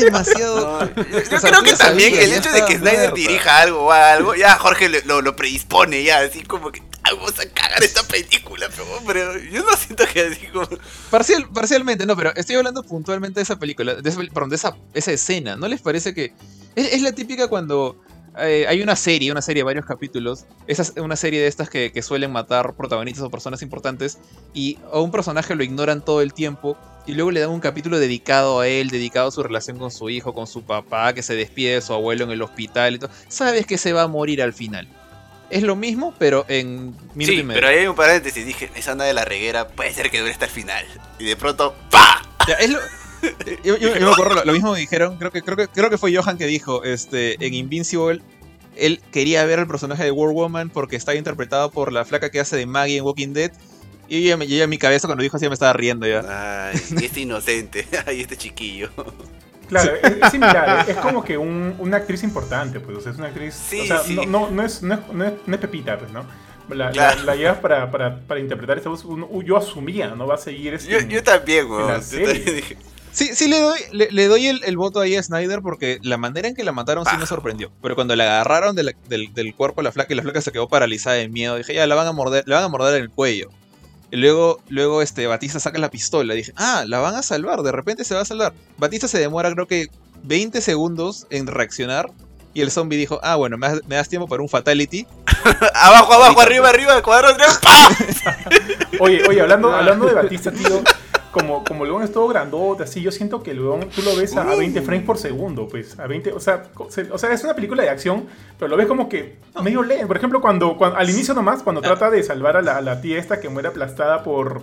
[0.00, 0.88] demasiado.
[0.96, 4.88] Yo creo que también el hecho de que Snyder dirija algo o algo, ya Jorge
[5.04, 9.64] lo, lo predispone, ya, así como que vamos a cagar esta película, pero, pero yo
[9.64, 10.68] no siento que así como...
[11.10, 14.76] Parcial, parcialmente, no, pero estoy hablando puntualmente de esa película, de esa, perdón, de esa,
[14.94, 15.56] esa escena.
[15.56, 16.32] ¿No les parece que
[16.76, 18.00] es, es la típica cuando
[18.38, 21.92] eh, hay una serie, una serie de varios capítulos, es una serie de estas que,
[21.92, 24.18] que suelen matar protagonistas o personas importantes
[24.54, 26.76] y a un personaje lo ignoran todo el tiempo
[27.10, 30.08] y luego le dan un capítulo dedicado a él, dedicado a su relación con su
[30.10, 33.10] hijo, con su papá, que se despide de su abuelo en el hospital y todo.
[33.28, 34.88] Sabes que se va a morir al final.
[35.50, 37.60] Es lo mismo, pero en minuto Sí, y medio.
[37.60, 40.30] pero ahí hay un paréntesis, dije, esa onda de la reguera puede ser que dure
[40.32, 40.84] hasta el final.
[41.18, 42.22] Y de pronto, ¡pa!
[42.46, 42.78] Ya, es lo-
[43.64, 45.90] yo, yo- yo me acuerdo, lo, lo mismo me dijeron, creo que, creo, que, creo
[45.90, 48.22] que fue Johan que dijo, este, en Invincible,
[48.76, 52.38] él quería ver al personaje de War Woman porque estaba interpretado por la flaca que
[52.40, 53.50] hace de Maggie en Walking Dead.
[54.10, 56.06] Y yo, ya me- yo ya en mi cabeza cuando dijo así me estaba riendo
[56.06, 56.68] ya.
[56.70, 58.90] Ay, este inocente, ay, este chiquillo.
[59.68, 63.18] Claro, es, es similar, es como que un- una actriz importante, pues, o sea, es
[63.18, 64.16] una actriz, Sí, o sea, sí.
[64.16, 66.24] no, no, no es, no, es, no es- no es Pepita, pues, ¿no?
[66.70, 67.18] La, Claro.
[67.20, 69.04] la, la llevas para, para, para interpretar esta voz,
[69.44, 70.26] yo asumía, ¿no?
[70.26, 70.90] Va a seguir este...
[70.90, 71.86] Yo, yo también, weón.
[71.88, 72.26] la Yo serie.
[72.34, 72.76] también dije,
[73.12, 76.16] Sí, sí le doy, le, le doy el, el voto ahí a Snyder porque la
[76.16, 77.26] manera en que la mataron sí me Bajo.
[77.26, 77.72] sorprendió.
[77.82, 80.40] Pero cuando la agarraron de la- del, del cuerpo a la flaca y la flaca
[80.40, 82.94] se quedó paralizada de miedo, dije, ya, la van a morder, la van a morder
[82.98, 83.50] en el cuello.
[84.12, 86.34] Luego, luego este, Batista saca la pistola.
[86.34, 88.52] Dije, ah, la van a salvar, de repente se va a salvar.
[88.76, 89.88] Batista se demora creo que
[90.24, 92.10] 20 segundos en reaccionar.
[92.52, 95.06] Y el zombie dijo, ah, bueno, me das, me das tiempo para un fatality.
[95.74, 97.88] abajo, abajo, arriba, arriba, cuadro, tres, ¡pa!
[99.00, 100.82] Oye, oye, hablando, hablando de Batista, tío,
[101.30, 104.50] como, como león es todo grandote, así, yo siento que león, tú lo ves a,
[104.50, 107.54] a 20 frames por segundo, pues, a 20, o sea, se- o sea, es una
[107.54, 108.26] película de acción,
[108.58, 110.06] pero lo ves como que medio lento.
[110.08, 113.00] Por ejemplo, cuando, cuando- al inicio nomás, cuando trata de salvar a la, a la
[113.00, 114.62] tía esta que muere aplastada por,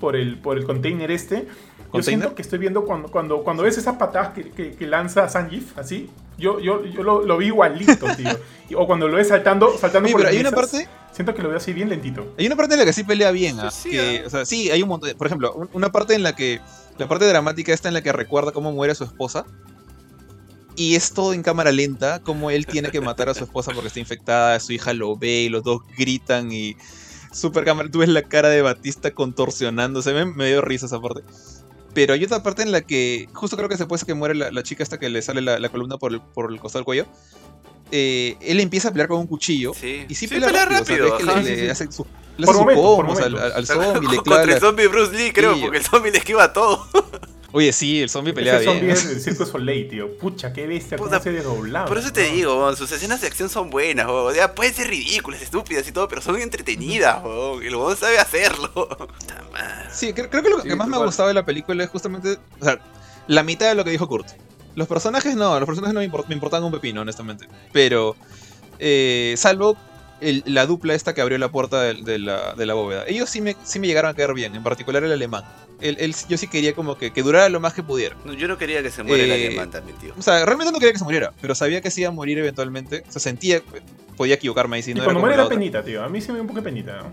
[0.00, 2.04] por, el, por el container este, yo ¿Container?
[2.20, 5.78] siento que estoy viendo cuando, cuando, cuando ves esas patadas que, que, que lanza Sanjif,
[5.78, 8.28] así, yo, yo, yo lo, lo vi igualito, tío.
[8.76, 10.88] O cuando lo ves saltando, saltando Oye, por pero hay una mesas, parte
[11.18, 12.32] Siento que lo veo así bien lentito.
[12.38, 13.72] Hay una parte en la que sí pelea bien, ¿ah?
[13.72, 14.26] Sí, que, ¿ah?
[14.28, 15.08] o sea, sí, hay un montón.
[15.08, 16.60] de- por ejemplo, un- una parte en la que.
[16.96, 19.44] La parte dramática está en la que recuerda cómo muere su esposa.
[20.76, 23.88] Y es todo en cámara lenta, como él tiene que matar a su esposa porque
[23.88, 26.76] está infectada, su hija lo ve y los dos gritan y.
[27.32, 31.22] Super cámara, tú ves la cara de Batista contorsionándose, me, me dio risa esa parte.
[31.94, 34.52] Pero hay otra parte en la que, justo creo que se puede que muere la,
[34.52, 36.84] la chica hasta que le sale la, la columna por el, por el costado del
[36.84, 37.06] cuello.
[37.90, 39.72] Eh, él empieza a pelear con un cuchillo.
[39.74, 42.46] Sí, Y sí, Sí, pelea, pelea rápido, o sea, rápido, le, le hace su, le
[42.46, 45.78] su combos al, al, zombie, le Contra clava el la- zombie Bruce Lee, creo, porque
[45.78, 46.86] el zombie le esquiva todo.
[47.50, 48.92] Oye, sí, el zombie pelea Ese zombie bien.
[48.94, 50.18] es el Circo Soleil, tío.
[50.18, 51.86] Pucha, qué bestia, cómo Puta, se desdoblaba.
[51.86, 52.34] Por eso te ¿no?
[52.36, 54.06] digo, sus escenas de acción son buenas.
[54.06, 57.62] O sea, pueden ser ridículas, estúpidas y todo, pero son entretenidas, weón.
[57.62, 58.70] El weón sabe hacerlo.
[59.90, 61.90] Sí, creo, creo que lo Sí, que más me ha gustado de la película es
[61.90, 62.78] justamente, o sea,
[63.26, 64.28] la mitad de lo que dijo Kurt.
[64.78, 67.46] Los personajes no, los personajes no me, import- me importan un pepino, honestamente.
[67.72, 68.14] Pero,
[68.78, 69.76] eh, salvo
[70.20, 73.04] el- la dupla esta que abrió la puerta de, de la, de la bóveda.
[73.06, 75.42] Ellos sí me, sí me llegaron a caer bien, en particular el alemán.
[75.80, 78.16] Él- yo sí quería como que, que durara lo más que pudiera.
[78.24, 80.12] No, yo no quería que se muera el Eh, alemán también, tío.
[80.16, 82.38] O sea, realmente no quería que se muriera, pero sabía que se iba a morir
[82.38, 83.02] eventualmente.
[83.08, 83.60] O sea, sentía,
[84.16, 86.02] podía equivocarme ahí si Y no era cuando muere la la penita, tío.
[86.04, 87.12] A mí sí me dio un poco de penita, ¿no?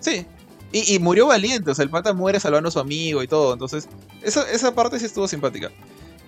[0.00, 0.26] Sí.
[0.72, 3.52] Y, y murió valiente, o sea, el pata muere salvando a su amigo y todo.
[3.52, 3.86] Entonces,
[4.22, 5.70] esa, esa parte sí estuvo simpática.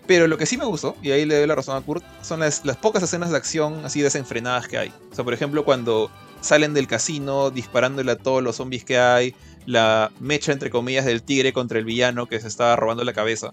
[0.07, 2.41] Pero lo que sí me gustó, y ahí le doy la razón a Kurt, son
[2.41, 4.93] las, las pocas escenas de acción así desenfrenadas que hay.
[5.11, 9.35] O sea, por ejemplo, cuando salen del casino disparándole a todos los zombies que hay,
[9.65, 13.53] la mecha entre comillas del tigre contra el villano que se estaba robando la cabeza.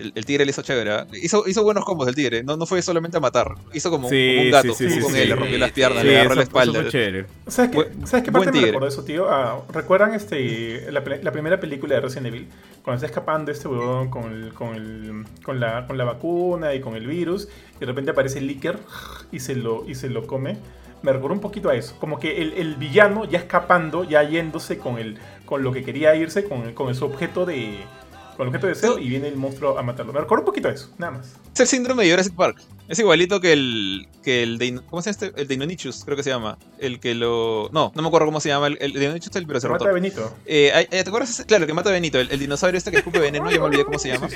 [0.00, 1.06] El, el tigre le hizo chévere, ¿ah?
[1.22, 4.32] hizo, hizo buenos combos el tigre, no, no fue solamente a matar, hizo como, Sí,
[4.34, 6.34] como un gato, sí, sí, con sí, él, le rompió las piernas, sí, le agarró
[6.34, 6.80] la eso- eso espalda.
[6.82, 7.26] fue chévere.
[7.46, 9.28] ¿Sabes qué, ¿sabes qué parte me recordó eso, tío?
[9.30, 12.48] Ah, ¿Recuerdan este, la, la primera película de Resident Evil?
[12.82, 16.80] Cuando está escapando este huevón con, el- con, el- con, la, con la vacuna y
[16.80, 18.78] con el virus, y de repente aparece el Licker
[19.32, 20.56] y se lo, y se lo come.
[21.02, 21.96] Me recordó un poquito a eso.
[21.98, 26.14] Como que el, el villano ya escapando, ya yéndose con, el, con lo que quería
[26.14, 27.78] irse, con, con su objeto de.
[28.36, 30.12] Con el objeto de deseo, y viene el monstruo a matarlo.
[30.12, 31.34] Me recordó un poquito a eso, nada más.
[31.54, 32.60] Es el síndrome de Jurassic Park.
[32.88, 34.08] Es igualito que el.
[34.24, 35.40] que el de, ¿Cómo se llama este?
[35.40, 36.58] El Deinonychus, creo que se llama.
[36.78, 37.68] El que lo.
[37.72, 38.66] No, no me acuerdo cómo se llama.
[38.66, 39.92] El, el Deinonychus es el Se mata a.
[39.92, 40.34] Benito.
[40.46, 41.44] Eh, eh, ¿Te acuerdas?
[41.46, 42.18] Claro, que mata a Benito.
[42.18, 44.28] El, el dinosaurio este que escupe veneno, ya me olvidé cómo se llama.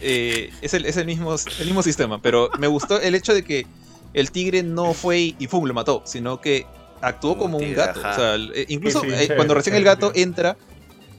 [0.00, 2.20] Eh, es el, es el, mismo, el mismo sistema.
[2.20, 3.66] Pero me gustó el hecho de que
[4.14, 5.64] el tigre no fue y, y ¡pum!
[5.64, 6.02] lo mató.
[6.04, 6.66] Sino que
[7.00, 8.00] actuó Como como un tigre, gato.
[8.00, 8.10] ajá.
[8.10, 10.56] O sea, incluso Sí, sí, eh, chévere, cuando recién el gato entra.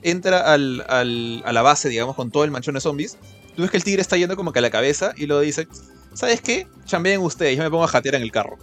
[0.03, 3.17] Entra al, al- a la base, digamos, con todo el manchón de zombies.
[3.55, 5.67] Tú ves que el tigre está yendo como que a la cabeza y luego dice:
[6.13, 6.67] ¿Sabes qué?
[6.85, 8.57] Chambeen ustedes, yo me pongo a jatear en el carro.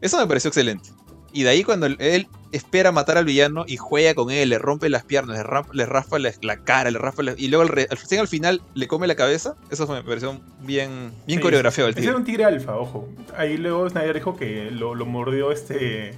[0.00, 0.90] Eso me pareció excelente.
[1.32, 4.88] Y de ahí cuando él- espera matar al villano y juega con él, le rompe
[4.88, 8.62] las piernas, le, le raspa la, la cara, le raspa la- y luego al, final
[8.74, 12.10] le come la cabeza, eso me pareció bien, bien Sí, coreografiado el Ese tigre.
[12.10, 13.08] era un tigre alfa, ojo.
[13.36, 16.14] Ahí luego Snyder dijo que lo, lo mordió este.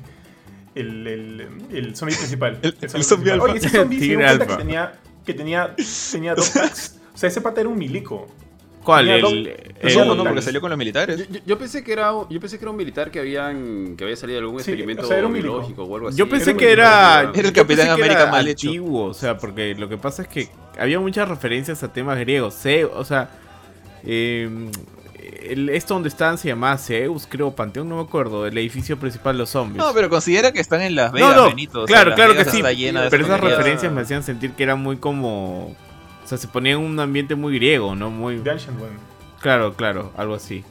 [0.75, 2.59] El, el, el zombie principal.
[2.63, 3.33] El- el zombie zombie principal.
[3.33, 3.45] alfa.
[3.45, 4.57] Oye, ese zombie se dio Tigre cuenta alfa.
[4.57, 4.93] que tenía,
[5.27, 5.75] que tenía,
[6.13, 7.01] tenía dos tags.
[7.15, 8.29] O sea, ese pata era un milico.
[8.85, 9.09] ¿Cuál?
[9.09, 9.55] El, No, el-
[9.93, 10.23] ¿cómo no?
[10.23, 11.29] el- Porque salió con los militares.
[11.45, 14.39] Yo, pensé que era yo pensé que era un militar que habían que había salido
[14.41, 15.53] de algún Sí, experimento o sea, era un milico.
[15.55, 16.17] biológico o algo así.
[16.17, 17.33] Yo pensé Era que era.
[17.35, 18.69] Era el Capitán América era mal hecho.
[18.69, 20.49] antiguo, o sea, porque lo que pasa es que
[20.79, 22.55] había muchas referencias a temas griegos.
[22.95, 23.29] O sea,
[24.05, 24.49] eh,
[25.41, 29.35] el, esto donde estaban se llamaba Zeus, creo, Panteón, no me acuerdo, el edificio principal
[29.35, 29.79] de los zombies.
[29.85, 31.83] No, pero considera que están en Las No, Vegas, no, Benito.
[31.83, 32.57] o sea, claro, claro que sí.
[32.59, 35.69] está llena de Pero esas referencias me hacían sentir que era muy como.
[36.25, 38.11] O sea, se ponía en un ambiente muy griego, ¿no?
[38.11, 38.37] Muy.
[38.39, 38.59] One.
[39.41, 40.65] Claro, claro, algo así.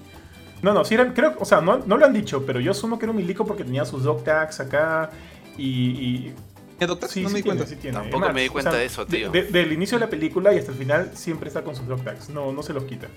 [0.61, 2.97] No, no, sí eran, creo, o sea, no, no lo han dicho, pero yo asumo
[2.97, 5.11] que era un milico porque tenía sus dog tags acá
[5.57, 5.63] y...
[5.65, 6.33] y
[6.79, 7.09] ¿Eh, doctor?
[7.09, 7.75] sí, no sí me di tiene, cuenta.
[7.75, 7.97] sí tiene.
[7.97, 9.29] Tampoco me di o cuenta de eso, tío.
[9.31, 12.03] de- del inicio de la película y hasta el final siempre está con sus dog
[12.03, 13.07] tags, no, no se los quita.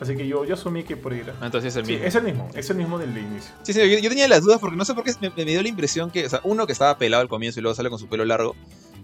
[0.00, 1.34] Así que yo, yo asumí que por ahí era.
[1.40, 2.06] Ah, Entonces es el Sí, mismo.
[2.06, 3.52] es el mismo, es el mismo del de inicio.
[3.62, 5.60] Sí, sí, yo, yo tenía las dudas porque no sé por qué me, me dio
[5.62, 7.98] la impresión que, o sea, uno que estaba pelado al comienzo y luego sale con
[7.98, 8.54] su pelo largo,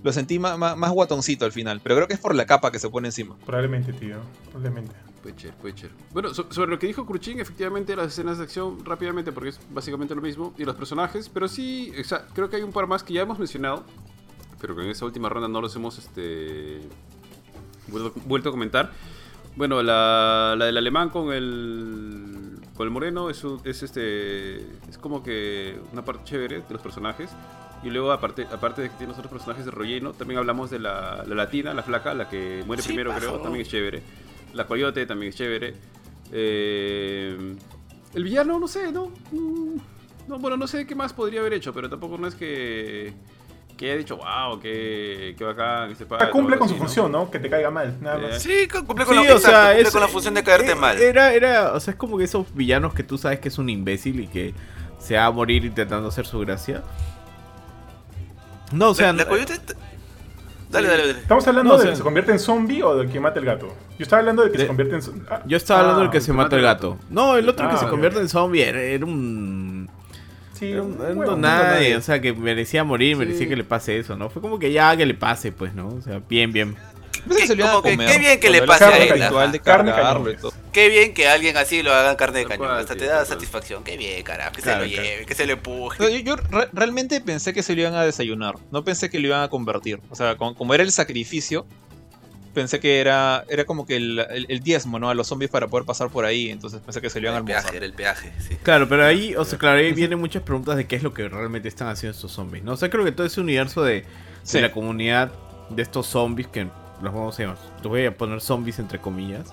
[0.03, 2.70] lo sentí más, más, más guatoncito al final, pero creo que es por la capa
[2.70, 3.36] que se pone encima.
[3.45, 4.16] Probablemente, tío,
[4.51, 4.95] probablemente.
[5.61, 5.90] Puede ser.
[6.12, 9.61] Bueno, so- sobre lo que dijo Cruchín, efectivamente las escenas de acción rápidamente, porque es
[9.70, 12.86] básicamente lo mismo, y los personajes, pero sí, o sea, creo que hay un par
[12.86, 13.84] más que ya hemos mencionado,
[14.61, 16.80] pero que en esta última ronda no los hemos este,
[17.88, 18.92] vuelto, vuelto a comentar.
[19.57, 24.57] Bueno, la, la del alemán con el con el moreno es, un- es este
[24.88, 27.30] es como que una parte chévere de los personajes.
[27.84, 30.78] Y luego aparte aparte de que tiene los otros personajes de relleno también hablamos de
[30.80, 33.26] la, la latina la flaca la que muere Sí, primero pasó.
[33.28, 34.02] creo también es chévere.
[34.55, 35.74] La coyote también es chévere.
[36.32, 37.55] Eh,
[38.14, 39.11] el villano no sé no
[40.26, 43.12] no bueno no sé qué más podría haber hecho pero tampoco no es que
[43.76, 47.30] que haya dicho wow que, que bacán este pata", Ah, cumple con su función, ¿no?
[47.30, 48.42] Que te caiga mal, nada Eh, más.
[48.42, 50.76] Sí, cumple con, Sí, la, o sea, cumple es- con la función de caerte eh,
[50.76, 51.00] mal.
[51.00, 53.68] Era, era, o sea, es como que esos villanos que tú sabes que es un
[53.68, 54.54] imbécil y que
[54.98, 56.82] se va a morir intentando hacer su gracia.
[58.72, 59.58] No, o sea, la, la coyote...
[59.58, 59.74] t-
[60.70, 61.20] Dale, dale, dale.
[61.20, 63.38] ¿Estamos hablando No, o del sea- que se convierte en zombie o del que mata
[63.38, 63.68] el gato?
[63.96, 65.22] Yo estaba hablando del que De- se convierte en zombie.
[65.46, 66.98] yo estaba hablando del que Ah, se mata el gato.
[67.10, 69.73] No, el otro que Ah, se convierte en zombie era, era un...
[70.72, 74.30] Don un nadie, o sea, que merecía morir, merecía que le pase eso, ¿no?
[74.30, 75.88] Fue como que ya que le pase, pues, ¿no?
[75.88, 76.76] O sea, bien, bien.
[77.28, 78.92] Pensé que se como qué bien que le pase el
[79.22, 80.40] a él, de Carne cargarlo cañón.
[80.40, 80.52] todo.
[80.72, 82.70] Qué bien que alguien así lo hagan carne de cañón.
[82.70, 83.26] Hasta te da cual.
[83.26, 83.82] satisfacción.
[83.84, 84.52] Qué bien, carajo.
[84.52, 85.08] Que Claro, se lo claro.
[85.08, 86.12] lleve, que se le No, empuje.
[86.12, 88.56] yo yo re- realmente pensé que se lo iban a desayunar.
[88.72, 90.00] No pensé que lo iban a convertir.
[90.10, 91.66] O sea, con- como era el sacrificio,
[92.55, 95.11] pensé que era, era como que el, el- el diezmo, ¿no?
[95.11, 96.50] A los zombies para poder pasar por ahí.
[96.50, 97.76] Entonces pensé que se lo iban a El peaje, almorzar.
[97.76, 98.57] era el peaje, sí.
[98.62, 101.28] Claro, pero ahí, o sea, claro, ahí vienen muchas preguntas de qué es lo que
[101.28, 102.72] realmente están haciendo estos zombies, ¿no?
[102.72, 104.05] O sea, creo que todo ese universo de, de
[104.44, 104.61] Sí.
[104.61, 105.32] la comunidad
[105.70, 106.64] de estos zombies, que
[107.02, 109.52] los vamos a llamar, los voy a poner zombies entre comillas,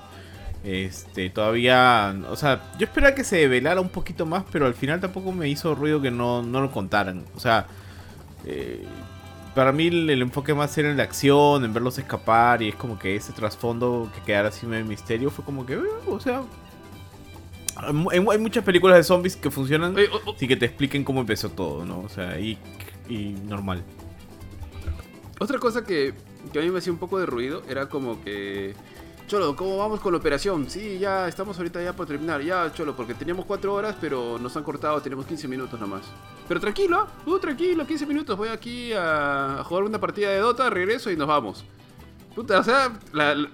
[0.63, 4.99] este, todavía, o sea, yo esperaba que se develara un poquito más, pero al final
[5.01, 7.65] tampoco me hizo ruido que no, no lo contaran, o sea,
[8.45, 8.83] eh,
[9.55, 12.75] para mí el, el enfoque más era en la acción, en verlos escapar, y es
[12.75, 16.43] como que ese trasfondo que quedara así medio misterio fue como que, eh, o sea...
[17.77, 20.65] Hay, mu- hay muchas películas de zombies que funcionan Oye, o- o- Sí, que te
[20.65, 21.99] expliquen cómo empezó todo, ¿no?
[22.01, 22.57] O sea, y,
[23.09, 23.83] y normal.
[25.39, 26.13] Otra cosa que,
[26.53, 28.75] que a mí me hacía un poco de ruido era como que...
[29.31, 30.69] Cholo, ¿cómo vamos con la operación?
[30.69, 32.41] Sí, ya estamos ahorita ya por terminar.
[32.41, 36.01] Ya, Cholo, porque teníamos 4 horas, pero nos han cortado, tenemos 15 minutos nomás.
[36.49, 37.07] Pero tranquilo, ¿ah?
[37.25, 38.37] uh, tranquilo, 15 minutos.
[38.37, 41.63] Voy aquí a, a jugar una partida de Dota, regreso y nos vamos.
[42.35, 43.47] Puta, o sea, la, la,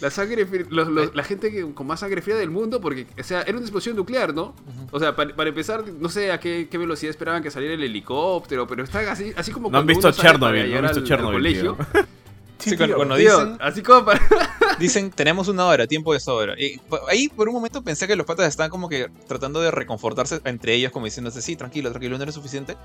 [0.00, 3.22] la sangre, fri- los- los- la gente con más sangre fría del mundo, porque, o
[3.22, 4.56] sea, era una explosión nuclear, ¿no?
[4.90, 7.82] O sea, para, para empezar, no sé a qué, qué velocidad esperaban que saliera el
[7.84, 11.04] helicóptero, pero están así, así como No han visto Chernobyl, no han visto al- al
[11.04, 11.76] Chernobyl, colegio.
[11.92, 12.06] tío.
[12.58, 12.96] Sí, Sí, cuando- tío.
[12.96, 14.20] cuando Tío, dicen, así como para...
[14.78, 16.54] dicen, tenemos una hora, tiempo de sobra.
[16.58, 19.70] Y po- ahí por un momento pensé que los patas estaban como que tratando de
[19.70, 22.76] reconfortarse entre ellos, como diciéndose, sí, tranquilo, tranquilo, no eres suficiente.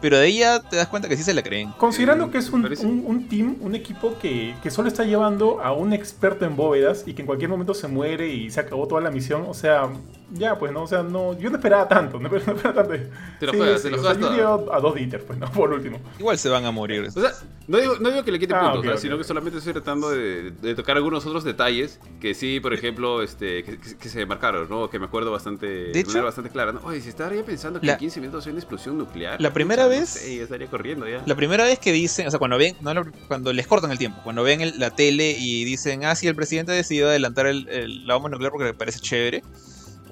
[0.00, 1.70] Pero de ahí ya te das cuenta que sí se la creen.
[1.78, 5.92] Considerando Eh, que es un team, un equipo que, que solo está llevando a un
[5.92, 9.10] experto en bóvedas y que en cualquier momento se muere y se acabó toda la
[9.12, 9.88] misión, o sea,
[10.32, 13.06] ya pues no, o sea, no, yo no esperaba tanto, no esperaba, no esperaba tanto.
[13.40, 15.72] Te lo juegas, te lo o sea, juegas yo a dos ditters, pues, no, por
[15.72, 15.98] último.
[16.18, 17.08] Igual se van a morir.
[17.08, 17.30] O sea,
[17.68, 20.50] no digo, no digo que le quite Ah, puntos, sino que solamente estoy tratando de,
[20.50, 24.68] de tocar algunos otros detalles que sí, por ejemplo, este, que, que- que se marcaron,
[24.68, 24.90] ¿no?
[24.90, 26.72] Que me acuerdo bastante, de, hecho- manera bastante clara.
[26.72, 26.80] ¿no?
[26.84, 29.40] Oye, si estaría pensando que La- en 15 minutos hay una explosión nuclear.
[29.40, 31.22] La primera vez- sé, ya estaría corriendo ya.
[31.24, 32.92] La primera vez que dicen, o sea, cuando ven, no
[33.28, 36.34] cuando les cortan el tiempo, cuando ven el- la tele y dicen, ah, sí, el
[36.34, 39.42] presidente decidió adelantar el, el- la bomba nuclear porque le parece chévere,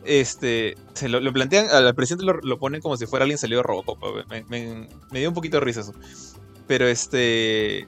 [0.04, 3.64] este, se lo, plantean, al presidente lo, lo ponen como si fuera alguien salido de
[3.64, 3.98] Robocop.
[4.28, 5.94] Me, me- me dio un poquito de risa eso.
[6.66, 7.86] Pero este,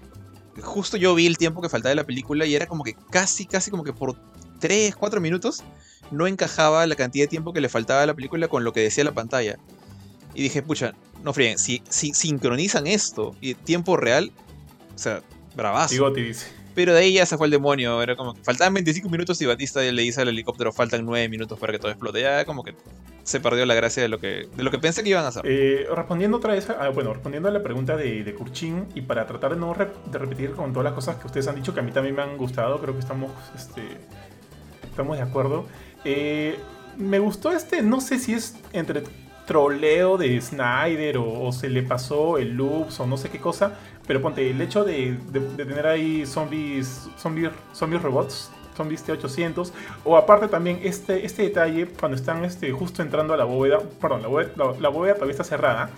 [0.61, 3.47] justo yo vi el tiempo que faltaba de la película y era como que casi,
[3.47, 4.17] casi como que por
[4.61, 5.63] 3, 4 minutos
[6.11, 8.81] no encajaba la cantidad de tiempo que le faltaba a la película con lo que
[8.81, 9.59] decía la pantalla.
[10.35, 14.33] Y dije, pucha, no fríen, si, si sincronizan esto y tiempo real,
[14.95, 15.23] o sea,
[15.55, 15.95] bravazo.
[16.29, 16.47] Dice.
[16.75, 18.03] Pero de ahí ya se fue el demonio.
[18.03, 21.59] Era como que faltaban 25 minutos y Batista le dice al helicóptero faltan 9 minutos
[21.59, 22.21] para que todo explote.
[22.21, 22.75] Ya como que
[23.25, 25.43] se perdió la gracia de lo que, de lo que pensé que iban a hacer.
[25.45, 29.27] Eh, respondiendo otra vez, a, bueno, respondiendo a la pregunta de, de Kurchin y para
[29.27, 31.83] tratar de no de repetir con todas las cosas que ustedes han dicho que a
[31.83, 33.83] mí también me han gustado, creo que estamos, este,
[34.89, 35.67] estamos de acuerdo.
[36.05, 36.59] Eh,
[36.97, 39.05] me gustó este, no sé si es entre
[39.47, 43.79] troleo de Snyder o, o se le pasó el loops o no sé qué cosa,
[44.07, 49.73] pero ponte el hecho de, de- tener ahí zombies, zombies, zombies robots, zombies T800,
[50.05, 54.23] o aparte también este, este detalle cuando están este, justo entrando a la bóveda, perdón,
[54.23, 54.51] la bóveda,
[54.81, 55.91] la- bóveda todavía está cerrada,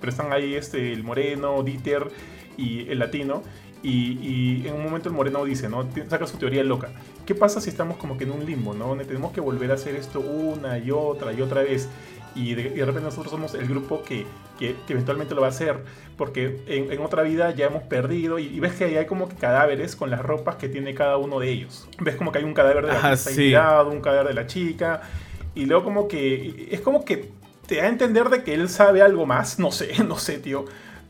[0.00, 2.08] pero están ahí este, el moreno, Dieter
[2.56, 3.42] y el latino.
[3.84, 5.88] Y, y en un momento el moreno dice, ¿no?
[6.08, 6.90] Saca su teoría loca.
[7.26, 8.86] ¿Qué pasa si estamos como que en un limbo, ¿no?
[8.86, 11.88] Donde tenemos que volver a hacer esto una y otra y otra vez.
[12.34, 14.24] Y de, y de repente nosotros somos el grupo que,
[14.58, 15.76] que- que eventualmente lo va a hacer.
[16.16, 18.38] Porque en, en otra vida ya hemos perdido.
[18.38, 21.16] Y, y ves que ahí hay como que cadáveres con las ropas que tiene cada
[21.18, 21.88] uno de ellos.
[22.00, 23.36] Ves como que hay un cadáver de la Ah, sí.
[23.36, 25.02] tirado, un cadáver de la chica.
[25.54, 27.30] Y luego como que es como que
[27.66, 29.58] te da a entender de que él sabe algo más.
[29.58, 30.64] No sé, no sé, tío.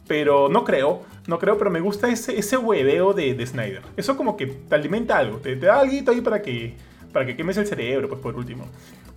[0.09, 3.83] Pero no creo, no creo, pero me gusta ese, ese hueveo de, de Snyder.
[3.97, 6.75] Eso como que te alimenta algo, te, te da algo ahí para que,
[7.13, 8.67] para que quemes el cerebro, pues por último.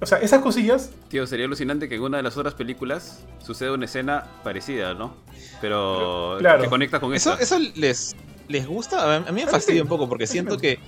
[0.02, 3.72] O sea, esas cosillas, Tío, sería alucinante que en una de las otras películas suceda
[3.72, 5.16] una escena parecida, ¿no?
[5.62, 6.64] Pero Claro.
[6.64, 7.44] que conecta con Eso, esta.
[7.58, 8.16] eso les,
[8.48, 9.16] les gusta.
[9.16, 9.82] A mí- a mí me A mí fastidia sí.
[9.84, 10.80] un poco porque siento que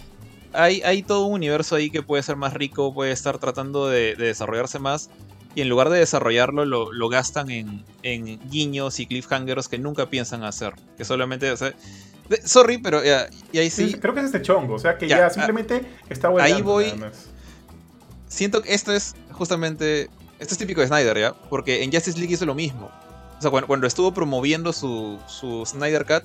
[0.54, 4.16] hay, hay todo un universo ahí que puede ser más rico, puede estar tratando de,
[4.16, 5.10] de desarrollarse más.
[5.56, 10.08] Y en lugar de desarrollarlo, lo, lo gastan en, en guiños y cliffhangers que nunca
[10.10, 10.74] piensan hacer.
[10.98, 11.50] Que solamente.
[11.52, 11.74] o sea,
[12.30, 13.94] de- sorry, pero ya, y ahí sí.
[13.94, 14.76] creo que es este chongo.
[14.76, 16.86] O sea, que Ya, ya, ah, simplemente está hueveando ahí voy.
[16.86, 17.30] nada más.
[18.38, 20.12] Siento que esto es justamente.
[20.38, 21.34] Esto es típico de Snyder, ¿ya?
[21.34, 22.92] Porque en Justice League hizo lo mismo.
[23.40, 26.24] O sea, cuando, cuando estuvo promoviendo su, su Snyder Cut,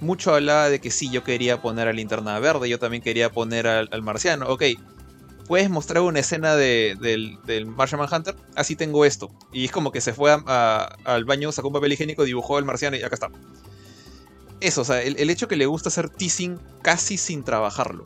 [0.00, 3.68] mucho hablaba de que sí, yo quería poner a Linterna Verde, yo también quería poner
[3.68, 4.48] al, al Marciano.
[4.48, 4.64] Ok,
[5.46, 9.30] puedes mostrar una escena de- del, del Martian Manhunter, así tengo esto.
[9.52, 12.96] Y es como que se fue al baño, sacó un papel higiénico, dibujó al Marciano
[12.96, 13.30] y acá está.
[14.58, 18.04] Eso, o sea, el, el hecho que le gusta hacer teasing casi sin trabajarlo.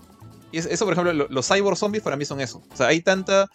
[0.53, 2.63] Y es- eso, por ejemplo, lo- los cyborg zombies para mí son eso.
[2.73, 3.51] O sea, hay tanta.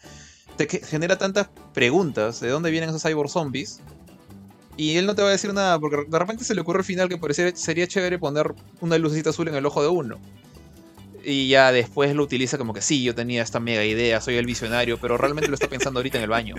[0.58, 3.80] Te genera tantas preguntas de dónde vienen esos cyborg zombies.
[4.78, 6.86] Y él no te va a decir nada, porque de repente se le ocurre al
[6.86, 10.18] final que sería chévere poner una lucecita azul en el ojo de uno.
[11.26, 14.46] Y ya después lo utiliza como que sí, yo tenía esta mega idea, soy el
[14.46, 16.56] visionario, pero realmente lo está pensando ahorita en el baño.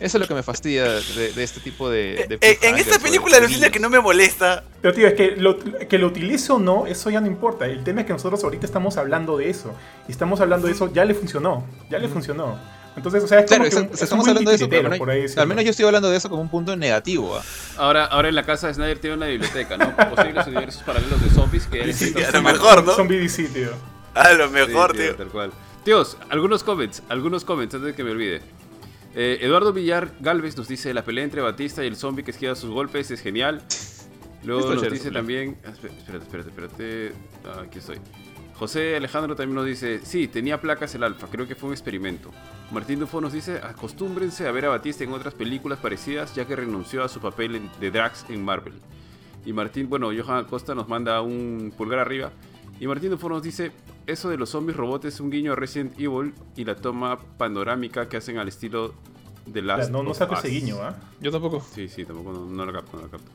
[0.00, 2.26] Eso es lo que me fastidia de, de este tipo de.
[2.28, 3.70] de Eh, en cliffhangers esta película guiños.
[3.70, 4.64] que no me molesta.
[4.82, 7.64] Pero tío, es que lo, que lo utilice o no, eso ya no importa.
[7.66, 9.74] El tema es que nosotros ahorita estamos hablando de eso.
[10.08, 11.64] Y estamos hablando de eso, ya le funcionó.
[11.88, 12.58] Ya le funcionó.
[12.94, 14.90] Entonces, o sea, es Claro, como que un- es estamos un hablando de eso, pero
[14.98, 15.46] por ahí al decirlo.
[15.46, 17.34] menos yo estoy hablando de eso como un punto negativo.
[17.36, 17.42] ¿ah?
[17.78, 19.96] Ahora, ahora en la casa de Snyder tiene una biblioteca, ¿no?
[20.14, 22.94] Posibles universos paralelos de zombies que Sí, escritos a lo mejor, ¿no?
[22.94, 23.70] Son BDC, tío.
[24.14, 25.16] A lo Sí, mejor, tío, tío.
[25.16, 25.52] Tal cual.
[25.84, 28.40] Tíos, algunos comments, algunos comments antes de que me olvide.
[29.14, 32.54] Eh, Eduardo Villar Galvez nos dice la pelea entre Batista y el zombie que esquiva
[32.54, 33.62] sus golpes es genial.
[34.44, 35.56] Luego nos ayer, dice también.
[35.64, 37.12] ah, espé- Espérate, espérate, espérate.
[37.44, 37.98] Ah, aquí estoy.
[38.54, 42.30] José Alejandro también nos dice, sí, tenía placas el alfa, creo que fue un experimento.
[42.70, 46.54] Martín Dufo nos dice, acostúmbrense a ver a Batista en otras películas parecidas ya que
[46.54, 48.74] renunció a su papel en- de Drax en Marvel.
[49.44, 52.30] Y Martín, bueno, Johan Acosta nos manda un pulgar arriba.
[52.78, 53.72] Y Martín Dufo nos dice,
[54.06, 58.08] eso de los zombies robots es un guiño a Resident Evil y la toma panorámica
[58.08, 58.94] que hacen al estilo
[59.46, 60.40] de Last no, no of saco Us".
[60.40, 60.94] ese guiño, ¿ah?
[61.20, 61.64] Yo tampoco.
[61.74, 63.30] Sí, sí, tampoco, no, no lo capto, no lo capto.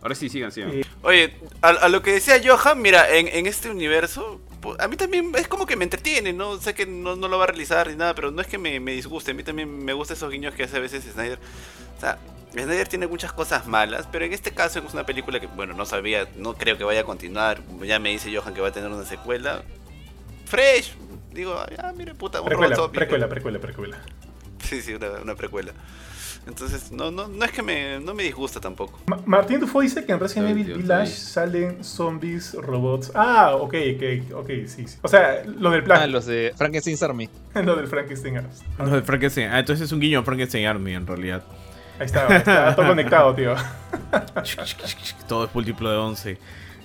[0.00, 0.70] Ahora sí, sigan, sigan.
[0.72, 4.40] Eh, Oye, a, a lo que decía Johan, mira, en, en este universo,
[4.78, 6.56] a mí también es como que me entretiene, ¿no?
[6.58, 8.78] Sé que no, no lo va a realizar ni nada, pero no es que me,
[8.78, 9.32] me disguste.
[9.32, 11.38] A mí también me gustan esos guiños que hace a veces Snyder.
[11.96, 12.18] O sea,
[12.52, 15.84] Snyder tiene muchas cosas malas, pero en este caso es una película que, bueno, no
[15.84, 17.60] sabía, no creo que vaya a continuar.
[17.82, 19.62] Ya me dice Johan que va a tener una secuela.
[20.48, 20.94] Fresh.
[21.32, 22.98] Digo, ah, mire, puta, un precuela, robot zombie.
[22.98, 23.98] precuela, precuela, precuela.
[24.62, 25.72] Sí, sí, una, una precuela.
[26.46, 28.98] Entonces, no, no, no es que me, no me disgusta tampoco.
[29.06, 33.12] Ma- Martín Dufo dice que en Resident Evil Village salen zombies, robots.
[33.14, 34.98] Ah, ok, ok, ok, sí, sí.
[35.02, 37.28] O sea, lo del plan, Ah, los de Frankenstein's Army.
[37.54, 38.38] lo del Frankenstein.
[38.38, 38.42] Ah,
[38.84, 39.50] No, de Frankenstein.
[39.50, 41.42] Ah, entonces es un guiño a Frankenstein Army en realidad.
[41.98, 43.54] Ahí está, ahí está todo conectado, tío.
[45.26, 46.38] Todo es múltiplo de 11.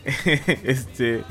[0.63, 1.23] este.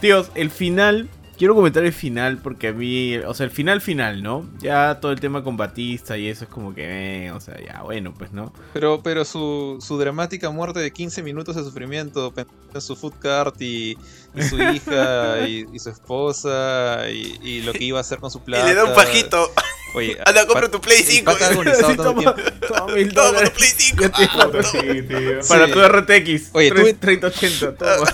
[0.00, 1.08] Tíos, el final.
[1.40, 3.16] Quiero comentar el final porque a mí.
[3.16, 4.46] O sea, el final final, ¿no?
[4.58, 7.28] Ya todo el tema con Batista y eso es como que.
[7.28, 8.52] eh, o sea, ya bueno, pues, ¿no?
[8.74, 13.56] Pero, pero su, su dramática muerte de 15 minutos de sufrimiento en su food cart
[13.62, 13.96] y,
[14.34, 18.30] y su hija y, y su esposa y, y lo que iba a hacer con
[18.30, 18.64] su plata.
[18.66, 19.50] Y le da un pajito.
[19.94, 21.32] Oye, Anda, compra tu Play el 5.
[21.32, 22.66] pata agonizado Sí, tanto toma, tiempo.
[22.68, 23.50] toma mil Toma tu.
[23.52, 24.02] Play 5.
[24.02, 25.40] Ya te- Puta, sí, tío.
[25.48, 25.72] Para Sí.
[25.72, 26.50] tu RTX.
[26.52, 28.06] Oye, Tres- tuve- 3080, toma.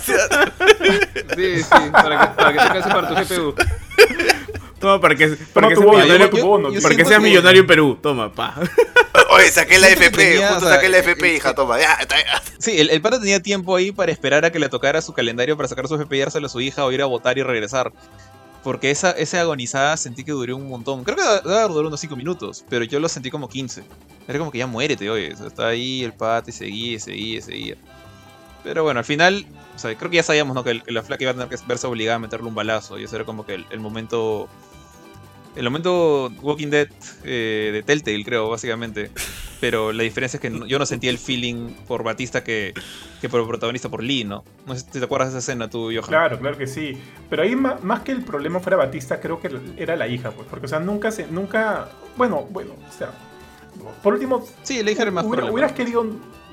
[1.36, 3.54] Sí, sí, para que, para que te alcance para tu GPU.
[4.86, 7.24] Toma para que, para que tu seas bono, millonario, bono, yo para que seas que-
[7.28, 7.98] millonario en Perú.
[8.00, 8.54] Toma, pa.
[9.30, 11.78] Oye, saqué la FP, tenía, justo o sea, saqué la FP, eh, hija, toma.
[11.80, 12.42] Ya, está, ya.
[12.58, 15.56] Sí, el, el pata tenía tiempo ahí para esperar a que le tocara su calendario
[15.56, 17.92] para sacar su FP y dárselo a su hija o ir a votar y regresar.
[18.62, 21.04] Porque esa, esa agonizada sentí que duró un montón.
[21.04, 23.84] Creo que debe haber durado unos 5 minutos, pero yo lo sentí como 15.
[24.26, 25.32] Era como que ya muérete, oye.
[25.34, 27.76] O sea, está ahí el pata y seguía, y seguía, y seguía.
[28.64, 30.64] Pero bueno, al final, o sea, creo que ya sabíamos, ¿no?
[30.64, 32.98] Que, el- que la flaca iba a tener que verse obligada a meterle un balazo.
[32.98, 34.48] Y ese era como que el, el momento.
[35.56, 36.88] El momento Walking Dead
[37.24, 39.10] eh, de Telltale, creo, básicamente.
[39.58, 42.74] Pero la diferencia es que no- yo no sentía el feeling por Batista que,
[43.22, 44.44] que por el protagonista por Lee, ¿no?
[44.66, 46.02] No sé si te acuerdas de esa escena tú, Johan.
[46.08, 46.98] Claro, claro que sí.
[47.30, 50.46] Pero ahí más que el problema fuera Batista, creo que era la hija, pues.
[50.48, 51.26] Porque, o sea, nunca se.
[51.26, 51.88] Nunca.
[52.16, 53.12] Bueno, bueno, o sea.
[54.02, 56.04] Por último, Sí, la hija era más hubiera- hubieras querido.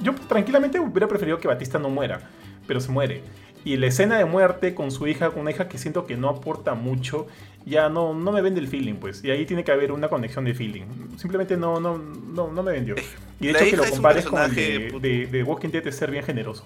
[0.02, 2.22] Yo tranquilamente hubiera preferido que Batista no muera,
[2.68, 3.22] pero se muere.
[3.66, 6.30] Y la escena de muerte con su hija, con una hija que siento que no
[6.30, 7.28] aporta mucho,
[7.66, 9.24] ya no, no me vende el feeling, pues.
[9.24, 10.84] Y ahí tiene que haber una conexión de feeling.
[11.18, 12.96] Simplemente no, no, no, no me vendió.
[13.40, 15.86] Y de La hecho que lo compares con el personaje, de, de, de Walking Dead
[15.86, 16.64] es ser bien generoso.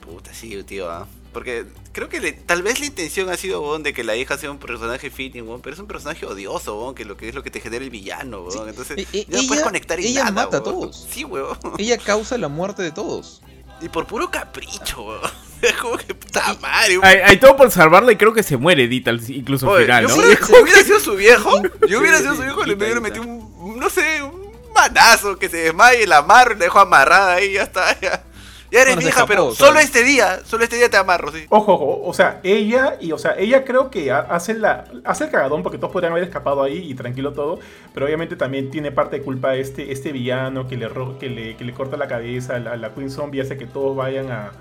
[0.00, 1.06] Puta, sí, tío, ¿ah?
[1.32, 4.36] Porque creo que le- tal vez la intención ha sido, weón, de que la hija
[4.38, 7.34] sea un personaje fitting, weón, pero es un personaje odioso, weón, que lo que es
[7.36, 8.52] lo que te genera el villano, weón.
[8.52, 11.06] Sí, Entonces, ya no puedes conectar en ella nada, mata a todos.
[11.10, 11.56] Sí, weón.
[11.78, 13.42] Ella causa la muerte de todos.
[13.80, 15.20] Y por puro capricho, weón.
[15.80, 19.08] como que puta madre, Hay, hay todo por salvarla y creo que se muere Edith
[19.08, 20.22] al- incluso al final, yo ¿no?
[20.22, 23.88] Sí, hubiera sido su viejo, yo hubiera sido su viejo, le hubiera metido un, no
[23.90, 27.98] sé, un manazo, que se desmaye, la amarro y la dejo amarrada ahí, ya está,
[28.00, 28.22] ya.
[28.70, 31.46] Ya eres se vieja, escapó, pero solo este día, solo este día te amarro, sí.
[31.48, 35.24] Ojo, ojo, o sea, ella y o sea, ella creo que ha- hace la hace
[35.24, 37.58] el cagadón porque todos podrían haber escapado ahí y tranquilo todo,
[37.94, 41.56] pero obviamente también tiene parte de culpa este este villano que le ro- que le,
[41.56, 44.30] que le corta la cabeza a la, a la Queen Zombie hace que todos vayan
[44.30, 44.52] a,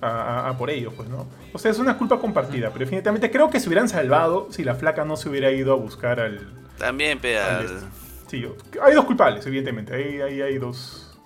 [0.00, 1.26] a, a- a por ellos, pues, ¿no?
[1.52, 4.74] O sea, es una culpa compartida, pero definitivamente creo que se hubieran salvado si la
[4.74, 7.58] flaca no se hubiera ido a buscar al También, peda.
[7.58, 7.80] Ahí está.
[8.28, 9.94] Sí, yo- hay dos culpables, evidentemente.
[9.94, 11.16] Ahí, ahí hay dos,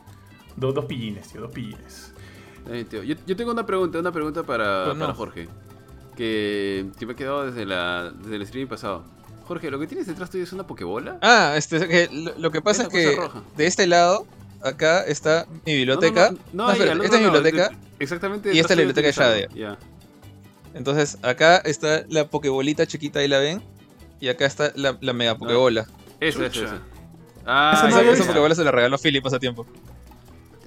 [0.56, 2.12] dos dos pillines, tío, dos pillines.
[2.70, 5.04] Eh, tío, yo, yo tengo una pregunta, una pregunta para, Pues no.
[5.04, 5.48] para Jorge.
[6.16, 9.04] Que, que me ha quedado desde, la, desde el streaming pasado.
[9.46, 11.18] Jorge, ¿lo que tienes detrás tuyo es una pokebola?
[11.20, 13.42] Ah, este, que lo, lo que pasa Esa es que roja.
[13.56, 14.26] de este lado,
[14.64, 16.30] acá está mi biblioteca.
[16.30, 17.70] No, no, no, No, no, ahí, espera, al esta es mi biblioteca.
[17.98, 18.52] Exactamente.
[18.54, 19.76] Y esta es la biblioteca de algo.
[20.74, 23.62] Entonces, acá está la pokebolita chiquita, ahí la ven.
[24.20, 25.84] Y acá está la, la mega pokebola.
[25.86, 25.92] Ya.
[26.26, 26.78] Esa, esa, esa.
[27.46, 29.66] Ah, Esa no esa, pokebola se la regaló Philip hace tiempo.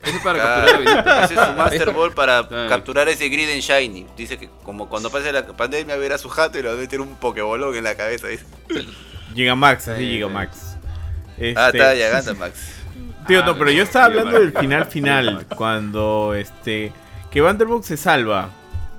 [0.03, 1.23] esa es para Ah, capturar a Benito.
[1.25, 2.65] Ese es su Master Ball para Ah.
[2.69, 4.05] capturar ese grid en Shiny.
[4.15, 7.01] Dice que como cuando pase la pandemia verá su jato y le va a meter
[7.01, 8.27] un pokebolón en la cabeza.
[8.27, 8.45] dice.
[9.33, 10.57] Gigamax, así Sí, Gigamax.
[10.57, 10.77] Ah,
[11.37, 12.53] Este, está llegando Max.
[13.27, 16.91] Tío, no, pero yo estaba hablando del final final, cuando este
[17.29, 18.49] que Vanderbook se salva.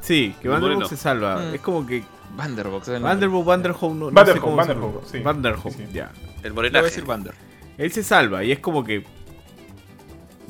[0.00, 0.86] Sí, que moreno.
[0.86, 1.36] se salva.
[1.36, 1.54] Mm.
[1.54, 2.04] Es como que
[2.36, 3.00] Vanderbox.
[3.00, 5.10] Vanderbook, Vanderhoof, no, no sé cómo pronuncia.
[5.10, 5.18] sí.
[5.20, 5.92] Vanderhoof, Sí, sí.
[5.92, 6.10] ya.
[6.42, 7.34] El Le voy a decir Vander.
[7.76, 9.04] Él se salva y es como que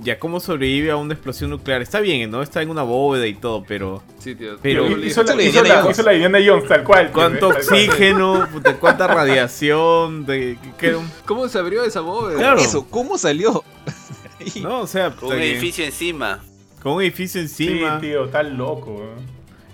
[0.01, 1.83] ya cómo sobrevive a una explosión nuclear.
[1.83, 2.43] Está bien, ¿no?
[2.43, 4.57] Está en una bóveda y todo, pero Sí, tío.
[4.63, 5.91] Pero- hizo, la, hizo, la, Jones.
[5.99, 7.07] hizo la Indiana Jones, tal cual.
[7.07, 12.39] tío, cuánto oxígeno, puta, cuánta radiación, de, que- que- ¿Cómo se abrió esa bóveda?
[12.39, 12.61] Claro.
[12.61, 13.65] Eso, ¿cómo salió?
[14.63, 16.43] No, o sea, Con un que- edificio encima.
[16.83, 18.01] con un edificio Sí, encima.
[18.01, 19.03] tío, tal loco.
[19.03, 19.21] ¿eh?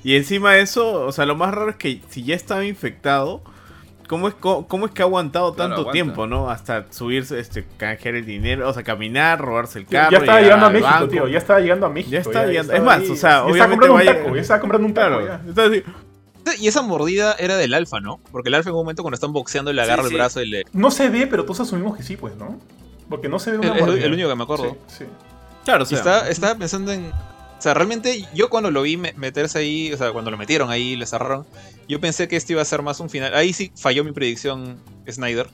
[0.02, 3.42] Y encima de eso, o sea, lo más raro es que si ya estaba infectado,
[4.08, 5.92] ¿cómo es, cómo es que ha aguantado Claro, tanto aguanta.
[5.92, 6.50] tiempo, no?
[6.50, 10.10] Hasta subirse, este, canjear el dinero, o sea, caminar, robarse el carro.
[10.12, 11.08] ya estaba llegando a México, banco.
[11.08, 11.28] tío.
[11.28, 12.12] Ya estaba llegando a México.
[12.12, 14.34] Ya está llegando- es más, ahí, o sea, ya estaba obviamente comprando un vaya- taco,
[14.36, 15.08] ya estaba comprando un taco.
[15.22, 15.48] Claro, ya.
[15.48, 15.82] está así.
[16.62, 18.20] Y esa mordida era del alfa, ¿no?
[18.30, 20.08] Porque el alfa en un momento cuando están boxeando le agarra sí.
[20.10, 20.64] el brazo y le...
[20.74, 22.60] No se ve, pero todos asumimos que sí, pues, ¿no?
[23.08, 24.04] Porque no se ve una es mordida.
[24.04, 24.76] el único que me acuerdo.
[24.86, 25.04] Sí, sí.
[25.64, 27.10] Claro, o Y sea, estaba, estaba pensando en.
[27.58, 30.70] O sea, realmente yo cuando lo vi me- meterse ahí, o sea, cuando lo metieron
[30.70, 31.46] ahí y le cerraron,
[31.88, 33.34] yo pensé que esto iba a ser más un final.
[33.34, 34.78] Ahí sí falló mi predicción,
[35.10, 35.46] Snyder.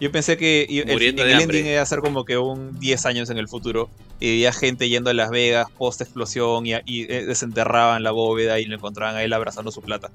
[0.00, 1.58] Yo pensé que el, el hambre.
[1.58, 3.90] ending iba a ser como que un 10 años en el futuro.
[4.18, 8.58] Y había gente yendo a Las Vegas post explosión y, y, eh, desenterraban la bóveda
[8.60, 10.10] y lo encontraban a él abrazando su plata.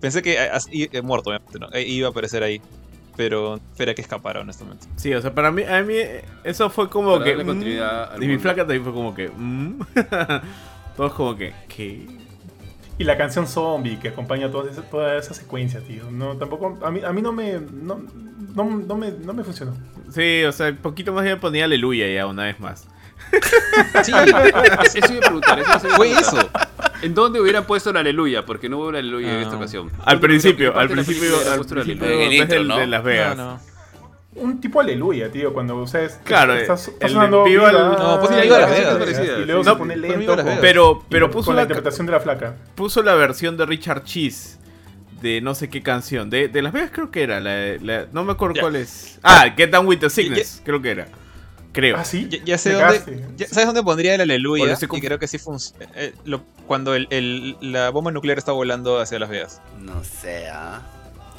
[0.00, 1.68] Pensé que así- eh, muerto, ¿no?
[1.72, 2.60] Eh, iba a aparecer ahí.
[3.16, 4.86] Pero espera que escapara, honestamente.
[4.96, 5.94] sí, o sea, para mí, a mí
[6.42, 7.44] eso fue como Para que...
[7.44, 9.28] mm, y mi flaca también fue como que...
[9.28, 9.78] mm.
[10.96, 11.52] Todos como que...
[11.68, 12.06] ¿Qué?
[12.96, 16.08] Y la canción Zombie que acompaña toda esa, toda esa secuencia, tío.
[16.12, 16.78] No, tampoco.
[16.84, 17.54] A mí, a mí no me.
[17.58, 18.00] No,
[18.54, 19.74] no, no me, no me funcionó.
[20.12, 22.86] Sí, o sea, un poquito más ya ponía aleluya ya una vez más.
[24.04, 25.58] Sí, Eso iba a preguntar.
[25.58, 26.50] Eso iba a ser fue eso.
[27.02, 28.46] ¿En dónde hubieran puesto la aleluya?
[28.46, 29.42] Porque no hubo la aleluya en Ah.
[29.42, 29.90] esta ocasión.
[30.04, 32.26] Al ¿Dónde principio, al principio, al puesto la principio aleluya?
[32.26, 33.73] En el intro, de Las Vegas.
[34.36, 37.68] Un tipo aleluya, tío, cuando o sea, es- Claro, está, el- está el sonando Viva
[37.70, 40.58] Viva, la- No, pues Las Vegas, y luego No, se pone lento Las.
[40.58, 42.56] Pero, pero con- puso con la la, interpretación de la flaca.
[42.74, 44.58] puso la versión de Richard Cheese
[45.22, 46.30] de no sé qué canción.
[46.30, 47.38] De, de Las Vegas creo que era.
[47.40, 48.62] La, la- no me acuerdo Ya.
[48.62, 49.18] cuál es.
[49.22, 50.60] Ah, Get Down with the Sickness.
[50.64, 51.06] Creo que era.
[51.72, 51.96] Creo.
[51.96, 52.28] Ah, sí.
[52.28, 53.24] Ya, ya sé dónde.
[53.36, 54.76] ya- ¿Sabes dónde pondría el Bueno, aleluya?
[54.80, 55.86] Y creo que sí funciona.
[56.66, 59.60] cuando el, el- la bomba nuclear está volando hacia Las Vegas.
[59.80, 60.82] No sé, ¿ah?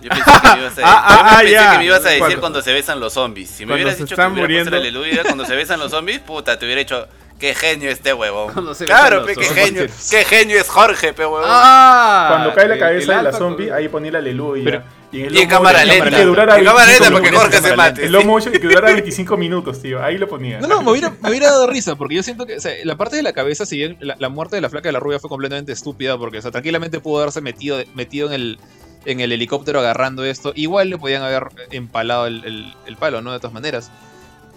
[0.05, 1.71] Yo pensé que me ibas a, Ah, yo ah, pensé ya.
[1.71, 3.49] que me ibas a decir Cuando- cuando, se besan los zombies.
[3.49, 4.99] Si me cuando hubieras se dicho que están hubiera puesto el muriendo.
[5.01, 7.07] aleluya cuando se besan los zombies, puta, te hubiera dicho,
[7.39, 8.53] qué genio este huevón.
[8.85, 11.43] Claro, pe, qué genio, qué genio es Jorge, pe huevón.
[11.45, 12.27] ¡Ah!
[12.29, 14.63] Cuando cae la El- cabeza el de la zombie, ahí ponía el aleluya.
[14.63, 16.09] Pero- y en, el y en cámara lenta.
[16.09, 17.53] Que durara En cámara 25 lenta para que minutos.
[17.53, 18.05] Jorge se mate.
[18.05, 20.03] En low motion y que durara 25 minutos, tío.
[20.03, 20.59] Ahí lo ponía.
[20.59, 22.97] No, no, me hubiera, me hubiera dado risa, porque yo siento que o sea, la
[22.97, 25.19] parte de la cabeza, si bien la, la muerte de la flaca de la rubia
[25.19, 28.59] fue completamente estúpida, porque o sea, tranquilamente pudo haberse metido, metido en, el,
[29.05, 33.31] en el helicóptero agarrando esto, igual le podían haber empalado el, el- el palo, ¿no?
[33.31, 33.91] De todas maneras.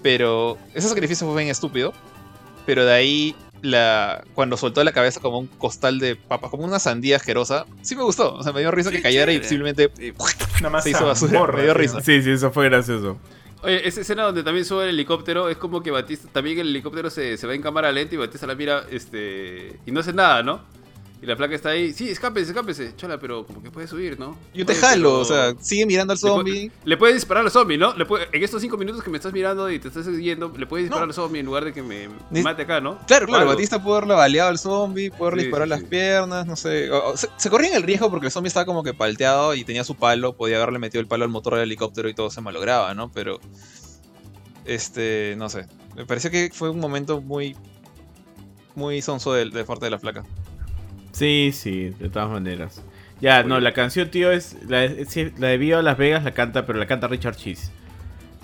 [0.03, 1.93] Pero ese sacrificio fue bien estúpido,
[2.67, 6.79] pero de ahí, la, cuando soltó la cabeza como un costal de papas, como una
[6.79, 10.13] sandía asquerosa, sí me gustó, o sea, me dio risa que cayera y simplemente Y-
[10.63, 12.01] Nada más se hizo basura, me dio risa.
[12.01, 13.19] Sí, sí, eso fue gracioso.
[13.63, 17.11] Oye, esa escena donde también sube el helicóptero es como que Batista, también el helicóptero
[17.11, 20.45] se, se va en cámara lenta y Batista la mira este y no hace nada,
[20.45, 20.61] ¿no?
[21.21, 22.95] Y la placa está ahí, sí, escápese, escápese.
[22.97, 24.39] Chola, pero como que puede subir, ¿no?
[24.55, 26.71] Yo te jalo, pero- o sea, sigue mirando al Le zombie.
[26.85, 27.93] Le puedes disparar al zombie, ¿no?
[27.97, 30.67] Le puede- en estos cinco minutos que me estás mirando y te estás siguiendo, le
[30.67, 31.11] puedes disparar No.
[31.11, 32.99] al zombie en lugar de que me Ni- mate acá, ¿no?
[33.09, 33.47] Claro, claro.
[33.47, 36.89] Batista pudo haberle baleado al zombie, pudo haberle Sí, disparado sí, las piernas, no sé.
[36.93, 39.65] O- o- se, se corrían el riesgo porque el zombie estaba como que palteado y
[39.65, 42.41] tenía su palo, podía haberle metido el palo al motor del helicóptero y todo se
[42.41, 43.11] malograba, ¿no?
[43.11, 43.41] Pero.
[44.65, 45.35] Este.
[45.37, 45.67] No sé.
[45.97, 47.57] Me pareció que fue un momento muy.
[48.75, 50.25] Muy sonso de, de parte de la flaca.
[51.19, 52.83] Sí, sí, de todas maneras.
[53.21, 54.57] Ya, no, la canción, tío, es.
[54.69, 57.71] La, es- sí, la de Viva Las Vegas la canta, pero la canta Richard Cheese.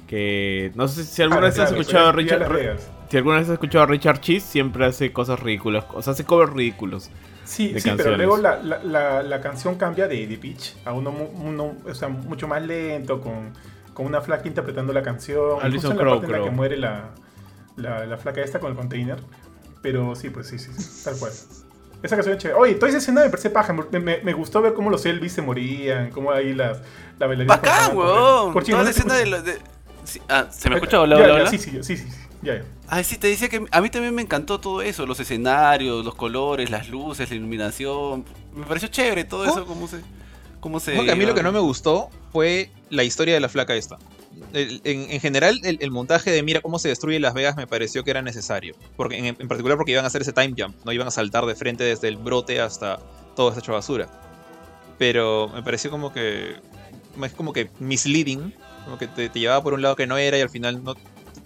[0.09, 0.73] Que.
[0.75, 2.79] No sé si alguna Ah, vez has escuchado a Richard.
[3.11, 5.85] Si alguna vez has escuchado a Richard Cheese, siempre hace cosas ridículas.
[5.93, 7.11] O sea, hace covers ridículos.
[7.45, 10.93] Sí, de sí, pero luego la, la, la, la canción cambia de, de pitch a
[10.95, 13.53] uno, uno, o sea, mucho más lento, con,
[13.93, 15.59] con una flaca interpretando la canción.
[15.63, 16.51] Alison en la Crowe, parte en la creo.
[16.51, 17.11] que muere la,
[17.77, 19.19] la, la flaca esta con el container.
[19.83, 21.33] Pero sí, pues sí, sí, sí, tal cual.
[22.05, 22.61] Esa canción es chévere.
[22.61, 23.73] Oye, toda esa escena me parece paja.
[23.73, 26.79] Me, me- me gustó ver cómo los Elvis se morían, cómo ahí las
[27.19, 28.53] la bailarina Bacán, huevón.
[28.65, 29.59] Toda la escena de, lo- de-
[30.05, 31.01] sí, ah, ¿se me escucha?
[31.01, 31.51] Hola, Ya, hola, ya, hola.
[31.51, 32.09] Sí, sí, sí, sí, sí,
[32.43, 32.63] ya, ya.
[32.89, 36.15] Ay, sí, te decía que a mí también me encantó todo eso, los escenarios, los
[36.15, 38.25] colores, las luces, la iluminación.
[38.55, 40.01] Me pareció chévere todo eso, cómo se...
[40.61, 43.49] Cómo se que a mí lo que no me gustó fue la historia de la
[43.51, 43.99] flaca esta.
[44.53, 48.11] En, en general, el, montaje de mira cómo se destruye Las Vegas me pareció que
[48.11, 48.75] era necesario.
[48.97, 51.55] Porque en, particular porque iban a hacer ese time jump, no iban a saltar de
[51.55, 52.99] frente desde el brote hasta
[53.37, 54.09] todo está hecho basura.
[54.99, 56.57] Pero me pareció como que.
[57.23, 58.55] Es como que misleading.
[58.85, 60.95] Como que te llevaba por un lado que no era y al final no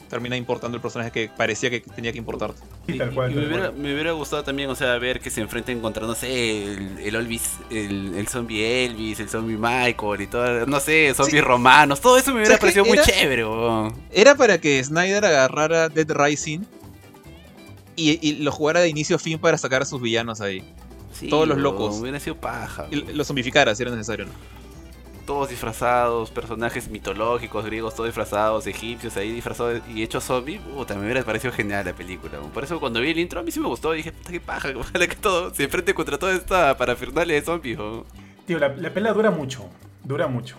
[0.09, 2.61] termina importando el personaje que parecía que tenía que importarte.
[2.87, 6.07] Sí, Y- me, hubiera, me hubiera gustado también, o sea, ver que se enfrenten contra,
[6.07, 10.81] no sé, el, el Elvis, el, el zombie Elvis, el zombie Michael y todo, no
[10.81, 13.45] sé, zombies romanos, todo eso me hubiera parecido muy chévere.
[14.11, 16.61] Era para que Snyder agarrara Dead Rising
[17.97, 20.63] y, y lo jugara de inicio a fin para sacar a sus villanos ahí.
[21.13, 21.97] Sí, Todos los locos.
[21.99, 22.87] Hubiera sido paja.
[22.91, 24.33] Los zombificara si era necesario, ¿no?
[25.29, 30.59] Todos disfrazados, personajes mitológicos, griegos, todos disfrazados, egipcios ahí disfrazados y hechos zombies.
[30.63, 32.39] Puta, me hubiera parecido genial la película.
[32.55, 33.93] Por eso cuando vi el intro a mí sí me gustó.
[33.93, 37.79] Dije, puta, qué paja, ojalá que todo se enfrente contra toda esta parafernalia de zombies.
[38.47, 39.67] Tío, la, la pelea dura mucho.
[40.03, 40.57] Dura mucho.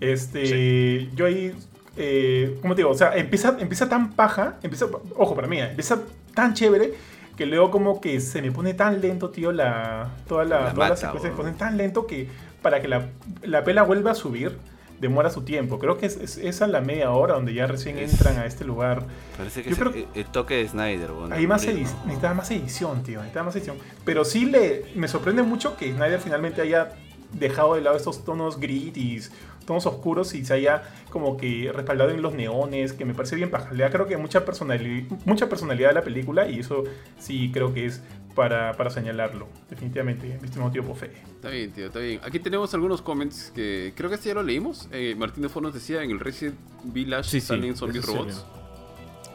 [0.00, 1.08] Este.
[1.14, 1.54] Yo ahí.
[1.98, 2.90] Eh, ¿Cómo te digo?
[2.90, 4.56] O sea, empieza, empieza tan paja.
[4.62, 4.86] Empieza.
[5.16, 6.00] Ojo, para mí, eh, empieza
[6.34, 6.94] tan chévere.
[7.36, 10.10] Que luego como que se me pone tan lento, tío, la.
[10.26, 11.36] Toda la, La toda la mata, secuencia se weón.
[11.36, 12.28] pone tan lento que
[12.62, 13.08] para que la,
[13.42, 14.56] la pela vuelva a subir
[15.00, 15.78] demora su tiempo.
[15.78, 19.04] Creo que es, es esa la media hora donde ya recién entran a este lugar.
[19.36, 21.12] Parece que Yo es creo el, el toque de Snyder.
[21.12, 21.32] weón.
[21.32, 21.96] Hay más Por edi- eso.
[22.04, 23.18] necesitaba más edición, tío.
[23.18, 23.76] Necesitaba más edición.
[24.04, 26.94] Pero sí le, me sorprende mucho que Snyder finalmente haya
[27.32, 29.30] dejado de lado estos tonos gritis,
[29.68, 33.50] tonos oscuros y se haya como que respaldado en los neones, que me parece bien
[33.50, 33.72] paja.
[33.72, 36.84] Le da creo que mucha personalidad, mucha personalidad a la película y eso
[37.18, 38.02] sí creo que es
[38.34, 39.46] para, para señalarlo.
[39.68, 41.10] Definitivamente, mi estimado tío Pofe.
[41.36, 42.20] Está bien, tío, está bien.
[42.24, 44.88] Aquí tenemos algunos comments que creo que este ya lo leímos.
[44.90, 48.44] Eh, Martín de nos decía en el Resident Village Sí, sí, salen zombies robots.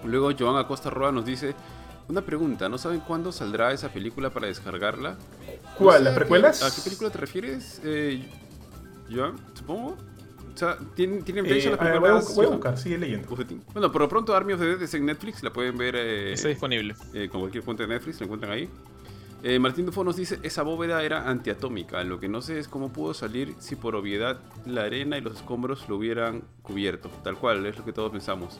[0.03, 1.53] Luego Joan Acosta Roa nos dice,
[2.09, 5.17] una pregunta, ¿no saben cuándo saldrá esa película para descargarla?
[5.77, 6.05] ¿Cuál?
[6.05, 6.63] ¿Las ¿a qué- precuelas?
[6.63, 7.81] ¿A qué película te refieres?
[7.83, 8.25] Eh,
[9.13, 9.95] Joan, supongo.
[10.53, 12.35] O sea, ¿tienen, tienen Eh, las a ver, voy, a, primeras?
[12.35, 13.27] voy a buscar, sigue leyendo.
[13.73, 16.33] Bueno, por lo pronto Army of the Dead es en Netflix, la pueden ver eh,
[16.33, 16.95] Está disponible.
[17.13, 18.69] eh, con cualquier fuente de Netflix, la encuentran ahí.
[19.45, 22.93] Eh, Martín Dufo nos dice, esa bóveda era antiatómica, lo que no sé es cómo
[22.93, 27.65] pudo salir si por obviedad la arena y los escombros lo hubieran cubierto, tal cual,
[27.65, 28.59] es lo que todos pensamos.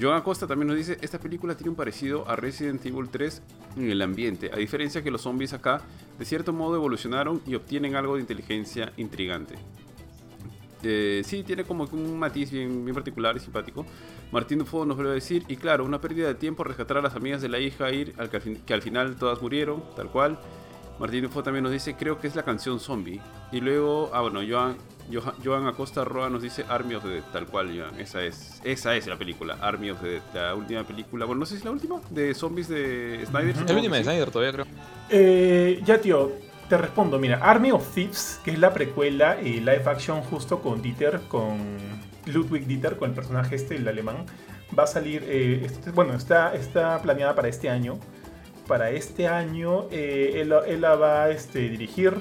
[0.00, 3.42] Joan Acosta también nos dice, esta película tiene un parecido a Resident Evil 3
[3.76, 5.82] en el ambiente, a diferencia que los zombies acá
[6.18, 9.54] de cierto modo evolucionaron y obtienen algo de inteligencia intrigante.
[10.84, 13.84] Eh, sí, tiene como que un matiz bien, bien particular y simpático.
[14.32, 17.14] Martín Dufo nos vuelve a decir, y claro, una pérdida de tiempo rescatar a las
[17.14, 20.08] amigas de la hija, ir al que, al fin- que al final todas murieron, tal
[20.10, 20.38] cual.
[21.00, 23.20] Martín Dufo también nos dice, creo que es la canción Zombie.
[23.50, 24.76] Y luego, ah bueno, Joan,
[25.12, 27.98] Johan, Joan Acosta Roa nos dice Army of the Dead, tal cual, Joan.
[28.00, 31.46] Esa es, esa es la película, Army of the Dead, la última película, bueno, no
[31.46, 33.50] sé si es la última, de zombies de Snyder.
[33.50, 34.04] Es supongo la última de.
[34.04, 34.66] Snyder todavía, creo.
[35.10, 36.30] Eh, ya, tío,
[36.78, 37.18] respondo.
[37.18, 41.58] Mira, Army of Thieves, que es la precuela y live action justo con Dieter, con
[42.26, 44.26] Ludwig Dieter, con el personaje este, el alemán,
[44.76, 47.98] va a salir, eh, este- bueno, está, está planeada para este año.
[48.66, 52.14] Para este año, eh, él, él la va a este, dirigir.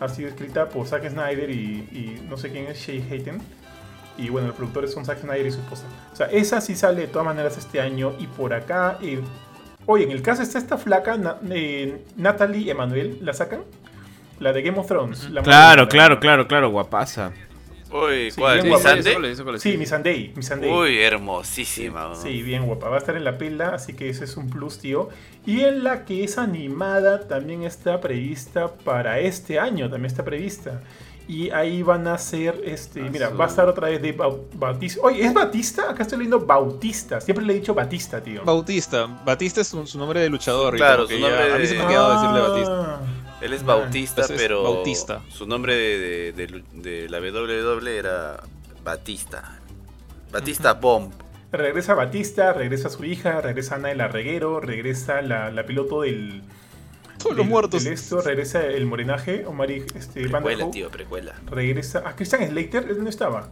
[0.00, 3.38] Ha sido escrita por Zack Snyder y, no sé quién es, Shay Hayden.
[4.18, 5.84] Y bueno, los productores son Zack Snyder y su esposa.
[6.12, 8.14] O sea, esa sí sale de todas maneras este año.
[8.18, 9.20] Y por acá, eh,
[9.86, 13.60] oye, en el caso está esta flaca, Na- eh, Natalie Emanuel, ¿la sacan?
[14.42, 15.30] La de Game of Thrones.
[15.30, 17.32] la Claro, claro, claro, claro, guapaza.
[17.90, 18.54] Uy, Sí, ¿cuál?
[18.54, 18.80] bien ¿Mi guapa.
[18.80, 19.10] Esa- Sande?
[19.10, 20.70] esa cuál es, esa cuál es, Sí, Sunday.
[20.70, 22.04] Uy, hermosísima.
[22.08, 22.14] ¿no?
[22.16, 22.88] Sí, bien guapa.
[22.88, 25.10] Va a estar en la pela, así que ese es un plus, tío.
[25.44, 30.80] Y en la que es animada también está prevista para este año, también está prevista.
[31.28, 34.46] Y ahí van a ser, este, Ah, mira, va a estar otra vez de Bau-
[34.54, 35.00] Bautista.
[35.02, 35.90] Oye, ¿es Batista?
[35.90, 37.20] Acá estoy leyendo Bautista.
[37.20, 38.42] Siempre le he dicho Batista, tío.
[38.44, 39.06] Bautista.
[39.24, 40.76] Batista es su, su nombre de luchador.
[40.76, 43.00] Claro, ya- A mí se me ha quedado decirle Batista.
[43.42, 45.22] Él es Bautista, entonces, pero Bautista.
[45.28, 48.40] su nombre de, de- de- de la WWE era
[48.84, 49.58] Batista.
[50.30, 51.12] Batista Bomb.
[51.50, 56.42] Regresa Batista, regresa su hija, regresa Ana de la Reguero, regresa la, la piloto del.
[57.18, 57.84] Todos los muertos.
[57.84, 61.34] del esto, regresa el morenaje, Omari este, Precuela, tío, precuela.
[61.50, 62.02] Regresa.
[62.06, 63.48] Ah, Christian Slater, ¿él no estaba?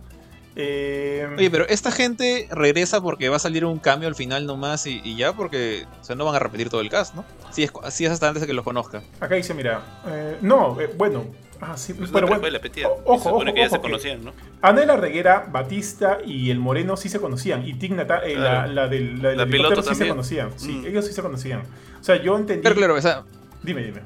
[0.57, 4.87] Eh, Oye, pero esta gente regresa porque va a salir un cambio al final nomás
[4.87, 7.25] y, y ya, porque o sea, no van a repetir todo el cast, ¿no?
[7.51, 9.03] Sí es, sí es hasta antes de que los conozca.
[9.21, 9.81] Acá dice, mira.
[10.09, 11.25] eh, no, eh, bueno.
[11.63, 12.31] Ah, sí, Es pero una bueno.
[12.41, 12.89] precuela, pe, tío.
[12.89, 14.33] o- ojo, Se supone ojo, que ya ojo, se que- conocían, ¿no?
[14.63, 17.67] Ana de la Reguera, Batista y el Moreno sí se conocían.
[17.69, 18.73] Y Tig Nata- eh, la, Claro.
[18.73, 20.09] la del, la del La piloto sí se también.
[20.11, 20.51] conocían.
[20.57, 20.87] Sí, Mm.
[20.87, 21.61] ellos sí se conocían.
[22.01, 22.63] O sea, yo entendí.
[22.63, 23.25] Pero claro, o sea,
[23.63, 24.01] Dime, dime.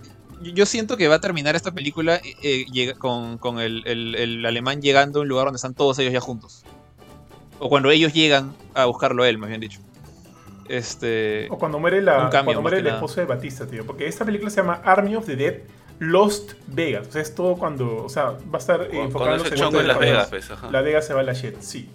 [0.53, 4.15] Yo- siento que va a terminar esta película eh, eh, llega- con, con el, el-
[4.15, 6.65] el alemán llegando a un lugar donde están todos ellos ya juntos.
[7.59, 9.81] O cuando ellos llegan a buscarlo a él, más bien dicho.
[10.69, 11.47] Este.
[11.51, 13.85] O cuando muere, la, cuando muere el esposo de Batista, tío.
[13.87, 15.55] Porque esta película se llama Army of the Dead
[15.99, 17.07] Lost Vegas.
[17.09, 18.05] O sea, es todo cuando.
[18.05, 20.51] O sea, va a estar eh, enfocado en en de Las Vegas, pues.
[20.71, 21.89] La Vegas se va a la shit, sí.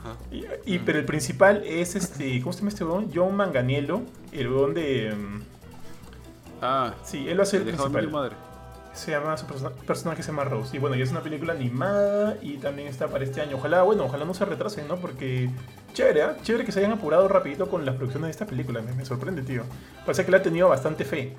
[0.00, 0.16] Ajá.
[0.32, 0.44] Y,
[0.74, 2.40] y- pero el principal es este.
[2.40, 3.10] ¿Cómo se llama este weón?
[3.14, 4.00] John Manganiello.
[4.32, 5.12] El weón de.
[5.14, 5.42] mm,
[6.66, 8.10] Ah, Sí, él va a ser el principal.
[8.10, 8.36] madre.
[8.94, 10.76] Se llama, su persona- personaje se llama Rose.
[10.76, 13.56] Y bueno, y es una película animada y también está para este año.
[13.56, 14.96] Ojalá, bueno, ojalá no se retrasen, ¿no?
[14.98, 15.50] Porque
[15.94, 16.36] chévere, ¿ah?
[16.42, 18.80] Chévere que se hayan apurado rapidito con las producciones de esta película.
[18.82, 19.64] Me, me sorprende, tío.
[20.06, 21.34] Parece que le ha tenido bastante fe.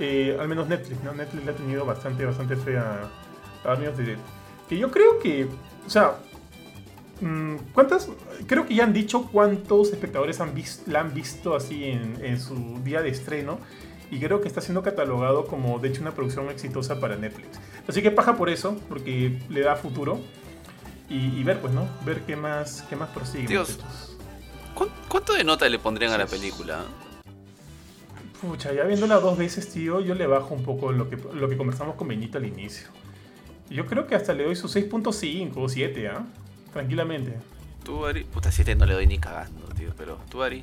[0.00, 1.12] Eh, al menos Netflix, ¿no?
[1.14, 3.02] Netflix le ha tenido bastante, bastante fe a,
[3.64, 4.18] a Army of the Dead.
[4.68, 5.46] Que yo creo que,
[5.86, 6.16] o sea,
[7.20, 8.08] mm, ¿cuántas?
[8.48, 10.52] Creo que ya han dicho cuántos espectadores han
[10.86, 13.58] la han visto así en, en su día de estreno.
[14.12, 17.58] Y creo que está siendo catalogado como, de hecho, una producción exitosa para Netflix.
[17.88, 20.20] Así que paja por eso, porque le da futuro.
[21.08, 21.88] Y, y ver, pues, ¿no?
[22.04, 23.46] Ver qué más, qué más prosigue.
[23.48, 23.70] Dios.
[23.78, 24.16] muchachos.
[24.74, 26.84] ¿Cuán- ¿Cuánto de nota le pondrían a la película?
[28.40, 31.56] Pucha, ya viéndola dos veces, tío, yo le bajo un poco lo que, lo que
[31.56, 32.88] conversamos con Benito al inicio.
[33.70, 36.26] Yo creo que hasta le doy su 6.5 o 7, ¿ah?
[36.72, 37.34] Tranquilamente.
[37.84, 38.24] Tú, Ari.
[38.24, 39.90] Puta, 7 no le doy ni cagando, tío.
[39.96, 40.62] Pero tú, Ari.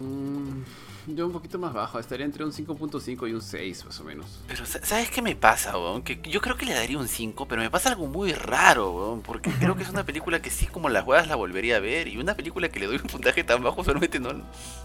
[0.00, 0.64] Mm, Mm,
[1.16, 4.40] yo un poquito más bajo, estaría entre un 5.5 y un 6 más o menos.
[4.48, 6.02] Pero, sa- ¿sabes qué me pasa, weón?
[6.02, 9.20] Que yo creo que le daría un 5, pero me pasa algo muy raro, weón.
[9.22, 12.08] Porque creo que es una película que sí, como las huevas la volvería a ver.
[12.08, 14.30] Y una película que le doy un puntaje tan bajo, solamente no.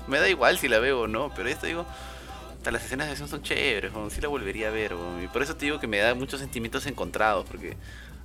[0.08, 1.32] Me da igual si la veo o no.
[1.36, 1.86] Pero esto digo.
[2.58, 4.12] hasta las escenas de acción son chéveres, weón.
[4.12, 5.24] Sí la volvería a ver, weón.
[5.24, 7.46] Y por eso te digo que me da muchos sentimientos encontrados.
[7.50, 7.78] Porque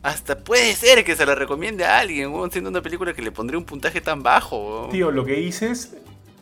[0.02, 2.50] hasta puede ser que se la recomiende a alguien, weón.
[2.50, 4.90] Siendo una película que le pondría un puntaje tan bajo, weón.
[4.90, 5.94] Tío, lo que dices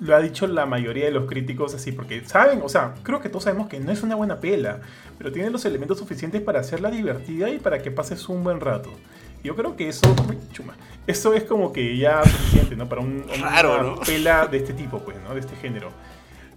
[0.03, 3.29] lo ha dicho la mayoría de los críticos así, porque saben, o sea, creo que
[3.29, 4.81] todos sabemos que no es una buena pela,
[5.16, 8.93] pero tiene los elementos suficientes para hacerla divertida y para que pases un buen rato.
[9.45, 10.74] Yo creo que eso, uy, chuma,
[11.07, 12.89] eso es como que ya suficiente, ¿no?
[12.89, 15.35] Para un, una pela de este tipo, pues, ¿no?
[15.35, 15.91] De este género.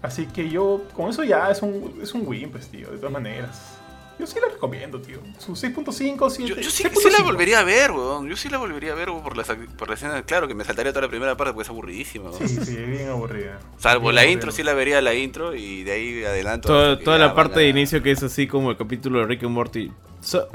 [0.02, 3.12] Así que yo, con eso ya es un, es un win, pues, tío, de todas
[3.12, 3.75] maneras.
[4.18, 5.20] Yo sí la recomiendo, tío.
[5.40, 6.50] Su 6.5, 7.
[6.56, 8.28] Yo, yo sí, sí la volvería a ver, weón.
[8.30, 9.44] Yo sí la volvería a ver weón, por, la,
[9.78, 10.24] por la escena.
[10.24, 12.48] Claro que me saltaría toda la primera parte porque es aburridísima, weón.
[12.48, 13.60] Sí, sí, bien aburrida.
[13.78, 14.34] Salvo Bien la aburrida.
[14.34, 16.68] intro, sí la vería la intro y de ahí adelanto.
[16.98, 19.52] Que toda la parte de inicio que es así como el capítulo de Rick and
[19.52, 19.92] Morty.
[20.22, 20.48] So-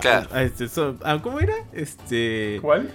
[0.00, 0.28] Claro.
[0.38, 1.54] este, so- ah, ¿Cómo era?
[1.72, 2.58] Este.
[2.60, 2.90] ¿Cuál?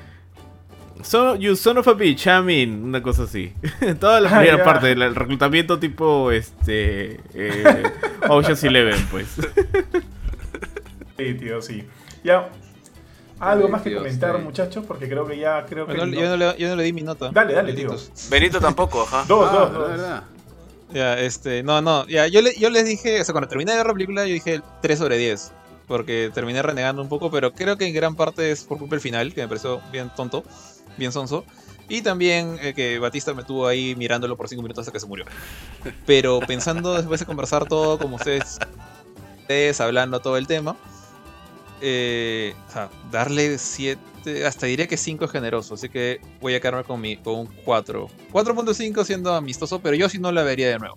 [1.02, 3.54] So, you son of a bitch, I mean, una cosa así.
[4.00, 7.84] Toda la Ah, primera parte, el reclutamiento tipo este eh,
[8.28, 9.28] Ocean's Eleven, pues.
[11.18, 11.84] Sí, tío, sí.
[12.24, 12.50] Ya.
[13.40, 14.42] Algo más que tío, comentar, sí.
[14.44, 15.94] muchachos, porque creo que ya creo que.
[15.94, 17.30] No- yo, no le, yo no le di mi nota.
[17.32, 17.90] Dale, dale, tío.
[17.90, 18.28] Benditos.
[18.30, 19.24] Benito tampoco, ajá.
[19.28, 19.90] Dos, Ah, dos, dos.
[19.90, 20.24] verdad.
[20.92, 23.78] Ya, este, no, no, ya, yo, le- yo les dije, o sea, cuando terminé de
[23.78, 25.54] ver la película, yo dije 3 sobre 10.
[25.88, 29.02] Porque terminé renegando un poco, pero creo que en gran parte es por culpa del
[29.02, 30.44] final, que me pareció bien tonto,
[31.00, 31.46] bien sonso.
[31.88, 35.08] Y también eh, que Batista me tuvo ahí mirándolo por 5 minutos hasta que se
[35.08, 35.26] murió.
[36.06, 38.60] Pero pensando después de conversar todo, como ustedes,
[39.42, 40.76] ustedes hablando todo el tema,
[41.82, 46.60] eh, o sea, darle 7, hasta diría que 5 es generoso, así que voy a
[46.60, 48.08] quedarme con, mi, con un 4.
[48.32, 50.96] 4.5 siendo amistoso, pero yo sí no la vería de nuevo.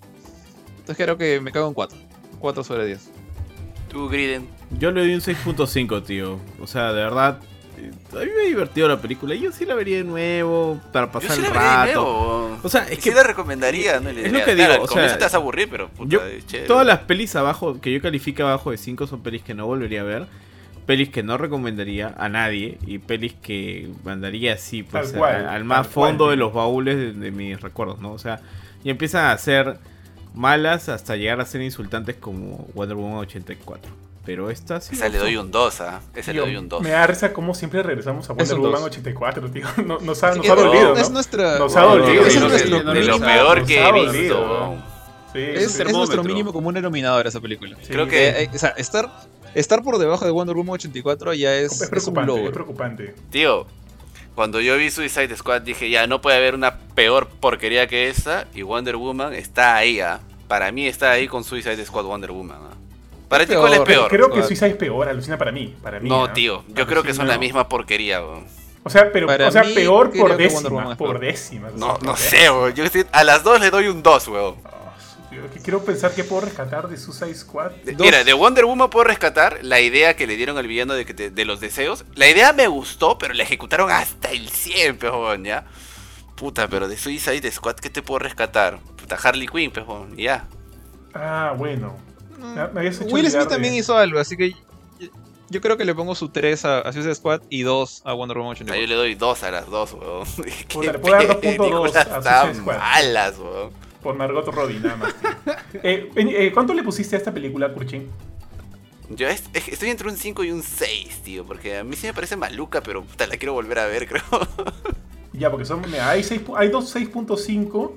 [0.77, 1.97] Entonces creo que me cago en 4.
[2.39, 3.09] 4 sobre 10.
[3.89, 4.47] Tú, Griden.
[4.77, 6.39] Yo le doy un 6.5, tío.
[6.59, 7.39] O sea, de verdad,
[7.89, 9.35] a mí me ha divertido la película.
[9.35, 12.01] Yo sí la vería de nuevo para Yo pasar sí la el vería de rato.
[12.01, 12.59] nuevo.
[12.63, 14.11] O sea, es que la recomendaría, ¿no?
[14.11, 16.21] Le es lo que digo, claro, o sea, te vas a aburrir, pero puta, Yo-.
[16.67, 20.01] Todas las pelis abajo que yo califico abajo de 5 son pelis que no volvería
[20.01, 20.27] a ver.
[20.85, 22.77] Pelis que no recomendaría a nadie.
[22.85, 26.53] Y pelis que mandaría así, pues, Tal cual, a- al más cual, fondo de los
[26.53, 28.11] baúles de, de mis recuerdos, ¿no?
[28.11, 28.41] O sea,
[28.83, 29.77] y empiezan a ser
[30.33, 34.02] malas hasta llegar a ser insultantes como Wonder Woman 84.
[34.25, 34.95] Pero esta sí.
[34.95, 35.99] Esa le doy un 2, ¿ah?
[36.15, 36.81] Esa le doy un 2.
[36.81, 38.83] Me da risa como siempre regresamos a Es Wonder Woman dos.
[38.83, 39.67] 84, tío.
[39.85, 41.13] No- Nos ha, nos Es- ha dolido, es ¿no?
[41.15, 42.25] nuestra- Nos ha dolido.
[42.25, 44.75] es nuestro de mínimo- lo nos peor que he visto.
[45.33, 47.75] Es, es nuestro mínimo común denominador esa película.
[47.81, 48.11] Sí, Creo sí.
[48.11, 49.09] que- Eh, eh, o sea, estar,
[49.55, 52.51] estar por debajo de Wonder Woman 84 ya es, es es un preocupante, es logro.
[52.53, 53.15] preocupante.
[53.31, 53.65] Tío,
[54.35, 58.47] cuando yo vi Suicide Squad dije, ya, no puede haber una peor porquería que esta.
[58.53, 60.19] Y Wonder Woman está ahí, ¿ah?
[60.47, 62.75] Para mí está ahí con Suicide Squad Wonder Woman, ¿ah?
[63.33, 64.09] ¿Para ti cuál es peor?
[64.09, 64.43] Creo que.
[64.43, 65.75] Suicide es peor, alucina para mí.
[65.81, 68.45] Para mí No, tío, yo creo que son la misma porquería, weón.
[68.83, 71.73] O sea, pero, Para o sea mí, peor por décimas, por décimas.
[71.73, 72.75] No, no sé, weón.
[72.75, 74.55] Yo a las dos le doy un 2, weón.
[74.65, 74.93] Ah,
[75.63, 77.71] quiero pensar que puedo rescatar de Suicide Squad.
[77.83, 77.95] De-.
[77.95, 81.15] Mira, de Wonder Woman puedo rescatar la idea que le dieron al villano de, que
[81.15, 82.05] te- de los deseos.
[82.13, 85.65] La idea me gustó, pero la ejecutaron hasta el 100, pejón, ¿ya?
[86.35, 88.77] Puta, pero de Suicide Squad, ¿qué te puedo rescatar?
[88.97, 90.45] Puta, Harley Quinn, pejón, y ya.
[91.15, 92.12] Ah, bueno.
[92.39, 95.07] Me- me Will Smith también hizo algo, así que yo,
[95.49, 98.37] yo creo que le pongo su 3 a, a Suicide Squad y 2 a Wonder
[98.37, 98.81] Woman O sea, 84.
[98.81, 100.25] yo le doy 2 a las dos, weón.
[100.73, 102.77] Puta, le puedo dar 2.2 películas a Suicide Squad.
[102.77, 103.71] malas, weón.
[104.01, 105.15] Por Margot Robbie, nada más.
[105.81, 108.07] Eh, eh, ¿Cuánto le pusiste a esta película, Kurchin?
[109.09, 112.05] Yo es- es- estoy entre un 5 y un 6, tío, porque a mí sí
[112.07, 114.21] me parece maluca, pero puta, la quiero volver a ver, creo.
[115.33, 117.91] Ya, porque son, mira, hay, seis pu- hay dos 6.5.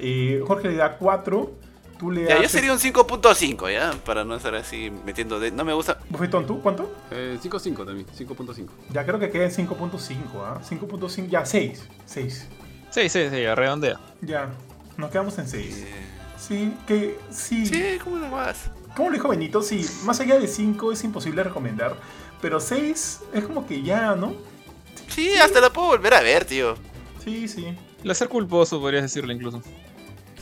[0.00, 1.50] eh, Jorge le da 4.
[1.98, 2.42] Tú le Ya, das.
[2.42, 3.92] yo sería un 5.5, ¿ya?
[4.04, 5.50] Para no estar así metiendo de...
[5.52, 5.98] No me gusta...
[6.10, 6.60] Bufetón, ¿tú?
[6.60, 6.92] ¿Cuánto?
[7.10, 8.68] Eh, 5.5 también, 5.5.
[8.92, 10.60] Ya creo que queda en 5.5, ¿ah?
[10.68, 11.88] 5.5, ya 6.
[12.06, 12.48] 6.
[12.90, 14.00] Sí, sí, sí, redondea.
[14.20, 14.50] Ya,
[14.96, 15.76] nos quedamos en 6.
[15.78, 15.86] eh,
[16.38, 17.64] Sí, que sí.
[17.64, 18.70] Sí, ¿cómo lo vas?
[18.96, 21.96] Como lo dijo Benito, sí, más allá de 5 es imposible recomendar.
[22.42, 24.34] Pero 6 es como que ya, ¿no?
[25.08, 26.74] Sí, hasta la puedo volver a ver, tío.
[27.24, 27.76] Sí, sí.
[28.02, 29.62] Placer culposo, podrías decirle incluso.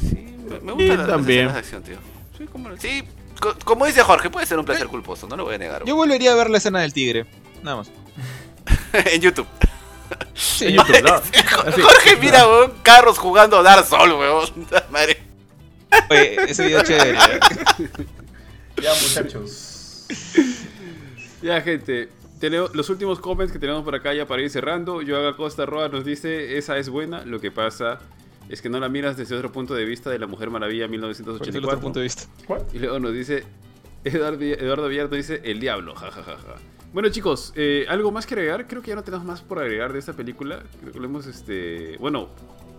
[0.00, 1.46] Sí, me, me Sí, gustan las, también.
[1.46, 1.96] las escenas de acción, tío.
[2.38, 3.04] Sí, como, sí,
[3.40, 5.84] co- como dice Jorge, puede ser un placer culposo, no lo voy a negar.
[5.84, 7.26] Yo volvería a ver la escena del tigre.
[7.62, 7.90] Nada más.
[8.92, 9.46] en YouTube.
[10.34, 11.20] Sí, En YouTube, ¿no?
[11.82, 14.66] Jorge mira, weón, carros jugando a Dark Souls, weón.
[14.90, 15.22] Madre.
[16.10, 17.12] Oye, ese video es chévere.
[17.12, 17.40] ¿eh?
[18.82, 20.06] Ya, muchachos.
[21.42, 22.08] Ya, gente.
[22.40, 25.00] Tenemos los últimos comments que tenemos por acá ya para ir cerrando.
[25.00, 28.00] Yoaga Costa Roa nos dice, esa es buena, lo que pasa
[28.48, 30.94] es que no la miras desde otro punto de vista de la Mujer Maravilla Por
[31.10, 31.81] ese otro 1984.
[31.81, 32.24] punto de vista.
[32.47, 32.66] ¿Cuál?
[32.73, 33.44] Y luego nos dice,
[34.05, 36.56] Eduardo, Eduardo Villar nos dice, el diablo, jajajaja.
[36.93, 38.66] Bueno chicos, eh, ¿algo más que agregar?
[38.66, 40.62] Creo que ya no tenemos más por agregar de esta película.
[40.81, 41.97] Creo que lo hemos, este...
[41.98, 42.28] Bueno,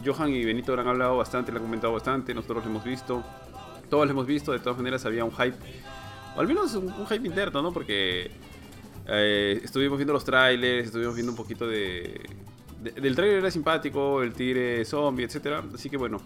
[0.06, 3.24] Johan y Benito lo han hablado bastante, lo han comentado bastante, nosotros lo hemos visto.
[3.90, 5.56] Todos lo hemos visto, de todas maneras había un hype.
[6.36, 7.74] O al menos un, un hype interno, ¿no?
[7.74, 8.32] Porque
[9.08, 12.22] eh, estuvimos viendo los trailers, estuvimos viendo un poquito de,
[12.84, 16.22] de- Del trailer era simpático, el tigre zombie, etcétera Así que bueno,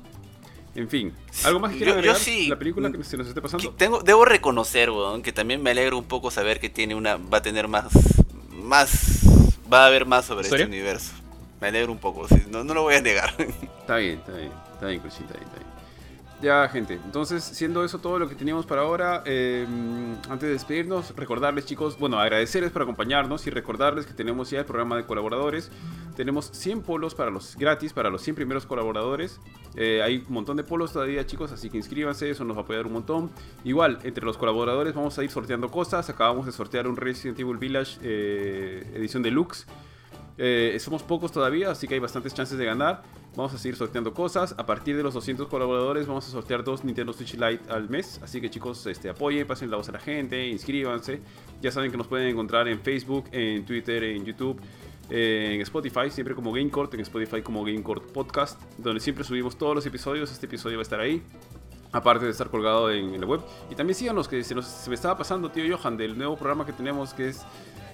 [0.75, 1.13] en fin.
[1.45, 2.47] ¿Algo más que Yo- yo sí.
[2.47, 3.71] La película que se nos esté pasando.
[3.73, 7.39] Tengo, debo reconocer, weón, que también me alegra un poco saber que tiene una, va
[7.39, 7.85] a tener más,
[8.51, 9.21] más,
[9.71, 10.65] va a haber más sobre ¿Historia?
[10.65, 11.13] este universo.
[11.59, 13.33] Me alegro un poco, sí, no, no lo voy a negar.
[13.39, 15.66] Está bien, está bien, está bien, Crucín, está bien, está bien.
[16.39, 16.99] Ya, gente.
[17.03, 19.65] Entonces, siendo eso todo lo que teníamos para ahora, eh,
[20.29, 24.65] antes de despedirnos, recordarles, chicos, bueno, agradecerles por acompañarnos y recordarles que tenemos ya el
[24.65, 25.71] programa de colaboradores.
[26.15, 29.39] Tenemos 100 polos para los gratis, para los 100 primeros colaboradores.
[29.75, 32.63] Eh, hay un montón de polos todavía, chicos, así que inscríbanse, eso nos va a
[32.65, 33.31] apoyar un montón.
[33.63, 36.07] Igual, entre los colaboradores vamos a ir sorteando cosas.
[36.07, 39.65] Acabamos de sortear un Resident Evil Village eh, edición deluxe.
[40.37, 43.01] Eh, somos pocos todavía, así que hay bastantes chances de ganar.
[43.35, 44.55] Vamos a seguir sorteando cosas.
[44.57, 48.19] A partir de los 200 colaboradores vamos a sortear dos Nintendo Switch Lite al mes.
[48.23, 51.21] Así que chicos, este, apoyen, pasen la voz a la gente, inscríbanse.
[51.61, 54.59] Ya saben que nos pueden encontrar en Facebook, en Twitter, en YouTube,
[55.09, 59.75] eh, en Spotify, siempre como GameCourt, en Spotify como GameCourt Podcast, donde siempre subimos todos
[59.75, 60.31] los episodios.
[60.31, 61.23] Este episodio va a estar ahí.
[61.91, 63.41] Aparte de estar colgado en, la web.
[63.71, 66.65] Y también síganos, que se, nos, se me estaba pasando, tío Johan, del nuevo programa
[66.65, 67.45] que tenemos que es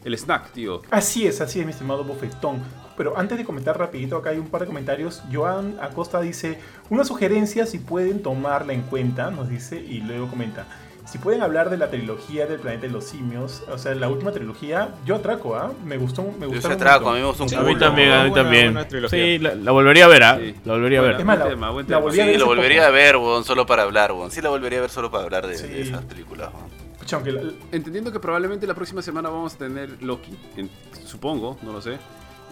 [0.06, 0.82] el snack, tío.
[0.92, 2.62] Así es, así es, mi estimado bofetón.
[2.96, 5.24] Pero antes de comentar rapidito, acá hay un par de comentarios.
[5.34, 6.60] Joan Acosta dice,
[6.90, 10.66] una sugerencia si pueden tomarla en cuenta, nos dice, y luego comenta.
[11.06, 14.32] Si pueden hablar de la trilogía del planeta de los simios, o sea, la última
[14.32, 15.72] trilogía, yo atraco, ¿ah?
[15.84, 16.68] Me gustó, me Yo gustó.
[16.70, 18.74] se atraco, a mí me gustó un Sí, A mí también, a mí también.
[18.74, 19.10] buena.
[19.10, 20.38] Sí, la, la volvería a ver, ¿ah?
[20.40, 20.56] Sí.
[20.64, 21.16] La volvería a ver.
[21.20, 22.00] Es más, la- Buen tema, buen la tema.
[22.00, 22.88] volví a Sí, ver lo hace volvería poco.
[22.88, 24.32] a ver, weón, solo para hablar, weón.
[24.32, 25.68] Sí, la volvería a ver solo para hablar de, Sí.
[25.68, 26.83] de esas películas, weón.
[27.04, 30.70] Pucha, aunque la- Entendiendo que probablemente la próxima semana vamos a tener Loki, en-
[31.06, 31.98] supongo, no lo sé.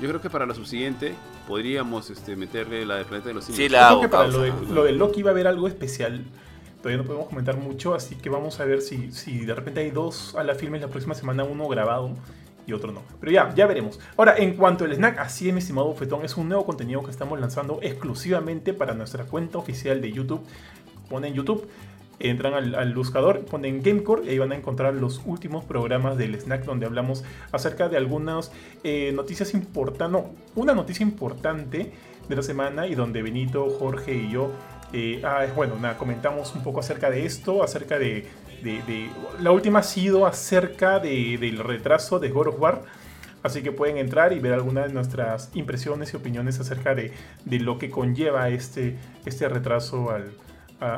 [0.01, 1.13] Yo creo que para la subsiguiente
[1.47, 3.57] podríamos este, meterle la del planeta de los simios.
[3.57, 6.23] Sí, la creo que para lo de, lo de Loki va a haber algo especial.
[6.81, 9.91] Todavía no podemos comentar mucho, así que vamos a ver si, si de repente hay
[9.91, 12.11] dos a la filmes la próxima semana, uno grabado
[12.65, 13.03] y otro no.
[13.19, 13.99] Pero ya, ya veremos.
[14.17, 17.11] Ahora, en cuanto al snack, así es, mi estimado bufetón, es un nuevo contenido que
[17.11, 20.41] estamos lanzando exclusivamente para nuestra cuenta oficial de YouTube.
[21.09, 21.67] Ponen YouTube,
[22.29, 26.65] entran al, buscador, ponen Gamecore y ahí van a encontrar los últimos programas del snack
[26.65, 28.51] donde hablamos acerca de algunas
[28.83, 31.91] eh, noticias importantes, no, una noticia importante
[32.27, 34.51] de la semana y donde Benito, Jorge y yo,
[34.93, 38.27] eh, ah, bueno, comentamos un poco acerca de esto, acerca de,
[39.39, 42.81] la última ha sido acerca de- del retraso de God of War.
[43.43, 47.11] Así que pueden entrar y ver algunas de nuestras impresiones y opiniones acerca de,
[47.43, 50.31] de lo que conlleva este, este retraso al,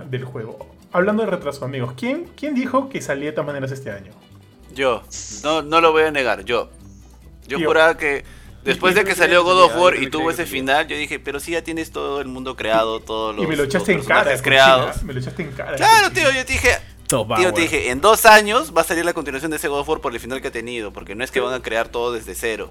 [0.10, 0.73] del juego.
[0.94, 4.14] Hablando de retraso, amigos, ¿quién, ¿quién dijo que salía de todas maneras este año?
[4.76, 5.02] Yo,
[5.44, 6.70] no, no lo voy a negar, yo.
[7.48, 7.68] Yo Tío.
[7.68, 8.24] juraba que
[8.64, 11.52] después de que salió God of War y tuvo ese final, yo dije, pero sí
[11.52, 14.40] ya tienes todo el mundo creado, todos los, y me lo echaste en los cara.
[14.40, 15.04] creados.
[15.04, 15.76] Me lo echaste en cara.
[15.76, 16.70] Claro, tío, yo te dije,
[17.08, 19.80] Top tío, te dije, en dos años va a salir la continuación de ese God
[19.80, 21.90] of War por el final que ha tenido, porque no es que van a crear
[21.90, 22.70] todo desde cero.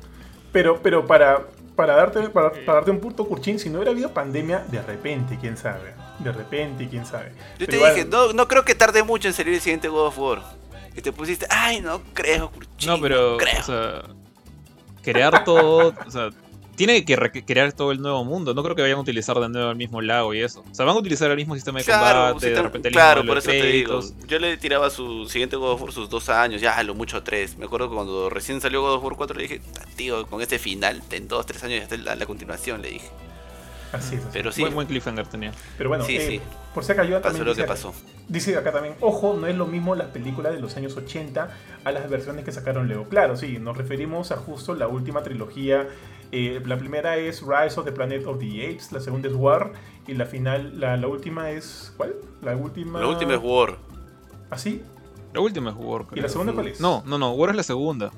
[0.52, 1.46] Pero, pero para,
[1.76, 5.38] para, darte, para, para darte un punto, Curchín, si no hubiera habido pandemia, de repente,
[5.40, 5.94] quién sabe.
[6.18, 7.30] De repente, quién sabe.
[7.30, 9.88] Yo Pero te igual- dije, no, no creo que tarde mucho en salir el siguiente
[9.88, 10.42] God of War.
[10.94, 13.60] Y te pusiste, ay, no creo, Curchín, No, pero, creo.
[13.60, 14.02] o sea,
[15.02, 16.28] crear todo, o sea,
[16.76, 18.54] tiene que re- crear todo el nuevo mundo.
[18.54, 20.64] No creo que vayan a utilizar de nuevo el mismo lago y eso.
[20.70, 22.88] O sea, van a utilizar el mismo sistema de Claro, combate, sí, de tam- repente
[22.88, 24.00] el claro, mismo por eso te digo.
[24.26, 27.22] Yo le tiraba su siguiente God of War sus dos años, ya a lo mucho
[27.22, 27.56] tres.
[27.58, 30.40] Me acuerdo que cuando recién salió God of War 4 le dije, "Ah, tío, con
[30.42, 33.08] este final, en dos, tres años ya está la, la continuación, le dije.
[33.92, 34.22] Así es.
[34.22, 35.52] así Pero sí, Buen, buen cliffhanger tenía.
[35.76, 36.40] Pero bueno, Sí, eh, sí.
[36.72, 37.94] por si acaso yo pasó también lo dice que acá- pasó.
[38.26, 41.50] Dice acá también, ojo, no es lo mismo las películas de los años 80
[41.84, 43.04] a las versiones que sacaron luego.
[43.10, 45.86] Claro, sí, nos referimos a justo la última trilogía.
[46.32, 49.72] Eh, la primera es Rise of the Planet of the Apes, la segunda es War
[50.06, 51.92] y la final, la, la última es...
[51.96, 52.14] ¿Cuál?
[52.42, 53.00] La última...
[53.00, 53.76] La última es War.
[54.50, 54.82] ¿Así?
[55.34, 56.02] La última es War.
[56.02, 56.22] ¿Y creo.
[56.22, 56.80] la segunda cuál es?
[56.80, 58.10] No, no, no, War es la segunda.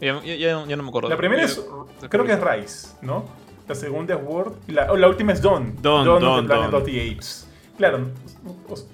[0.00, 1.08] Ya, ya- ya no- ya no me acuerdo.
[1.10, 1.62] La primera es,
[2.08, 3.26] creo que es Rise, ¿no?
[3.68, 5.76] La segunda es World y la, la última es Dawn.
[5.82, 6.82] Dawn, of Dawn, the Planet Dawn.
[6.82, 7.46] of the Apes.
[7.76, 8.06] Claro,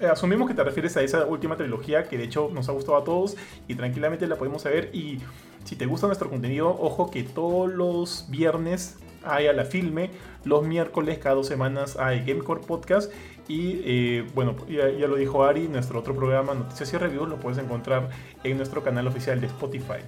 [0.09, 3.03] asumimos que te refieres a esa última trilogía que de hecho nos ha gustado a
[3.03, 3.35] todos
[3.67, 4.89] y tranquilamente la podemos ver.
[4.93, 5.19] Y
[5.63, 10.11] si te gusta nuestro contenido, ojo que todos los viernes hay a la filme,
[10.45, 13.11] los miércoles cada dos semanas hay Gamecore Podcast
[13.47, 17.37] y eh, bueno, ya, ya lo dijo Ari, nuestro otro programa Noticias y Reviews lo
[17.37, 18.09] puedes encontrar
[18.43, 20.01] en nuestro canal oficial de Spotify.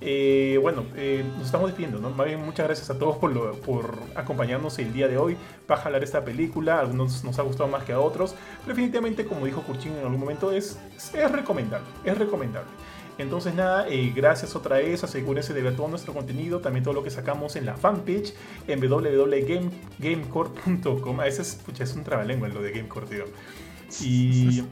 [0.00, 2.10] Eh, bueno, eh, nos estamos despidiendo, ¿no?
[2.10, 5.36] Más bien, muchas gracias a todos por, lo- por acompañarnos el día de hoy
[5.66, 6.76] para jalar esta película.
[6.76, 10.04] A algunos nos ha gustado más que a otros, pero definitivamente, como dijo Kurchin en
[10.04, 10.78] algún momento, es,
[11.14, 12.68] es recomendable, es recomendable.
[13.18, 17.02] Entonces nada, eh, gracias otra vez, asegúrense de ver todo nuestro contenido, también todo lo
[17.02, 18.34] que sacamos en la fanpage
[18.68, 21.20] en www.gamecore.com.
[21.20, 23.24] A ese es, pucha, es un trabalengua lo de Gamecore, tío.
[24.00, 24.62] Y,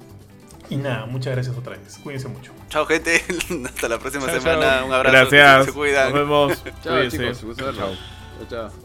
[0.70, 2.53] y nada, muchas gracias otra vez, cuídense mucho.
[2.69, 3.23] Chao, gente.
[3.66, 4.61] Hasta la próxima Chao, semana.
[4.62, 4.86] chao.
[4.86, 5.16] Un abrazo.
[5.31, 5.66] Gracias.
[5.66, 6.05] Se cuidan.
[6.12, 6.65] Nos vemos.
[6.82, 7.32] Chao, Cuídense.
[7.41, 7.57] chicos.
[7.57, 7.73] Chao,
[8.49, 8.84] chao.